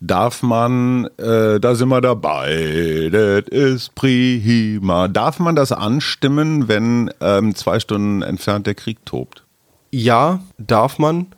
darf 0.00 0.42
man, 0.42 1.06
äh, 1.16 1.58
da 1.58 1.74
sind 1.74 1.88
wir 1.88 2.00
dabei, 2.00 3.08
das 3.10 3.48
ist 3.48 3.94
prima. 3.94 5.08
Darf 5.08 5.38
man 5.38 5.56
das 5.56 5.72
anstimmen, 5.72 6.68
wenn 6.68 7.10
ähm, 7.20 7.54
zwei 7.54 7.80
Stunden 7.80 8.22
entfernt 8.22 8.66
der 8.66 8.74
Krieg 8.74 9.04
tobt? 9.06 9.45
Ja, 9.96 10.40
darf 10.58 10.98
man, 10.98 11.28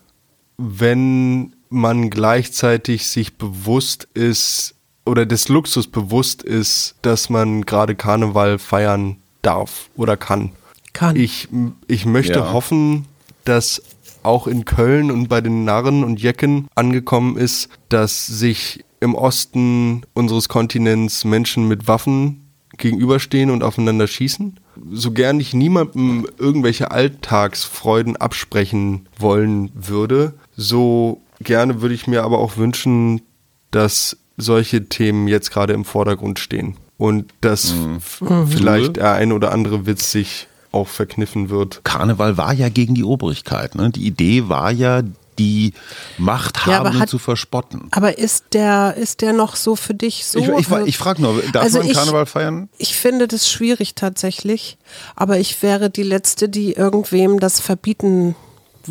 wenn 0.56 1.54
man 1.68 2.10
gleichzeitig 2.10 3.06
sich 3.06 3.36
bewusst 3.36 4.08
ist 4.14 4.74
oder 5.06 5.26
des 5.26 5.48
Luxus 5.48 5.86
bewusst 5.86 6.42
ist, 6.42 6.96
dass 7.02 7.30
man 7.30 7.62
gerade 7.62 7.94
Karneval 7.94 8.58
feiern 8.58 9.16
darf 9.42 9.90
oder 9.96 10.16
kann. 10.16 10.50
Kann. 10.92 11.14
Ich, 11.14 11.48
ich 11.86 12.04
möchte 12.04 12.40
ja. 12.40 12.52
hoffen, 12.52 13.06
dass 13.44 13.80
auch 14.24 14.48
in 14.48 14.64
Köln 14.64 15.12
und 15.12 15.28
bei 15.28 15.40
den 15.40 15.64
Narren 15.64 16.02
und 16.02 16.20
Jecken 16.20 16.66
angekommen 16.74 17.36
ist, 17.36 17.68
dass 17.88 18.26
sich 18.26 18.84
im 18.98 19.14
Osten 19.14 20.02
unseres 20.14 20.48
Kontinents 20.48 21.24
Menschen 21.24 21.68
mit 21.68 21.86
Waffen 21.86 22.48
gegenüberstehen 22.76 23.50
und 23.50 23.62
aufeinander 23.62 24.08
schießen. 24.08 24.58
So 24.92 25.12
gern 25.12 25.40
ich 25.40 25.54
niemandem 25.54 26.26
irgendwelche 26.38 26.90
Alltagsfreuden 26.90 28.16
absprechen 28.16 29.06
wollen 29.18 29.70
würde, 29.74 30.34
so 30.56 31.20
gerne 31.40 31.80
würde 31.80 31.94
ich 31.94 32.06
mir 32.06 32.24
aber 32.24 32.38
auch 32.38 32.56
wünschen, 32.56 33.22
dass 33.70 34.16
solche 34.36 34.88
Themen 34.88 35.28
jetzt 35.28 35.50
gerade 35.50 35.72
im 35.72 35.84
Vordergrund 35.84 36.38
stehen 36.38 36.76
und 36.96 37.32
dass 37.40 37.74
mhm. 37.74 38.46
vielleicht 38.46 38.96
der 38.96 39.12
ein 39.12 39.32
oder 39.32 39.52
andere 39.52 39.86
Witz 39.86 40.12
sich 40.12 40.48
auch 40.72 40.88
verkniffen 40.88 41.50
wird. 41.50 41.80
Karneval 41.84 42.36
war 42.36 42.52
ja 42.52 42.68
gegen 42.68 42.94
die 42.94 43.04
Obrigkeit. 43.04 43.74
Ne? 43.74 43.90
Die 43.90 44.06
Idee 44.06 44.48
war 44.48 44.70
ja, 44.70 45.02
die 45.38 45.72
Machthabenden 46.18 47.00
ja, 47.00 47.06
zu 47.06 47.18
verspotten. 47.18 47.88
Aber 47.92 48.18
ist 48.18 48.46
der, 48.52 48.96
ist 48.96 49.20
der 49.20 49.32
noch 49.32 49.56
so 49.56 49.76
für 49.76 49.94
dich 49.94 50.26
so? 50.26 50.38
Ich, 50.38 50.68
ich, 50.70 50.86
ich 50.86 50.98
frage 50.98 51.22
nur, 51.22 51.40
darf 51.52 51.64
also 51.64 51.78
man 51.78 51.92
Karneval 51.92 52.24
ich, 52.24 52.28
feiern? 52.28 52.68
Ich 52.78 52.96
finde 52.96 53.28
das 53.28 53.50
schwierig 53.50 53.94
tatsächlich. 53.94 54.78
Aber 55.16 55.38
ich 55.38 55.62
wäre 55.62 55.90
die 55.90 56.02
Letzte, 56.02 56.48
die 56.48 56.72
irgendwem 56.72 57.40
das 57.40 57.60
verbieten 57.60 58.34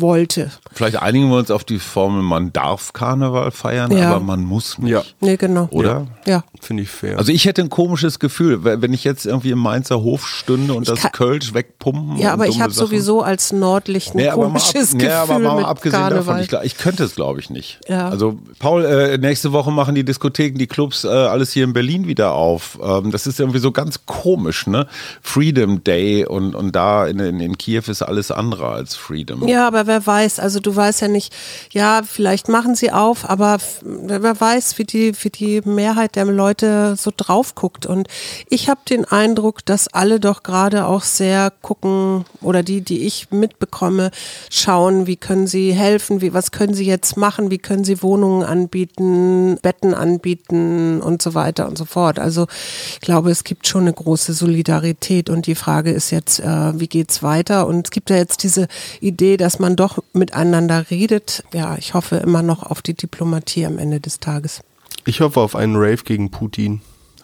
wollte. 0.00 0.50
Vielleicht 0.72 1.00
einigen 1.00 1.28
wir 1.30 1.38
uns 1.38 1.50
auf 1.50 1.64
die 1.64 1.78
Formel, 1.78 2.22
man 2.22 2.52
darf 2.52 2.92
Karneval 2.92 3.50
feiern, 3.50 3.96
ja. 3.96 4.10
aber 4.10 4.20
man 4.20 4.44
muss 4.44 4.78
nicht. 4.78 4.90
Ja. 4.90 5.02
Nee, 5.20 5.36
genau. 5.36 5.68
Oder? 5.70 6.06
Ja. 6.26 6.44
Finde 6.60 6.82
ich 6.84 6.90
fair. 6.90 7.18
Also 7.18 7.32
ich 7.32 7.44
hätte 7.44 7.62
ein 7.62 7.70
komisches 7.70 8.18
Gefühl, 8.18 8.64
wenn 8.64 8.92
ich 8.92 9.04
jetzt 9.04 9.26
irgendwie 9.26 9.50
im 9.50 9.58
Mainzer 9.58 10.00
Hof 10.02 10.26
stünde 10.26 10.74
und 10.74 10.88
ich 10.88 10.88
das 10.88 11.12
Kölsch 11.12 11.54
wegpumpen. 11.54 12.16
Ja, 12.18 12.32
aber 12.32 12.46
ich 12.46 12.60
habe 12.60 12.72
sowieso 12.72 13.22
als 13.22 13.52
Nordlicht 13.52 14.14
ein 14.14 14.18
nee, 14.18 14.30
komisches 14.30 14.92
ab, 14.92 14.98
Gefühl. 14.98 15.08
Ja, 15.08 15.22
aber 15.22 15.38
mal 15.38 15.64
abgesehen 15.64 16.00
Karneval. 16.00 16.42
davon, 16.42 16.60
ich, 16.62 16.72
ich 16.72 16.78
könnte 16.78 17.04
es 17.04 17.14
glaube 17.14 17.40
ich 17.40 17.50
nicht. 17.50 17.80
Ja. 17.88 18.08
Also 18.08 18.38
Paul, 18.58 18.84
äh, 18.84 19.18
nächste 19.18 19.52
Woche 19.52 19.72
machen 19.72 19.94
die 19.94 20.04
Diskotheken, 20.04 20.56
die 20.56 20.68
Clubs, 20.68 21.04
äh, 21.04 21.08
alles 21.08 21.52
hier 21.52 21.64
in 21.64 21.72
Berlin 21.72 22.06
wieder 22.06 22.32
auf. 22.32 22.78
Ähm, 22.80 23.10
das 23.10 23.26
ist 23.26 23.40
irgendwie 23.40 23.58
so 23.58 23.72
ganz 23.72 24.06
komisch, 24.06 24.66
ne? 24.66 24.86
Freedom 25.20 25.82
Day 25.82 26.24
und, 26.24 26.54
und 26.54 26.76
da 26.76 27.06
in, 27.06 27.18
in, 27.18 27.40
in 27.40 27.58
Kiew 27.58 27.82
ist 27.88 28.02
alles 28.02 28.30
andere 28.30 28.68
als 28.68 28.94
Freedom. 28.94 29.46
Ja, 29.48 29.66
aber 29.66 29.87
wer 29.88 30.06
weiß, 30.06 30.38
also 30.38 30.60
du 30.60 30.74
weißt 30.74 31.00
ja 31.00 31.08
nicht, 31.08 31.34
ja, 31.72 32.02
vielleicht 32.04 32.48
machen 32.48 32.74
sie 32.74 32.92
auf, 32.92 33.28
aber 33.28 33.58
wer 33.82 34.40
weiß, 34.40 34.78
wie 34.78 34.84
die, 34.84 35.12
wie 35.22 35.30
die 35.30 35.60
Mehrheit 35.64 36.14
der 36.14 36.26
Leute 36.26 36.94
so 36.96 37.10
drauf 37.14 37.54
guckt. 37.54 37.86
Und 37.86 38.08
ich 38.48 38.68
habe 38.68 38.80
den 38.88 39.04
Eindruck, 39.04 39.64
dass 39.66 39.88
alle 39.88 40.20
doch 40.20 40.42
gerade 40.42 40.86
auch 40.86 41.02
sehr 41.02 41.52
gucken 41.62 42.24
oder 42.40 42.62
die, 42.62 42.80
die 42.82 43.06
ich 43.06 43.30
mitbekomme, 43.30 44.10
schauen, 44.50 45.06
wie 45.06 45.16
können 45.16 45.46
sie 45.46 45.72
helfen, 45.72 46.20
wie, 46.20 46.32
was 46.32 46.52
können 46.52 46.74
sie 46.74 46.86
jetzt 46.86 47.16
machen, 47.16 47.50
wie 47.50 47.58
können 47.58 47.84
sie 47.84 48.02
Wohnungen 48.02 48.44
anbieten, 48.44 49.58
Betten 49.62 49.94
anbieten 49.94 51.00
und 51.00 51.22
so 51.22 51.34
weiter 51.34 51.66
und 51.66 51.76
so 51.78 51.84
fort. 51.84 52.18
Also 52.18 52.46
ich 52.92 53.00
glaube, 53.00 53.30
es 53.30 53.44
gibt 53.44 53.66
schon 53.66 53.82
eine 53.82 53.92
große 53.92 54.32
Solidarität 54.32 55.30
und 55.30 55.46
die 55.46 55.54
Frage 55.54 55.90
ist 55.90 56.10
jetzt, 56.10 56.40
äh, 56.40 56.78
wie 56.78 56.88
geht's 56.88 57.22
weiter? 57.22 57.66
Und 57.66 57.86
es 57.86 57.90
gibt 57.90 58.10
ja 58.10 58.16
jetzt 58.16 58.42
diese 58.42 58.68
Idee, 59.00 59.36
dass 59.36 59.58
man 59.58 59.67
doch 59.76 59.98
miteinander 60.12 60.90
redet. 60.90 61.44
Ja, 61.52 61.76
ich 61.76 61.94
hoffe 61.94 62.16
immer 62.16 62.42
noch 62.42 62.62
auf 62.62 62.82
die 62.82 62.94
Diplomatie 62.94 63.66
am 63.66 63.78
Ende 63.78 64.00
des 64.00 64.20
Tages. 64.20 64.60
Ich 65.04 65.20
hoffe 65.20 65.40
auf 65.40 65.56
einen 65.56 65.76
Rave 65.76 66.02
gegen 66.04 66.30
Putin. 66.30 66.80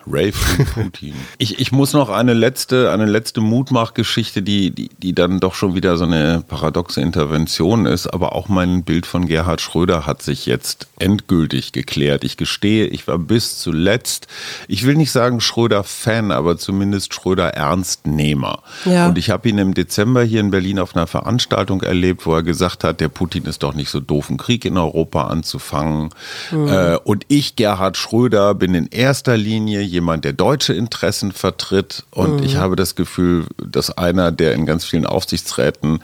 Rave 0.06 0.32
Putin. 0.74 1.14
ich, 1.38 1.60
ich 1.60 1.72
muss 1.72 1.92
noch 1.92 2.10
eine 2.10 2.34
letzte, 2.34 2.90
eine 2.92 3.06
letzte 3.06 3.40
Mutmachgeschichte, 3.40 4.42
die, 4.42 4.70
die, 4.70 4.90
die 4.98 5.14
dann 5.14 5.40
doch 5.40 5.54
schon 5.54 5.74
wieder 5.74 5.96
so 5.96 6.04
eine 6.04 6.44
paradoxe 6.46 7.00
Intervention 7.00 7.86
ist, 7.86 8.06
aber 8.06 8.34
auch 8.34 8.48
mein 8.48 8.84
Bild 8.84 9.06
von 9.06 9.26
Gerhard 9.26 9.60
Schröder 9.60 10.06
hat 10.06 10.22
sich 10.22 10.46
jetzt 10.46 10.88
endgültig 10.98 11.72
geklärt. 11.72 12.24
Ich 12.24 12.36
gestehe, 12.36 12.86
ich 12.86 13.08
war 13.08 13.18
bis 13.18 13.58
zuletzt, 13.58 14.26
ich 14.68 14.84
will 14.86 14.96
nicht 14.96 15.10
sagen 15.10 15.40
Schröder-Fan, 15.40 16.30
aber 16.30 16.58
zumindest 16.58 17.14
Schröder-Ernstnehmer. 17.14 18.62
Ja. 18.84 19.08
Und 19.08 19.18
ich 19.18 19.30
habe 19.30 19.48
ihn 19.48 19.58
im 19.58 19.74
Dezember 19.74 20.22
hier 20.22 20.40
in 20.40 20.50
Berlin 20.50 20.78
auf 20.78 20.94
einer 20.94 21.06
Veranstaltung 21.06 21.82
erlebt, 21.82 22.26
wo 22.26 22.34
er 22.34 22.42
gesagt 22.42 22.84
hat, 22.84 23.00
der 23.00 23.08
Putin 23.08 23.44
ist 23.44 23.62
doch 23.62 23.74
nicht 23.74 23.90
so 23.90 24.00
doof, 24.00 24.28
einen 24.28 24.38
Krieg 24.38 24.64
in 24.64 24.76
Europa 24.76 25.28
anzufangen. 25.28 26.10
Mhm. 26.50 26.68
Äh, 26.68 26.96
und 27.04 27.24
ich, 27.28 27.56
Gerhard 27.56 27.96
Schröder, 27.96 28.54
bin 28.54 28.74
in 28.74 28.86
erster 28.86 29.36
Linie 29.36 29.80
jemand, 29.94 30.24
der 30.24 30.34
deutsche 30.34 30.74
Interessen 30.74 31.32
vertritt. 31.32 32.04
Und 32.10 32.40
mhm. 32.40 32.42
ich 32.42 32.56
habe 32.56 32.76
das 32.76 32.94
Gefühl, 32.94 33.46
dass 33.56 33.96
einer, 33.96 34.30
der 34.30 34.52
in 34.52 34.66
ganz 34.66 34.84
vielen 34.84 35.06
Aufsichtsräten 35.06 36.00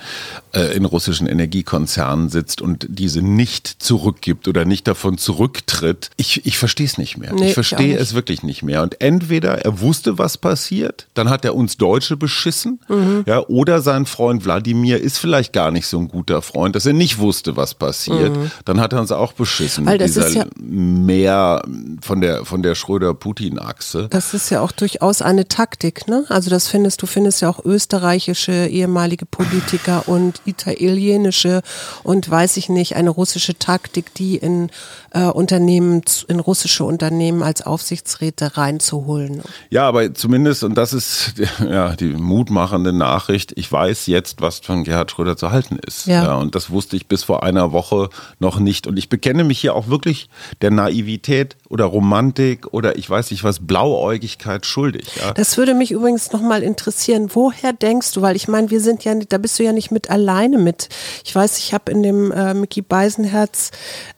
äh, 0.52 0.74
in 0.74 0.84
russischen 0.86 1.26
Energiekonzernen 1.26 2.30
sitzt 2.30 2.62
und 2.62 2.86
diese 2.88 3.20
nicht 3.20 3.66
zurückgibt 3.66 4.48
oder 4.48 4.64
nicht 4.64 4.88
davon 4.88 5.18
zurücktritt, 5.18 6.10
ich, 6.16 6.46
ich 6.46 6.56
verstehe 6.56 6.86
es 6.86 6.96
nicht 6.96 7.18
mehr. 7.18 7.34
Nee, 7.34 7.48
ich 7.48 7.54
verstehe 7.54 7.98
es 7.98 8.14
wirklich 8.14 8.42
nicht 8.42 8.62
mehr. 8.62 8.82
Und 8.82 9.00
entweder 9.00 9.64
er 9.64 9.80
wusste, 9.80 10.18
was 10.18 10.38
passiert, 10.38 11.06
dann 11.14 11.28
hat 11.28 11.44
er 11.44 11.54
uns 11.54 11.76
Deutsche 11.76 12.16
beschissen, 12.16 12.80
mhm. 12.88 13.24
ja, 13.26 13.40
oder 13.46 13.82
sein 13.82 14.06
Freund 14.06 14.44
Wladimir 14.44 15.00
ist 15.00 15.18
vielleicht 15.18 15.52
gar 15.52 15.70
nicht 15.70 15.86
so 15.86 15.98
ein 15.98 16.08
guter 16.08 16.42
Freund, 16.42 16.74
dass 16.76 16.86
er 16.86 16.92
nicht 16.92 17.18
wusste, 17.18 17.56
was 17.56 17.74
passiert. 17.74 18.36
Mhm. 18.36 18.50
Dann 18.64 18.80
hat 18.80 18.92
er 18.92 19.00
uns 19.00 19.12
auch 19.12 19.32
beschissen. 19.32 19.86
Weil 19.86 19.98
das 19.98 20.16
ist 20.16 20.34
ja 20.34 20.44
mehr 20.56 21.62
von 22.00 22.20
der, 22.20 22.44
von 22.44 22.62
der 22.62 22.74
Schröder-Putin-Achse. 22.74 23.79
Achse. 23.80 24.08
Das 24.10 24.34
ist 24.34 24.50
ja 24.50 24.60
auch 24.60 24.72
durchaus 24.72 25.22
eine 25.22 25.48
Taktik, 25.48 26.06
ne? 26.06 26.24
Also 26.28 26.50
das 26.50 26.68
findest 26.68 27.00
du 27.00 27.06
findest 27.06 27.40
ja 27.40 27.48
auch 27.48 27.64
österreichische 27.64 28.66
ehemalige 28.66 29.24
Politiker 29.26 30.04
und 30.06 30.42
italienische 30.44 31.62
und 32.02 32.30
weiß 32.30 32.58
ich 32.58 32.68
nicht, 32.68 32.96
eine 32.96 33.10
russische 33.10 33.58
Taktik, 33.58 34.12
die 34.14 34.36
in 34.36 34.70
äh, 35.12 35.24
Unternehmen, 35.24 36.02
in 36.28 36.40
russische 36.40 36.84
Unternehmen 36.84 37.42
als 37.42 37.62
Aufsichtsräte 37.62 38.56
reinzuholen. 38.56 39.42
Ja, 39.70 39.88
aber 39.88 40.14
zumindest, 40.14 40.62
und 40.62 40.74
das 40.74 40.92
ist 40.92 41.34
ja 41.60 41.96
die 41.96 42.12
mutmachende 42.12 42.92
Nachricht, 42.92 43.52
ich 43.56 43.70
weiß 43.70 44.06
jetzt, 44.06 44.42
was 44.42 44.60
von 44.60 44.84
Gerhard 44.84 45.10
Schröder 45.10 45.36
zu 45.36 45.50
halten 45.50 45.78
ist. 45.86 46.06
Ja. 46.06 46.24
ja. 46.24 46.34
Und 46.36 46.54
das 46.54 46.70
wusste 46.70 46.96
ich 46.96 47.06
bis 47.06 47.24
vor 47.24 47.42
einer 47.42 47.72
Woche 47.72 48.10
noch 48.38 48.58
nicht. 48.58 48.86
Und 48.86 48.98
ich 48.98 49.08
bekenne 49.08 49.44
mich 49.44 49.58
hier 49.58 49.74
auch 49.74 49.88
wirklich 49.88 50.28
der 50.60 50.70
Naivität 50.70 51.56
oder 51.70 51.84
Romantik 51.84 52.66
oder 52.72 52.98
ich 52.98 53.08
weiß 53.08 53.30
nicht 53.30 53.44
was, 53.44 53.60
Blauäugigkeit 53.60 54.66
schuldig. 54.66 55.06
Ja. 55.20 55.32
Das 55.32 55.56
würde 55.56 55.72
mich 55.72 55.92
übrigens 55.92 56.32
nochmal 56.32 56.64
interessieren. 56.64 57.30
Woher 57.32 57.72
denkst 57.72 58.12
du, 58.12 58.22
weil 58.22 58.34
ich 58.34 58.48
meine, 58.48 58.70
wir 58.70 58.80
sind 58.80 59.04
ja, 59.04 59.14
da 59.14 59.38
bist 59.38 59.56
du 59.58 59.62
ja 59.62 59.72
nicht 59.72 59.92
mit 59.92 60.10
alleine 60.10 60.58
mit. 60.58 60.88
Ich 61.24 61.32
weiß, 61.32 61.58
ich 61.58 61.72
habe 61.72 61.92
in 61.92 62.02
dem 62.02 62.32
äh, 62.32 62.54
Mickey 62.54 62.82
Beisenherz 62.82 63.70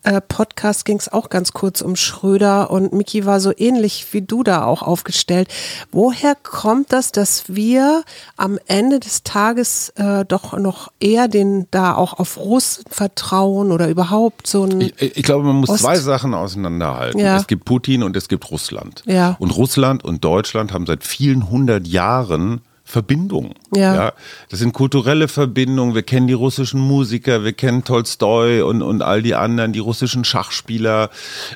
äh, 0.03 0.23
Podcast 0.23 0.87
ging 0.87 0.97
es 0.97 1.13
auch 1.13 1.29
ganz 1.29 1.53
kurz 1.53 1.83
um 1.83 1.95
Schröder 1.95 2.71
und 2.71 2.95
Mickey 2.95 3.27
war 3.27 3.39
so 3.39 3.53
ähnlich 3.55 4.07
wie 4.13 4.23
du 4.23 4.43
da 4.43 4.65
auch 4.65 4.81
aufgestellt. 4.81 5.49
Woher 5.93 6.35
kommt 6.35 6.91
das, 6.95 7.13
dass 7.13 7.55
wir 7.55 8.03
am 8.39 8.59
Ende 8.67 8.99
des 8.99 9.25
Tages 9.25 9.91
äh, 9.97 10.25
doch 10.25 10.57
noch 10.57 10.91
eher 11.01 11.29
den 11.29 11.67
da 11.71 11.95
auch 11.95 12.19
auf 12.19 12.39
Russen 12.39 12.85
vertrauen 12.89 13.73
oder 13.73 13.89
überhaupt 13.89 14.47
so 14.47 14.65
ein. 14.65 14.81
Ich, 14.81 15.19
ich 15.19 15.23
glaube, 15.23 15.45
man 15.45 15.57
muss 15.57 15.69
Ost 15.69 15.81
zwei 15.81 15.97
Sachen 15.97 16.33
auseinanderhalten. 16.33 17.21
Ja. 17.21 17.41
Es 17.43 17.47
gibt 17.49 17.64
Putin 17.64 18.03
und 18.03 18.16
es 18.16 18.28
gibt 18.28 18.51
Russland. 18.51 19.03
Ja. 19.07 19.36
Und 19.38 19.51
Russland 19.51 20.05
und 20.05 20.24
Deutschland 20.24 20.72
haben 20.72 20.86
seit 20.86 21.05
vielen 21.05 21.51
hundert 21.51 21.86
Jahren 21.86 22.62
Verbindungen. 22.93 23.55
Ja. 23.74 23.95
ja. 23.95 24.12
Das 24.51 24.59
sind 24.59 24.74
kulturelle 24.74 25.26
Verbindungen. 25.26 25.95
Wir 25.95 26.03
kennen 26.03 26.26
die 26.26 26.34
russischen 26.34 26.78
Musiker, 26.78 27.43
wir 27.43 27.55
kennen 27.55 27.84
Tolstoi 27.84 28.61
und, 28.61 28.82
und 28.82 29.01
all 29.01 29.22
die 29.22 29.34
anderen, 29.34 29.72
die 29.72 29.78
russischen 29.78 30.24
Schachspieler. 30.24 31.09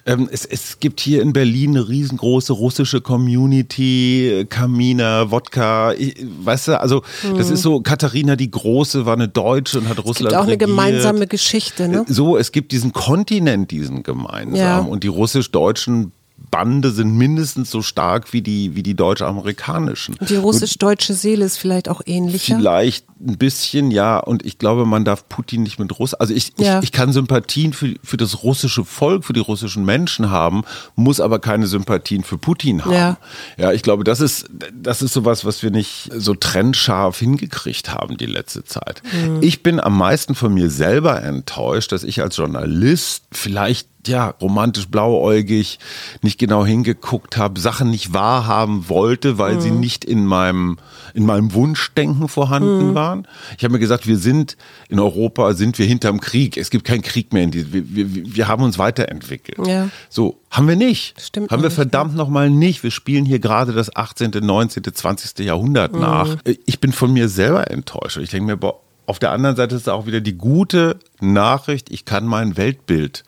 Ähm, 0.07 0.31
es, 0.33 0.47
es 0.47 0.81
gibt 0.81 0.99
hier 0.99 1.21
in 1.21 1.35
Berlin 1.35 1.77
eine 1.77 1.89
riesengroße 1.89 2.55
russische 2.55 3.03
Community, 3.03 4.47
Kamina, 4.49 5.31
Wodka, 5.31 5.93
ich, 5.93 6.17
weißt 6.43 6.69
du, 6.69 6.81
also 6.81 7.03
mhm. 7.23 7.37
das 7.37 7.51
ist 7.51 7.61
so, 7.61 7.81
Katharina 7.81 8.35
die 8.37 8.51
Große 8.51 9.05
war 9.05 9.13
eine 9.13 9.29
Deutsche 9.29 9.79
und 9.79 9.91
hat 9.91 9.99
Russland 9.99 10.17
Es 10.17 10.19
gibt 10.19 10.35
auch 10.37 10.47
regiert. 10.47 10.63
eine 10.63 10.73
gemeinsame 10.73 11.27
Geschichte, 11.27 11.87
ne? 11.87 12.07
So, 12.09 12.39
es 12.39 12.51
gibt 12.51 12.73
diesen 12.73 12.95
Kontinent, 12.95 13.71
diesen 13.71 14.03
gemeinsam. 14.03 14.57
Ja. 14.57 14.79
Und 14.79 15.05
die 15.05 15.09
russisch-deutschen 15.09 16.13
Bande 16.57 16.91
sind 16.91 17.15
mindestens 17.15 17.71
so 17.71 17.83
stark 17.83 18.33
wie 18.33 18.41
die, 18.41 18.75
wie 18.75 18.83
die 18.83 18.95
deutsch-amerikanischen. 18.95 20.17
Die 20.27 20.37
russisch-deutsche 20.37 21.13
Seele 21.13 21.45
ist 21.45 21.59
vielleicht 21.59 21.91
auch 21.91 22.01
ähnlicher? 22.07 22.57
Vielleicht 22.57 23.05
ein 23.21 23.37
bisschen, 23.37 23.91
ja. 23.91 24.19
Und 24.19 24.47
ich 24.47 24.57
glaube, 24.57 24.87
man 24.87 25.05
darf 25.05 25.29
Putin 25.29 25.65
nicht 25.65 25.79
mit 25.79 25.99
Russ. 25.99 26.15
Also 26.15 26.33
ich, 26.33 26.55
ja. 26.57 26.79
ich, 26.79 26.85
ich 26.85 26.93
kann 26.93 27.13
Sympathien 27.13 27.75
für, 27.75 27.95
für 28.03 28.17
das 28.17 28.43
russische 28.43 28.87
Volk, 28.87 29.27
für 29.27 29.35
die 29.35 29.41
russischen 29.41 29.85
Menschen 29.85 30.31
haben, 30.31 30.63
muss 30.95 31.21
aber 31.21 31.41
keine 31.41 31.67
Sympathien 31.67 32.25
für 32.25 32.39
Putin 32.39 32.87
haben. 32.87 32.95
Ja, 32.95 33.19
ja 33.59 33.73
ich 33.73 33.83
glaube, 33.83 34.05
das 34.05 34.23
ist, 34.23 34.47
das 34.73 35.03
ist 35.03 35.13
sowas, 35.13 35.45
was 35.45 35.63
wir 35.63 35.71
nicht 35.71 36.11
so 36.17 36.35
trennscharf 36.35 37.19
hingekriegt 37.19 37.93
haben 37.93 38.17
die 38.17 38.25
letzte 38.25 38.65
Zeit. 38.65 39.03
Mhm. 39.13 39.43
Ich 39.43 39.63
bin 39.63 39.79
am 39.79 39.99
meisten 39.99 40.35
von 40.35 40.55
mir 40.55 40.71
selber 40.71 41.23
enttäuscht, 41.23 41.93
dass 41.93 42.03
ich 42.03 42.23
als 42.23 42.39
Journalist 42.39 43.25
vielleicht 43.31 43.89
ja, 44.09 44.29
romantisch 44.41 44.87
blauäugig, 44.89 45.79
nicht 46.23 46.39
genau 46.47 46.65
hingeguckt 46.65 47.37
habe, 47.37 47.59
Sachen 47.59 47.91
nicht 47.91 48.15
wahrhaben 48.15 48.89
wollte, 48.89 49.37
weil 49.37 49.57
mhm. 49.57 49.61
sie 49.61 49.71
nicht 49.73 50.05
in 50.05 50.25
meinem, 50.25 50.79
in 51.13 51.27
meinem 51.27 51.53
Wunschdenken 51.55 52.29
vorhanden 52.29 52.91
mhm. 52.91 52.95
waren. 52.95 53.29
Ich 53.59 53.65
habe 53.65 53.73
mir 53.73 53.81
gesagt, 53.81 54.07
wir 54.07 54.17
sind 54.17 54.57
in 54.89 55.01
Europa, 55.01 55.55
sind 55.55 55.77
wir 55.81 55.87
hinterm 55.87 56.21
Krieg. 56.21 56.57
Es 56.57 56.71
gibt 56.71 56.85
keinen 56.85 57.03
Krieg 57.03 57.33
mehr. 57.33 57.43
In 57.43 57.51
die, 57.51 57.73
wir, 57.73 57.97
wir, 57.97 58.37
wir 58.37 58.47
haben 58.47 58.63
uns 58.63 58.79
weiterentwickelt. 58.79 59.67
Ja. 59.67 59.89
So, 60.09 60.39
haben 60.53 60.69
wir 60.69 60.77
nicht. 60.77 61.21
Stimmt 61.21 61.51
haben 61.51 61.65
wir 61.65 61.73
verdammt 61.73 62.13
ja. 62.13 62.19
nochmal 62.19 62.49
nicht. 62.49 62.85
Wir 62.85 62.93
spielen 62.93 63.25
hier 63.25 63.41
gerade 63.41 63.73
das 63.73 63.95
18., 63.97 64.31
19., 64.41 64.85
20. 64.95 65.45
Jahrhundert 65.45 65.95
mhm. 65.95 66.01
nach. 66.01 66.37
Ich 66.65 66.79
bin 66.79 66.93
von 66.93 67.13
mir 67.13 67.29
selber 67.29 67.73
enttäuscht. 67.73 68.19
Ich 68.19 68.31
denke 68.31 68.47
mir, 68.47 68.57
boah, 68.57 68.81
auf 69.07 69.19
der 69.19 69.33
anderen 69.33 69.57
Seite 69.57 69.75
ist 69.75 69.89
auch 69.89 70.07
wieder 70.07 70.21
die 70.21 70.39
gute 70.39 71.01
Nachricht, 71.21 71.91
ich 71.91 72.05
kann 72.05 72.25
mein 72.25 72.57
Weltbild 72.57 73.25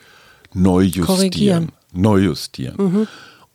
neu 0.54 0.82
justieren. 0.82 1.72
Neu 1.98 2.18
justieren. 2.18 2.76
Mhm. 2.76 3.08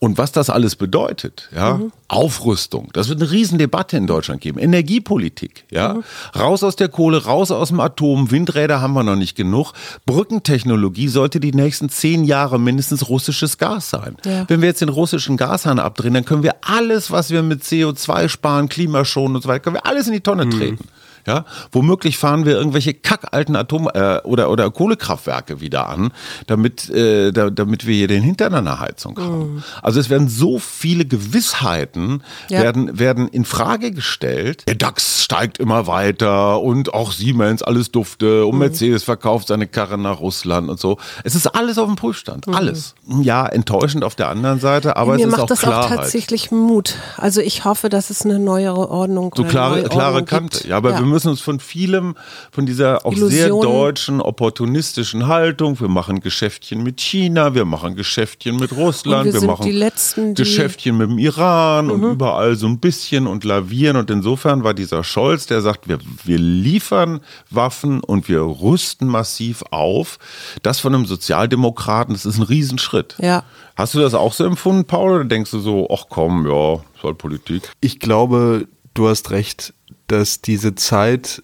Und 0.03 0.17
was 0.17 0.33
das 0.33 0.49
alles 0.49 0.75
bedeutet, 0.75 1.47
ja, 1.55 1.75
mhm. 1.75 1.93
Aufrüstung, 2.09 2.89
das 2.91 3.07
wird 3.07 3.21
eine 3.21 3.31
Riesendebatte 3.31 3.95
in 3.95 4.05
Deutschland 4.05 4.41
geben. 4.41 4.59
Energiepolitik, 4.59 5.63
ja, 5.71 5.93
mhm. 5.93 6.03
raus 6.37 6.61
aus 6.61 6.75
der 6.75 6.89
Kohle, 6.89 7.23
raus 7.23 7.51
aus 7.51 7.69
dem 7.69 7.79
Atom, 7.79 8.29
Windräder 8.29 8.81
haben 8.81 8.95
wir 8.95 9.03
noch 9.03 9.15
nicht 9.15 9.37
genug. 9.37 9.71
Brückentechnologie 10.05 11.07
sollte 11.07 11.39
die 11.39 11.53
nächsten 11.53 11.87
zehn 11.87 12.25
Jahre 12.25 12.59
mindestens 12.59 13.07
russisches 13.07 13.57
Gas 13.57 13.91
sein. 13.91 14.17
Ja. 14.25 14.43
Wenn 14.49 14.59
wir 14.59 14.67
jetzt 14.67 14.81
den 14.81 14.89
russischen 14.89 15.37
Gashahn 15.37 15.79
abdrehen, 15.79 16.15
dann 16.15 16.25
können 16.25 16.43
wir 16.43 16.55
alles, 16.59 17.09
was 17.09 17.29
wir 17.29 17.41
mit 17.41 17.63
CO2 17.63 18.27
sparen, 18.27 18.67
Klimaschonen 18.67 19.37
und 19.37 19.43
so 19.43 19.47
weiter, 19.47 19.61
können 19.61 19.77
wir 19.77 19.85
alles 19.85 20.07
in 20.07 20.13
die 20.13 20.19
Tonne 20.19 20.47
mhm. 20.47 20.51
treten. 20.51 20.87
Ja, 21.25 21.45
womöglich 21.71 22.17
fahren 22.17 22.45
wir 22.45 22.53
irgendwelche 22.55 22.93
kackalten 22.93 23.55
Atom- 23.55 23.89
äh, 23.93 24.19
oder, 24.23 24.49
oder 24.49 24.69
Kohlekraftwerke 24.71 25.61
wieder 25.61 25.87
an, 25.87 26.11
damit, 26.47 26.89
äh, 26.89 27.31
da, 27.31 27.49
damit 27.49 27.87
wir 27.87 27.95
hier 27.95 28.07
den 28.07 28.23
Hintern 28.23 28.53
an 28.53 28.65
der 28.65 28.79
Heizung 28.79 29.17
haben. 29.17 29.55
Mhm. 29.55 29.63
Also 29.81 29.99
es 29.99 30.09
werden 30.09 30.27
so 30.27 30.59
viele 30.59 31.05
Gewissheiten 31.05 32.23
ja. 32.49 32.61
werden, 32.61 32.99
werden 32.99 33.27
in 33.29 33.45
Frage 33.45 33.91
gestellt. 33.91 34.63
Der 34.67 34.75
DAX 34.75 35.23
steigt 35.23 35.59
immer 35.59 35.87
weiter 35.87 36.61
und 36.61 36.93
auch 36.93 37.11
Siemens, 37.13 37.63
alles 37.63 37.91
dufte 37.91 38.45
und 38.45 38.55
mhm. 38.55 38.59
Mercedes 38.59 39.03
verkauft 39.03 39.47
seine 39.47 39.67
Karre 39.67 39.97
nach 39.97 40.19
Russland 40.19 40.69
und 40.69 40.79
so. 40.79 40.97
Es 41.23 41.35
ist 41.35 41.47
alles 41.47 41.77
auf 41.77 41.87
dem 41.87 41.95
Prüfstand, 41.95 42.47
mhm. 42.47 42.55
alles. 42.55 42.95
Ja, 43.21 43.45
enttäuschend 43.45 44.03
auf 44.03 44.15
der 44.15 44.29
anderen 44.29 44.59
Seite, 44.59 44.97
aber 44.97 45.13
Mir 45.13 45.21
es 45.21 45.25
ist 45.27 45.31
macht 45.31 45.41
auch 45.43 45.47
das 45.47 45.63
auch 45.63 45.87
tatsächlich 45.87 46.51
Mut. 46.51 46.95
Also 47.17 47.41
ich 47.41 47.63
hoffe, 47.65 47.89
dass 47.89 48.09
es 48.09 48.23
eine 48.23 48.39
neuere 48.39 48.89
Ordnung 48.89 49.33
so 49.35 49.43
klare, 49.43 49.83
klare 49.83 50.23
Kante. 50.23 50.57
Gibt. 50.57 50.69
Ja, 50.69 50.77
aber 50.77 50.91
ja. 50.91 50.99
wir 50.99 51.05
müssen 51.13 51.29
uns 51.29 51.41
von 51.41 51.59
vielem, 51.59 52.15
von 52.51 52.65
dieser 52.65 53.05
auch 53.05 53.15
sehr 53.15 53.49
deutschen, 53.49 54.19
opportunistischen 54.19 55.27
Haltung, 55.27 55.79
wir 55.79 55.87
machen 55.87 56.19
Geschäftchen 56.19 56.83
mit 56.83 56.99
China, 56.99 57.53
wir 57.53 57.65
machen 57.65 57.95
Geschäftchen 57.95 58.57
mit 58.57 58.73
Russland, 58.73 59.25
wir, 59.25 59.41
wir 59.41 59.47
machen 59.47 59.71
Letzten, 59.71 60.33
Geschäftchen 60.33 60.97
mit 60.97 61.09
dem 61.09 61.19
Iran 61.19 61.85
mhm. 61.85 61.91
und 61.91 62.03
überall 62.03 62.55
so 62.55 62.67
ein 62.67 62.79
bisschen 62.79 63.27
und 63.27 63.43
lavieren. 63.43 63.95
Und 63.95 64.09
insofern 64.09 64.63
war 64.63 64.73
dieser 64.73 65.03
Scholz, 65.03 65.45
der 65.45 65.61
sagt, 65.61 65.87
wir, 65.87 65.99
wir 66.23 66.37
liefern 66.37 67.21
Waffen 67.49 68.01
und 68.01 68.27
wir 68.27 68.41
rüsten 68.41 69.07
massiv 69.07 69.63
auf. 69.71 70.17
Das 70.63 70.79
von 70.79 70.95
einem 70.95 71.05
Sozialdemokraten, 71.05 72.13
das 72.13 72.25
ist 72.25 72.37
ein 72.37 72.43
Riesenschritt. 72.43 73.15
Ja. 73.19 73.43
Hast 73.75 73.93
du 73.93 73.99
das 73.99 74.13
auch 74.13 74.33
so 74.33 74.45
empfunden, 74.45 74.85
Paul? 74.85 75.11
Oder 75.11 75.25
denkst 75.25 75.51
du 75.51 75.59
so, 75.59 75.87
ach 75.91 76.05
komm, 76.09 76.47
ja, 76.47 76.75
ist 76.75 77.03
halt 77.03 77.17
Politik? 77.17 77.71
Ich 77.81 77.99
glaube, 77.99 78.67
du 78.93 79.07
hast 79.07 79.31
recht 79.31 79.73
dass 80.13 80.41
diese 80.41 80.75
Zeit 80.75 81.41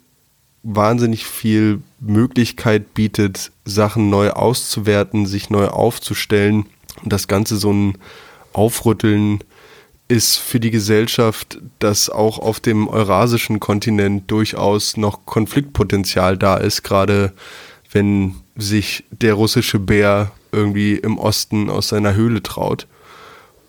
wahnsinnig 0.61 1.25
viel 1.25 1.81
Möglichkeit 1.99 2.93
bietet, 2.93 3.51
Sachen 3.65 4.11
neu 4.11 4.29
auszuwerten, 4.29 5.25
sich 5.25 5.49
neu 5.49 5.67
aufzustellen. 5.67 6.67
Und 7.03 7.11
das 7.11 7.27
Ganze 7.27 7.57
so 7.57 7.73
ein 7.73 7.97
Aufrütteln 8.53 9.39
ist 10.07 10.37
für 10.37 10.59
die 10.59 10.69
Gesellschaft, 10.69 11.59
dass 11.79 12.11
auch 12.11 12.37
auf 12.37 12.59
dem 12.59 12.87
eurasischen 12.87 13.59
Kontinent 13.59 14.29
durchaus 14.29 14.97
noch 14.97 15.25
Konfliktpotenzial 15.25 16.37
da 16.37 16.57
ist, 16.57 16.83
gerade 16.83 17.33
wenn 17.91 18.35
sich 18.55 19.03
der 19.09 19.33
russische 19.33 19.79
Bär 19.79 20.31
irgendwie 20.51 20.93
im 20.93 21.17
Osten 21.17 21.71
aus 21.71 21.89
seiner 21.89 22.13
Höhle 22.13 22.43
traut. 22.43 22.85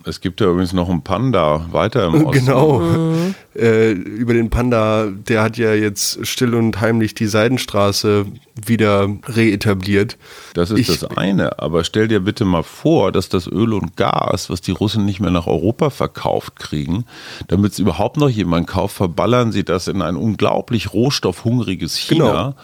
Es 0.05 0.21
gibt 0.21 0.41
ja 0.41 0.49
übrigens 0.49 0.73
noch 0.73 0.89
einen 0.89 1.03
Panda 1.03 1.67
weiter 1.71 2.07
im 2.07 2.25
Osten. 2.27 2.47
Genau. 2.47 2.81
Mhm. 2.81 3.35
Äh, 3.55 3.91
über 3.91 4.33
den 4.33 4.49
Panda, 4.49 5.09
der 5.11 5.43
hat 5.43 5.57
ja 5.57 5.75
jetzt 5.75 6.25
still 6.25 6.55
und 6.55 6.81
heimlich 6.81 7.15
die 7.15 7.27
Seidenstraße 7.27 8.27
wieder 8.65 9.09
reetabliert. 9.27 10.19
Das 10.55 10.71
ist 10.71 10.79
ich, 10.79 10.87
das 10.87 11.05
eine. 11.17 11.59
Aber 11.59 11.83
stell 11.83 12.07
dir 12.07 12.21
bitte 12.21 12.45
mal 12.45 12.63
vor, 12.63 13.11
dass 13.11 13.29
das 13.29 13.49
Öl 13.49 13.73
und 13.73 13.97
Gas, 13.97 14.51
was 14.51 14.61
die 14.61 14.71
Russen 14.71 15.05
nicht 15.05 15.19
mehr 15.19 15.33
nach 15.33 15.49
Europa 15.49 15.91
verkauft 15.91 16.61
kriegen, 16.61 17.05
damit 17.49 17.73
es 17.73 17.81
überhaupt 17.81 18.19
noch 18.19 18.29
jemand 18.29 18.69
kauft, 18.69 18.97
verballern 18.97 19.51
sie 19.51 19.65
das 19.65 19.89
in 19.89 20.01
ein 20.01 20.17
unglaublich 20.17 20.93
rohstoffhungriges 20.93 21.97
China. 21.97 22.27
Genau 22.27 22.55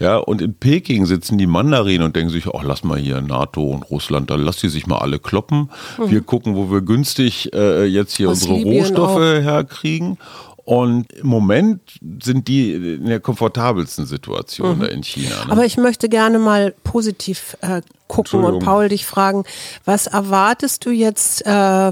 ja, 0.00 0.16
und 0.16 0.40
in 0.40 0.54
Peking 0.54 1.04
sitzen 1.04 1.36
die 1.36 1.46
Mandarinen 1.46 2.06
und 2.06 2.16
denken 2.16 2.30
sich, 2.30 2.46
ach, 2.48 2.62
lass 2.64 2.84
mal 2.84 2.98
hier 2.98 3.20
NATO 3.20 3.62
und 3.62 3.82
Russland, 3.90 4.30
dann 4.30 4.40
lass 4.40 4.56
die 4.56 4.70
sich 4.70 4.86
mal 4.86 4.96
alle 4.96 5.18
kloppen. 5.18 5.68
Mhm. 5.98 6.10
Wir 6.10 6.22
gucken, 6.22 6.56
wo 6.56 6.70
wir 6.70 6.80
günstig 6.80 7.52
äh, 7.52 7.84
jetzt 7.84 8.16
hier 8.16 8.30
Aus 8.30 8.40
unsere 8.40 8.60
Libyen 8.60 8.78
Rohstoffe 8.78 9.16
auch. 9.16 9.42
herkriegen. 9.42 10.16
Und 10.70 11.12
im 11.14 11.26
Moment 11.26 11.98
sind 12.22 12.46
die 12.46 12.74
in 12.74 13.06
der 13.06 13.18
komfortabelsten 13.18 14.06
Situation 14.06 14.78
mhm. 14.78 14.84
in 14.84 15.02
China. 15.02 15.46
Ne? 15.46 15.50
Aber 15.50 15.64
ich 15.64 15.76
möchte 15.76 16.08
gerne 16.08 16.38
mal 16.38 16.76
positiv 16.84 17.56
äh, 17.60 17.82
gucken 18.06 18.44
und 18.44 18.60
Paul 18.60 18.88
dich 18.88 19.04
fragen, 19.04 19.42
was 19.84 20.06
erwartest 20.06 20.86
du 20.86 20.90
jetzt, 20.90 21.44
äh, 21.44 21.50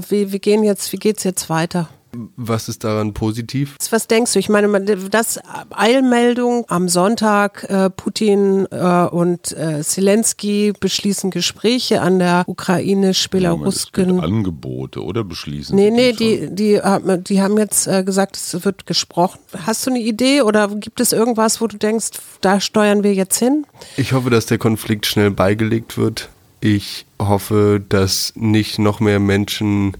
wie, 0.09 0.31
wie, 0.31 0.39
gehen 0.39 0.63
jetzt, 0.63 0.93
wie 0.93 0.97
geht's 0.97 1.25
jetzt 1.25 1.49
weiter? 1.49 1.89
Was 2.35 2.69
ist 2.69 2.83
daran 2.83 3.13
positiv? 3.13 3.75
Was 3.89 4.07
denkst 4.07 4.33
du? 4.33 4.39
Ich 4.39 4.49
meine, 4.49 4.67
das 5.09 5.39
Eilmeldung 5.69 6.65
am 6.67 6.89
Sonntag, 6.89 7.65
äh, 7.69 7.89
Putin 7.89 8.67
äh, 8.71 9.05
und 9.05 9.51
äh, 9.51 9.81
Zelensky 9.83 10.73
beschließen 10.79 11.31
Gespräche 11.31 12.01
an 12.01 12.19
der 12.19 12.43
ukrainisch-belarussischen. 12.47 14.19
Angebote 14.19 15.03
oder 15.03 15.23
beschließen? 15.23 15.75
Nee, 15.75 15.91
nee, 15.91 16.13
die, 16.13 16.47
die, 16.49 16.79
die, 16.81 17.23
die 17.23 17.41
haben 17.41 17.57
jetzt 17.57 17.87
äh, 17.87 18.03
gesagt, 18.03 18.37
es 18.37 18.65
wird 18.65 18.85
gesprochen. 18.85 19.39
Hast 19.65 19.85
du 19.85 19.91
eine 19.91 19.99
Idee 19.99 20.41
oder 20.41 20.67
gibt 20.67 20.99
es 20.99 21.13
irgendwas, 21.13 21.61
wo 21.61 21.67
du 21.67 21.77
denkst, 21.77 22.09
da 22.41 22.59
steuern 22.59 23.03
wir 23.03 23.13
jetzt 23.13 23.37
hin? 23.37 23.65
Ich 23.97 24.13
hoffe, 24.13 24.29
dass 24.29 24.45
der 24.47 24.57
Konflikt 24.57 25.05
schnell 25.05 25.31
beigelegt 25.31 25.97
wird. 25.97 26.29
Ich 26.61 27.05
hoffe, 27.19 27.81
dass 27.87 28.33
nicht 28.35 28.79
noch 28.79 28.99
mehr 28.99 29.19
Menschen 29.19 29.95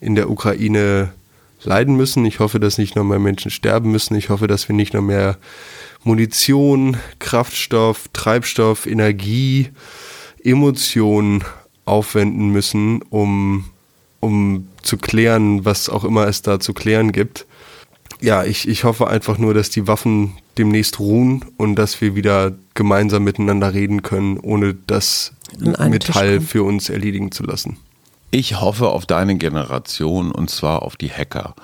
in 0.00 0.14
der 0.14 0.30
Ukraine 0.30 1.12
leiden 1.66 1.96
müssen. 1.96 2.24
Ich 2.24 2.40
hoffe, 2.40 2.60
dass 2.60 2.78
nicht 2.78 2.96
noch 2.96 3.04
mehr 3.04 3.18
Menschen 3.18 3.50
sterben 3.50 3.90
müssen. 3.90 4.14
Ich 4.16 4.30
hoffe, 4.30 4.46
dass 4.46 4.68
wir 4.68 4.74
nicht 4.74 4.94
noch 4.94 5.02
mehr 5.02 5.38
Munition, 6.04 6.96
Kraftstoff, 7.18 8.08
Treibstoff, 8.12 8.86
Energie, 8.86 9.70
Emotionen 10.42 11.44
aufwenden 11.84 12.50
müssen, 12.50 13.02
um, 13.10 13.66
um 14.20 14.68
zu 14.82 14.96
klären, 14.96 15.64
was 15.64 15.88
auch 15.88 16.04
immer 16.04 16.26
es 16.26 16.42
da 16.42 16.60
zu 16.60 16.72
klären 16.72 17.12
gibt. 17.12 17.46
Ja, 18.20 18.44
ich, 18.44 18.68
ich 18.68 18.84
hoffe 18.84 19.08
einfach 19.08 19.38
nur, 19.38 19.52
dass 19.52 19.68
die 19.68 19.86
Waffen 19.86 20.32
demnächst 20.56 21.00
ruhen 21.00 21.44
und 21.56 21.74
dass 21.74 22.00
wir 22.00 22.14
wieder 22.14 22.56
gemeinsam 22.74 23.24
miteinander 23.24 23.74
reden 23.74 24.02
können, 24.02 24.38
ohne 24.38 24.74
das 24.74 25.32
Metall 25.58 26.40
für 26.40 26.62
uns 26.62 26.88
erledigen 26.88 27.30
zu 27.30 27.44
lassen. 27.44 27.76
Ich 28.38 28.60
hoffe 28.60 28.88
auf 28.88 29.06
deine 29.06 29.36
Generation 29.36 30.30
und 30.30 30.50
zwar 30.50 30.82
auf 30.82 30.96
die 30.96 31.10
Hacker. 31.10 31.54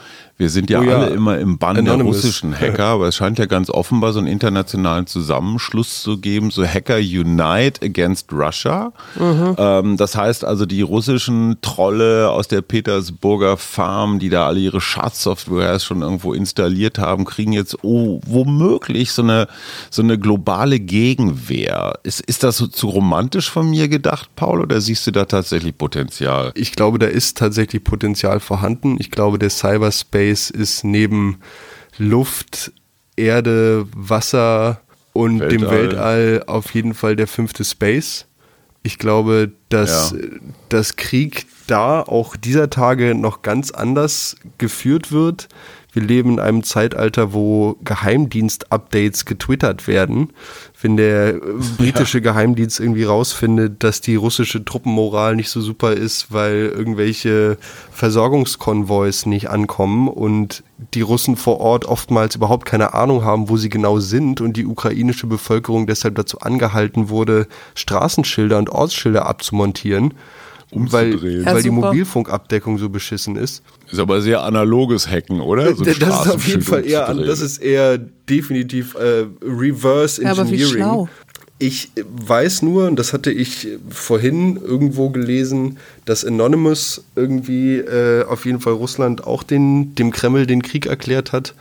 Wir 0.42 0.50
sind 0.50 0.70
ja, 0.70 0.80
oh 0.80 0.82
ja, 0.82 0.96
alle 0.96 1.10
immer 1.10 1.38
im 1.38 1.56
Bann 1.56 1.76
Anonymous. 1.76 2.16
der 2.16 2.24
russischen 2.24 2.58
Hacker, 2.58 2.86
aber 2.86 3.06
es 3.06 3.14
scheint 3.14 3.38
ja 3.38 3.46
ganz 3.46 3.70
offenbar 3.70 4.12
so 4.12 4.18
einen 4.18 4.26
internationalen 4.26 5.06
Zusammenschluss 5.06 6.02
zu 6.02 6.18
geben, 6.18 6.50
so 6.50 6.66
Hacker 6.66 6.96
Unite 6.96 7.80
Against 7.80 8.32
Russia. 8.32 8.92
Mhm. 9.14 9.54
Ähm, 9.56 9.96
das 9.96 10.16
heißt 10.16 10.44
also, 10.44 10.66
die 10.66 10.82
russischen 10.82 11.58
Trolle 11.62 12.28
aus 12.28 12.48
der 12.48 12.60
Petersburger 12.60 13.56
Farm, 13.56 14.18
die 14.18 14.30
da 14.30 14.48
alle 14.48 14.58
ihre 14.58 14.80
Schadsoftware 14.80 15.78
schon 15.78 16.02
irgendwo 16.02 16.34
installiert 16.34 16.98
haben, 16.98 17.24
kriegen 17.24 17.52
jetzt 17.52 17.76
oh, 17.84 18.20
womöglich 18.26 19.12
so 19.12 19.22
eine, 19.22 19.46
so 19.90 20.02
eine 20.02 20.18
globale 20.18 20.80
Gegenwehr. 20.80 22.00
Ist, 22.02 22.20
ist 22.20 22.42
das 22.42 22.56
so 22.56 22.66
zu 22.66 22.88
romantisch 22.88 23.48
von 23.48 23.70
mir 23.70 23.86
gedacht, 23.86 24.30
Paul, 24.34 24.60
oder 24.60 24.80
siehst 24.80 25.06
du 25.06 25.12
da 25.12 25.24
tatsächlich 25.24 25.78
Potenzial? 25.78 26.50
Ich 26.56 26.72
glaube, 26.72 26.98
da 26.98 27.06
ist 27.06 27.38
tatsächlich 27.38 27.84
Potenzial 27.84 28.40
vorhanden. 28.40 28.96
Ich 28.98 29.12
glaube, 29.12 29.38
der 29.38 29.50
Cyberspace 29.50 30.31
Space 30.32 30.50
ist 30.50 30.84
neben 30.84 31.40
Luft, 31.98 32.72
Erde, 33.16 33.86
Wasser 33.94 34.80
und 35.12 35.40
Weltall. 35.40 35.58
dem 35.58 35.70
Weltall 35.70 36.44
auf 36.46 36.74
jeden 36.74 36.94
Fall 36.94 37.16
der 37.16 37.26
fünfte 37.26 37.64
Space. 37.64 38.26
Ich 38.82 38.98
glaube, 38.98 39.52
dass 39.68 40.12
ja. 40.12 40.18
das 40.70 40.96
Krieg 40.96 41.46
da 41.66 42.00
auch 42.00 42.34
dieser 42.36 42.70
Tage 42.70 43.14
noch 43.14 43.42
ganz 43.42 43.70
anders 43.70 44.36
geführt 44.56 45.12
wird. 45.12 45.48
Wir 45.92 46.02
leben 46.02 46.32
in 46.32 46.40
einem 46.40 46.62
Zeitalter, 46.62 47.34
wo 47.34 47.76
Geheimdienst-Updates 47.84 49.26
getwittert 49.26 49.86
werden. 49.86 50.32
Wenn 50.82 50.96
der 50.96 51.34
britische 51.78 52.18
ja. 52.18 52.24
Geheimdienst 52.24 52.80
irgendwie 52.80 53.04
rausfindet, 53.04 53.82
dass 53.82 54.00
die 54.00 54.16
russische 54.16 54.64
Truppenmoral 54.64 55.36
nicht 55.36 55.48
so 55.48 55.60
super 55.60 55.92
ist, 55.92 56.32
weil 56.32 56.72
irgendwelche 56.76 57.56
Versorgungskonvois 57.92 59.26
nicht 59.26 59.48
ankommen 59.48 60.08
und 60.08 60.62
die 60.94 61.02
Russen 61.02 61.36
vor 61.36 61.60
Ort 61.60 61.84
oftmals 61.84 62.34
überhaupt 62.34 62.66
keine 62.66 62.94
Ahnung 62.94 63.24
haben, 63.24 63.48
wo 63.48 63.56
sie 63.56 63.68
genau 63.68 64.00
sind 64.00 64.40
und 64.40 64.56
die 64.56 64.66
ukrainische 64.66 65.26
Bevölkerung 65.26 65.86
deshalb 65.86 66.16
dazu 66.16 66.40
angehalten 66.40 67.08
wurde, 67.08 67.46
Straßenschilder 67.74 68.58
und 68.58 68.70
Ortsschilder 68.70 69.26
abzumontieren 69.26 70.14
umzudrehen. 70.72 71.22
Weil, 71.22 71.42
ja, 71.42 71.54
weil 71.54 71.62
die 71.62 71.70
Mobilfunkabdeckung 71.70 72.78
so 72.78 72.88
beschissen 72.88 73.36
ist. 73.36 73.62
Ist 73.90 73.98
aber 73.98 74.20
sehr 74.20 74.42
analoges 74.42 75.08
Hacken, 75.08 75.40
oder? 75.40 75.74
So 75.74 75.84
das 75.84 75.96
ist 75.98 76.08
auf 76.08 76.46
jeden 76.46 76.62
Fall 76.62 76.86
eher, 76.86 77.12
das 77.14 77.40
ist 77.40 77.58
eher 77.58 77.98
definitiv 77.98 78.94
äh, 78.94 79.26
Reverse 79.42 80.22
Engineering. 80.22 80.24
Ja, 80.24 80.32
aber 80.32 80.50
wie 80.50 80.64
schlau. 80.64 81.08
Ich 81.58 81.92
weiß 81.94 82.62
nur, 82.62 82.88
und 82.88 82.98
das 82.98 83.12
hatte 83.12 83.30
ich 83.30 83.68
vorhin 83.88 84.56
irgendwo 84.56 85.10
gelesen, 85.10 85.78
dass 86.04 86.24
Anonymous 86.24 87.04
irgendwie 87.14 87.76
äh, 87.76 88.24
auf 88.24 88.46
jeden 88.46 88.58
Fall 88.58 88.72
Russland 88.72 89.24
auch 89.24 89.44
den, 89.44 89.94
dem 89.94 90.10
Kreml 90.10 90.46
den 90.46 90.62
Krieg 90.62 90.86
erklärt 90.86 91.30
hat, 91.30 91.54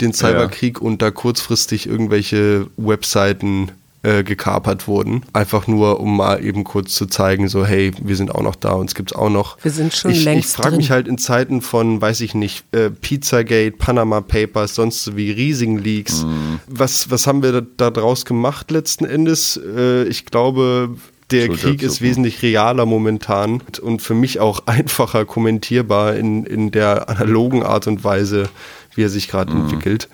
den 0.00 0.12
Cyberkrieg 0.12 0.78
ja. 0.80 0.86
und 0.86 1.00
da 1.00 1.12
kurzfristig 1.12 1.86
irgendwelche 1.86 2.66
Webseiten 2.76 3.70
äh, 4.06 4.22
gekapert 4.22 4.86
wurden. 4.86 5.22
Einfach 5.32 5.66
nur, 5.66 5.98
um 5.98 6.16
mal 6.16 6.44
eben 6.44 6.62
kurz 6.62 6.94
zu 6.94 7.06
zeigen, 7.06 7.48
so 7.48 7.66
hey, 7.66 7.90
wir 8.00 8.14
sind 8.14 8.32
auch 8.32 8.42
noch 8.42 8.54
da, 8.54 8.72
uns 8.72 8.94
gibt 8.94 9.10
es 9.10 9.16
auch 9.16 9.30
noch. 9.30 9.58
Wir 9.62 9.72
sind 9.72 9.92
schon 9.92 10.12
ich, 10.12 10.22
längst 10.24 10.50
Ich 10.50 10.62
frage 10.62 10.76
mich 10.76 10.92
halt 10.92 11.08
in 11.08 11.18
Zeiten 11.18 11.60
von, 11.60 12.00
weiß 12.00 12.20
ich 12.20 12.32
nicht, 12.32 12.64
äh, 12.72 12.90
Pizzagate, 12.90 13.72
Panama 13.72 14.20
Papers, 14.20 14.76
sonst 14.76 15.16
wie 15.16 15.32
riesigen 15.32 15.78
Leaks. 15.78 16.22
Mhm. 16.22 16.60
Was, 16.68 17.10
was 17.10 17.26
haben 17.26 17.42
wir 17.42 17.50
da, 17.50 17.62
da 17.76 17.90
draus 17.90 18.24
gemacht 18.24 18.70
letzten 18.70 19.06
Endes? 19.06 19.56
Äh, 19.56 20.04
ich 20.04 20.24
glaube, 20.24 20.90
der 21.32 21.48
Krieg 21.48 21.82
ist 21.82 22.00
wesentlich 22.00 22.42
realer 22.42 22.86
momentan 22.86 23.60
und 23.82 24.02
für 24.02 24.14
mich 24.14 24.38
auch 24.38 24.62
einfacher 24.66 25.24
kommentierbar 25.24 26.14
in, 26.14 26.44
in 26.44 26.70
der 26.70 27.08
analogen 27.08 27.64
Art 27.64 27.88
und 27.88 28.04
Weise, 28.04 28.48
wie 28.94 29.02
er 29.02 29.08
sich 29.08 29.26
gerade 29.26 29.52
mhm. 29.52 29.62
entwickelt. 29.62 30.08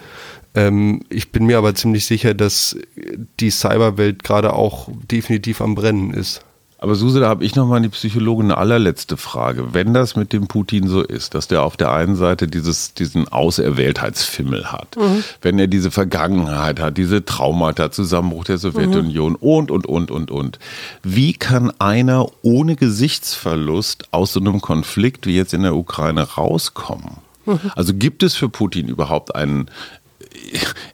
Ähm, 0.55 1.01
ich 1.09 1.33
bin 1.33 1.47
mir 1.47 1.59
aber 1.59 1.75
ziemlich 1.75 2.07
sicher, 2.07 2.35
dass 2.35 2.77
die 3.41 3.51
Cyberwelt 3.51 4.23
gerade 4.23 4.53
auch 4.53 4.89
definitiv 5.11 5.61
am 5.61 5.75
Brennen 5.75 6.13
ist. 6.13 6.45
Aber 6.83 6.97
Suse, 6.97 7.21
da 7.21 7.29
habe 7.29 7.45
ich 7.45 7.55
nochmal 7.55 7.81
die 7.81 7.91
Psychologin 7.91 8.47
eine 8.47 8.57
allerletzte 8.57 9.17
Frage. 9.17 9.73
Wenn 9.73 9.95
das 9.95 10.17
mit 10.17 10.33
dem 10.33 10.49
Putin 10.49 10.89
so 10.89 11.01
ist, 11.01 11.33
dass 11.33 11.47
der 11.47 11.63
auf 11.63 11.77
der 11.77 11.93
einen 11.93 12.17
Seite 12.17 12.49
dieses, 12.49 12.93
diesen 12.93 13.29
Auserwähltheitsfimmel 13.29 14.73
hat, 14.73 14.97
mhm. 14.97 15.23
wenn 15.43 15.61
er 15.61 15.69
diese 15.69 15.93
Vergangenheit 15.93 16.81
hat, 16.81 16.99
diese 16.99 17.25
Traumata, 17.25 17.93
Zusammenbruch 17.93 18.43
der 18.43 18.59
Sowjetunion 18.59 19.35
mhm. 19.35 19.39
und, 19.39 19.71
und, 19.71 19.87
und, 19.87 20.11
und, 20.11 20.31
und. 20.33 20.59
Wie 21.05 21.35
kann 21.35 21.71
einer 21.79 22.27
ohne 22.43 22.75
Gesichtsverlust 22.75 24.09
aus 24.11 24.33
so 24.33 24.41
einem 24.41 24.61
Konflikt 24.61 25.25
wie 25.29 25.37
jetzt 25.37 25.55
in 25.55 25.63
der 25.63 25.77
Ukraine 25.77 26.23
rauskommen? 26.23 27.19
Mhm. 27.47 27.61
Also 27.77 27.95
gibt 27.95 28.25
es 28.25 28.35
für 28.35 28.49
Putin 28.49 28.89
überhaupt 28.89 29.37
einen 29.37 29.71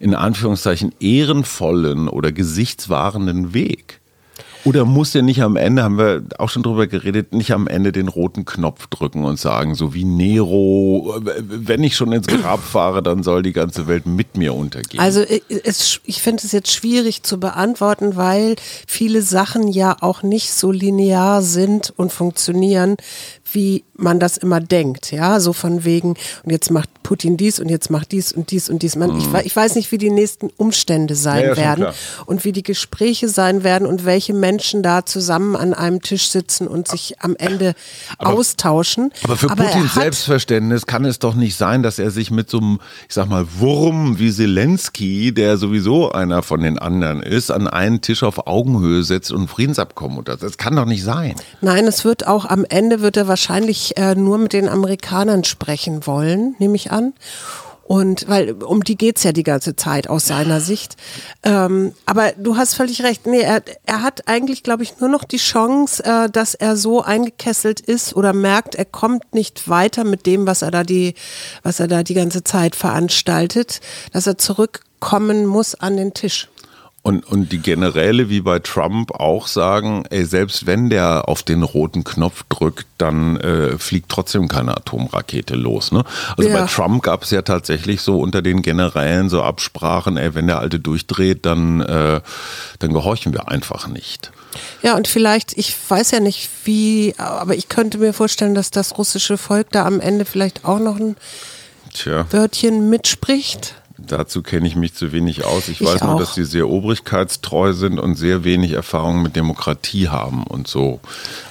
in 0.01 0.15
Anführungszeichen 0.15 0.95
ehrenvollen 1.01 2.09
oder 2.09 2.33
gesichtswahrenden 2.33 3.55
Weg? 3.55 4.01
Oder 4.65 4.85
muss 4.85 5.13
der 5.13 5.23
nicht 5.23 5.41
am 5.43 5.57
Ende, 5.57 5.83
haben 5.83 5.99
wir 5.99 6.25
auch 6.39 6.51
schon 6.51 6.63
drüber 6.63 6.87
geredet, 6.87 7.33
nicht 7.33 7.53
am 7.53 7.69
Ende 7.69 7.93
den 7.93 8.09
roten 8.09 8.45
Knopf 8.45 8.89
drücken 8.89 9.25
und 9.25 9.39
sagen, 9.39 9.75
so 9.75 9.95
wie 9.95 10.05
Nero, 10.05 11.17
wenn 11.23 11.83
ich 11.83 11.97
schon 11.97 12.13
ins 12.13 12.27
Grab 12.27 12.61
fahre, 12.63 13.03
dann 13.03 13.23
soll 13.23 13.43
die 13.43 13.53
ganze 13.53 13.87
Welt 13.87 14.07
mit 14.07 14.37
mir 14.37 14.55
untergehen? 14.55 15.01
Also 15.01 15.23
es, 15.23 16.01
ich 16.05 16.21
finde 16.21 16.45
es 16.45 16.53
jetzt 16.53 16.73
schwierig 16.73 17.23
zu 17.23 17.39
beantworten, 17.39 18.17
weil 18.17 18.57
viele 18.87 19.23
Sachen 19.23 19.69
ja 19.69 19.97
auch 20.01 20.23
nicht 20.23 20.53
so 20.53 20.73
linear 20.73 21.41
sind 21.41 21.93
und 21.97 22.13
funktionieren, 22.13 22.97
wie 23.53 23.85
man 23.99 24.21
das 24.21 24.37
immer 24.37 24.61
denkt, 24.61 25.11
ja, 25.11 25.41
so 25.41 25.53
von 25.53 25.85
wegen, 25.85 26.11
und 26.45 26.51
jetzt 26.51 26.71
macht 26.71 26.89
Putin 27.03 27.37
dies 27.37 27.59
und 27.59 27.69
jetzt 27.69 27.91
macht 27.91 28.13
dies 28.13 28.33
und 28.33 28.51
dies 28.51 28.69
und 28.69 28.83
dies. 28.83 28.95
Man, 28.95 29.13
mhm. 29.13 29.19
ich, 29.19 29.47
ich, 29.47 29.57
weiß 29.57 29.75
nicht, 29.75 29.91
wie 29.91 29.99
die 29.99 30.11
nächsten 30.11 30.51
Umstände 30.57 31.15
sein 31.15 31.43
ja, 31.43 31.49
ja, 31.51 31.57
werden 31.57 31.87
und 32.27 32.45
wie 32.45 32.53
die 32.53 32.63
Gespräche 32.63 33.29
sein 33.29 33.65
werden 33.65 33.87
und 33.87 34.05
welche 34.05 34.35
Menschen 34.35 34.83
da 34.83 35.05
zusammen 35.05 35.57
an 35.57 35.75
einem 35.75 36.01
Tisch 36.01 36.29
sitzen 36.29 36.69
und 36.69 36.87
sich 36.87 37.21
am 37.21 37.35
Ende 37.37 37.75
aber, 38.19 38.35
austauschen. 38.35 39.11
Aber 39.25 39.37
für 39.37 39.51
aber 39.51 39.65
Putins 39.65 39.95
Selbstverständnis 39.95 40.87
kann 40.87 41.05
es 41.05 41.19
doch 41.19 41.35
nicht 41.35 41.57
sein, 41.57 41.83
dass 41.83 41.99
er 41.99 42.11
sich 42.11 42.31
mit 42.31 42.51
so 42.51 42.59
einem, 42.59 42.79
ich 43.09 43.15
sag 43.15 43.29
mal, 43.29 43.47
Wurm 43.59 44.19
wie 44.19 44.31
Zelensky, 44.31 45.33
der 45.33 45.57
sowieso 45.57 46.13
einer 46.13 46.43
von 46.43 46.61
den 46.61 46.79
anderen 46.79 47.23
ist, 47.23 47.51
an 47.51 47.67
einen 47.67 48.01
Tisch 48.01 48.23
auf 48.23 48.47
Augenhöhe 48.47 49.03
setzt 49.03 49.33
und 49.33 49.49
Friedensabkommen 49.49 50.19
unter. 50.19 50.37
Das 50.37 50.57
kann 50.57 50.77
doch 50.77 50.85
nicht 50.85 51.03
sein. 51.03 51.35
Nein, 51.61 51.87
es 51.87 52.05
wird 52.05 52.27
auch 52.29 52.45
am 52.45 52.65
Ende 52.65 53.01
wird 53.01 53.17
er 53.17 53.27
wahrscheinlich 53.27 53.38
wahrscheinlich 53.39 53.97
äh, 53.97 54.17
nur 54.17 54.37
mit 54.37 54.53
den 54.53 54.69
Amerikanern 54.69 55.45
sprechen 55.45 56.07
wollen, 56.09 56.57
nehme 56.59 56.75
ich 56.75 56.91
an. 56.91 57.15
Und 57.85 58.29
weil 58.29 58.53
um 58.63 58.83
die 58.83 58.99
geht's 58.99 59.23
ja 59.23 59.33
die 59.33 59.45
ganze 59.45 59.77
Zeit 59.77 60.11
aus 60.11 60.27
seiner 60.27 60.61
Sicht. 60.61 60.97
Ähm, 61.45 61.95
aber 62.05 62.33
du 62.33 62.57
hast 62.57 62.75
völlig 62.75 63.03
recht. 63.03 63.27
Nee, 63.27 63.41
er, 63.41 63.63
er 63.87 64.03
hat 64.03 64.27
eigentlich, 64.27 64.63
glaube 64.63 64.83
ich, 64.83 64.99
nur 64.99 65.09
noch 65.09 65.25
die 65.25 65.39
Chance, 65.39 66.05
äh, 66.05 66.29
dass 66.29 66.55
er 66.55 66.77
so 66.77 67.01
eingekesselt 67.03 67.81
ist 67.81 68.15
oder 68.15 68.33
merkt, 68.33 68.75
er 68.75 68.85
kommt 68.85 69.33
nicht 69.33 69.69
weiter 69.69 70.03
mit 70.03 70.27
dem, 70.27 70.47
was 70.47 70.63
er 70.63 70.73
da 70.73 70.83
die, 70.83 71.15
was 71.63 71.81
er 71.81 71.87
da 71.87 72.03
die 72.03 72.15
ganze 72.15 72.43
Zeit 72.43 72.75
veranstaltet, 72.75 73.81
dass 74.13 74.27
er 74.27 74.37
zurückkommen 74.37 75.47
muss 75.47 75.77
an 75.77 75.97
den 75.97 76.13
Tisch. 76.13 76.49
Und, 77.03 77.25
und 77.27 77.53
die 77.53 77.59
Generäle 77.59 78.29
wie 78.29 78.41
bei 78.41 78.59
Trump 78.59 79.13
auch 79.13 79.47
sagen, 79.47 80.05
ey, 80.11 80.25
selbst 80.25 80.67
wenn 80.67 80.91
der 80.91 81.29
auf 81.29 81.43
den 81.43 81.63
roten 81.63 82.05
Knopf 82.05 82.45
drückt, 82.49 82.87
dann 82.99 83.39
äh, 83.39 83.79
fliegt 83.79 84.11
trotzdem 84.11 84.49
keine 84.49 84.77
Atomrakete 84.77 85.55
los. 85.55 85.93
Ne? 85.93 86.05
Also 86.37 86.51
ja. 86.51 86.61
bei 86.61 86.67
Trump 86.67 87.03
gab 87.03 87.23
es 87.23 87.31
ja 87.31 87.43
tatsächlich 87.43 88.03
so 88.03 88.21
unter 88.21 88.43
den 88.43 88.63
Generälen 88.63 89.29
so 89.29 89.43
Absprachen, 89.43 90.17
ey, 90.17 90.35
wenn 90.35 90.49
der 90.49 90.59
Alte 90.59 90.81
durchdreht, 90.81 91.47
dann, 91.47 91.81
äh, 91.81 92.21
dann 92.81 92.93
gehorchen 92.93 93.33
wir 93.33 93.49
einfach 93.49 93.87
nicht. 93.87 94.33
Ja, 94.83 94.97
und 94.97 95.09
vielleicht, 95.09 95.57
ich 95.57 95.75
weiß 95.89 96.11
ja 96.11 96.21
nicht 96.21 96.51
wie, 96.65 97.15
aber 97.17 97.55
ich 97.55 97.69
könnte 97.69 97.99
mir 97.99 98.13
vorstellen, 98.13 98.55
dass 98.55 98.71
das 98.71 98.99
russische 98.99 99.39
Volk 99.39 99.69
da 99.71 99.87
am 99.87 100.01
Ende 100.01 100.25
vielleicht 100.25 100.65
auch 100.65 100.79
noch 100.79 100.99
ein 100.99 101.17
Tja. 101.93 102.27
Wörtchen 102.31 102.91
mitspricht. 102.91 103.75
Dazu 103.99 104.43
kenne 104.43 104.69
ich 104.69 104.77
mich 104.77 104.95
zu 104.95 105.13
wenig 105.13 105.45
aus. 105.45 105.69
Ich, 105.69 105.81
ich 105.81 105.87
weiß 105.87 106.03
auch. 106.03 106.11
nur, 106.11 106.21
dass 106.21 106.35
sie 106.35 106.45
sehr 106.45 106.69
obrigkeitstreu 106.69 107.73
sind 107.73 107.99
und 107.99 108.15
sehr 108.15 108.45
wenig 108.45 108.73
Erfahrung 108.73 109.23
mit 109.23 109.35
Demokratie 109.35 110.09
haben 110.09 110.45
und 110.45 110.69
so. 110.69 111.01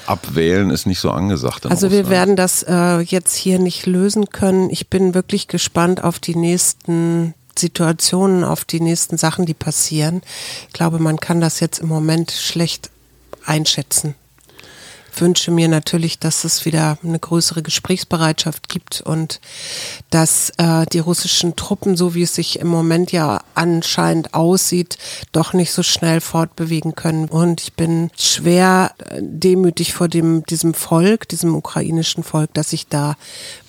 Abwählen 0.05 0.69
ist 0.69 0.85
nicht 0.85 0.99
so 0.99 1.11
angesagt. 1.11 1.65
Also 1.65 1.91
wir 1.91 2.09
werden 2.09 2.37
das 2.37 2.63
äh, 2.63 2.99
jetzt 2.99 3.35
hier 3.35 3.59
nicht 3.59 3.85
lösen 3.85 4.29
können. 4.29 4.69
Ich 4.69 4.87
bin 4.87 5.13
wirklich 5.13 5.47
gespannt 5.47 6.03
auf 6.03 6.19
die 6.19 6.35
nächsten 6.35 7.33
Situationen, 7.59 8.43
auf 8.45 8.63
die 8.63 8.79
nächsten 8.79 9.17
Sachen, 9.17 9.45
die 9.45 9.53
passieren. 9.53 10.21
Ich 10.67 10.73
glaube, 10.73 10.99
man 10.99 11.19
kann 11.19 11.41
das 11.41 11.59
jetzt 11.59 11.79
im 11.79 11.89
Moment 11.89 12.31
schlecht 12.31 12.89
einschätzen 13.45 14.15
wünsche 15.21 15.51
mir 15.51 15.67
natürlich, 15.67 16.19
dass 16.19 16.43
es 16.43 16.65
wieder 16.65 16.97
eine 17.03 17.19
größere 17.19 17.61
Gesprächsbereitschaft 17.61 18.69
gibt 18.69 19.01
und 19.01 19.39
dass 20.09 20.51
äh, 20.57 20.85
die 20.91 20.99
russischen 20.99 21.55
Truppen, 21.55 21.97
so 21.97 22.15
wie 22.15 22.23
es 22.23 22.35
sich 22.35 22.59
im 22.59 22.67
Moment 22.67 23.11
ja 23.11 23.41
anscheinend 23.55 24.33
aussieht, 24.33 24.97
doch 25.31 25.53
nicht 25.53 25.71
so 25.71 25.83
schnell 25.83 26.21
fortbewegen 26.21 26.95
können. 26.95 27.29
Und 27.29 27.61
ich 27.61 27.73
bin 27.73 28.09
schwer 28.17 28.93
äh, 28.99 29.19
demütig 29.21 29.93
vor 29.93 30.07
dem, 30.07 30.43
diesem 30.45 30.73
Volk, 30.73 31.27
diesem 31.27 31.55
ukrainischen 31.55 32.23
Volk, 32.23 32.53
dass 32.53 32.71
sich 32.71 32.87
da 32.87 33.15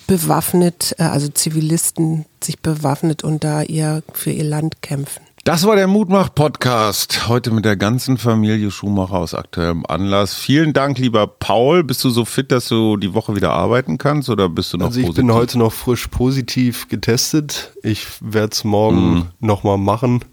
bewaffnet, 0.07 0.95
äh, 0.97 1.03
also 1.03 1.27
Zivilisten 1.29 2.25
sich 2.43 2.59
bewaffnet 2.59 3.23
und 3.23 3.43
da 3.43 3.61
ihr 3.61 4.03
für 4.13 4.31
ihr 4.31 4.43
Land 4.43 4.81
kämpfen. 4.81 5.28
Das 5.45 5.65
war 5.65 5.75
der 5.77 5.87
Mutmach-Podcast. 5.87 7.29
Heute 7.29 7.51
mit 7.51 7.63
der 7.63 7.77
ganzen 7.77 8.17
Familie 8.17 8.71
Schumacher 8.71 9.13
aus 9.15 9.33
aktuellem 9.33 9.85
Anlass. 9.85 10.35
Vielen 10.35 10.73
Dank, 10.73 10.97
lieber 10.99 11.27
Paul. 11.27 11.83
Bist 11.83 12.03
du 12.03 12.09
so 12.09 12.25
fit, 12.25 12.51
dass 12.51 12.67
du 12.67 12.97
die 12.97 13.13
Woche 13.13 13.35
wieder 13.35 13.51
arbeiten 13.51 13.97
kannst 13.97 14.29
oder 14.29 14.49
bist 14.49 14.73
du 14.73 14.77
noch 14.77 14.87
Also 14.87 14.99
ich 14.99 15.05
positiv? 15.07 15.25
bin 15.25 15.33
heute 15.33 15.57
noch 15.57 15.71
frisch 15.71 16.07
positiv 16.07 16.89
getestet. 16.89 17.71
Ich 17.83 18.05
werde 18.19 18.51
es 18.51 18.63
morgen 18.65 19.13
mhm. 19.13 19.25
nochmal 19.39 19.77
machen 19.77 20.25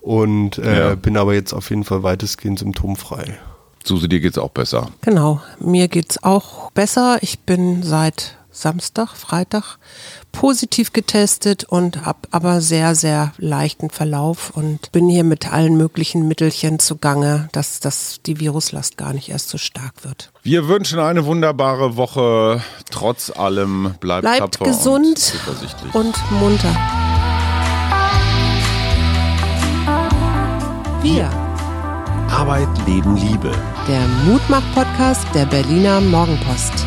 und 0.00 0.58
äh, 0.58 0.78
ja. 0.78 0.94
bin 0.94 1.18
aber 1.18 1.34
jetzt 1.34 1.52
auf 1.52 1.68
jeden 1.68 1.84
Fall 1.84 2.02
weitestgehend 2.02 2.58
symptomfrei. 2.58 3.38
Suse, 3.84 4.08
dir 4.08 4.20
geht's 4.20 4.38
auch 4.38 4.50
besser. 4.50 4.88
Genau, 5.02 5.42
mir 5.60 5.88
geht's 5.88 6.22
auch 6.24 6.70
besser. 6.72 7.18
Ich 7.20 7.40
bin 7.40 7.82
seit 7.82 8.38
Samstag, 8.50 9.14
Freitag 9.14 9.78
positiv 10.32 10.92
getestet 10.92 11.64
und 11.64 12.04
habe 12.04 12.20
aber 12.30 12.60
sehr, 12.60 12.94
sehr 12.94 13.32
leichten 13.38 13.90
Verlauf 13.90 14.50
und 14.54 14.92
bin 14.92 15.08
hier 15.08 15.24
mit 15.24 15.52
allen 15.52 15.76
möglichen 15.76 16.28
Mittelchen 16.28 16.78
zugange, 16.78 17.48
dass, 17.52 17.80
dass 17.80 18.20
die 18.24 18.40
Viruslast 18.40 18.96
gar 18.96 19.12
nicht 19.12 19.28
erst 19.28 19.48
so 19.48 19.58
stark 19.58 20.04
wird. 20.04 20.30
Wir 20.42 20.68
wünschen 20.68 20.98
eine 20.98 21.24
wunderbare 21.24 21.96
Woche. 21.96 22.62
Trotz 22.90 23.30
allem 23.30 23.94
bleibt, 24.00 24.22
bleibt 24.22 24.60
gesund 24.60 25.34
und, 25.92 25.94
und 25.94 26.30
munter. 26.40 26.76
Wir. 31.02 31.30
Arbeit, 32.30 32.68
Leben, 32.86 33.16
Liebe. 33.16 33.52
Der 33.88 34.06
Mutmach-Podcast 34.26 35.26
der 35.34 35.46
Berliner 35.46 36.00
Morgenpost. 36.00 36.86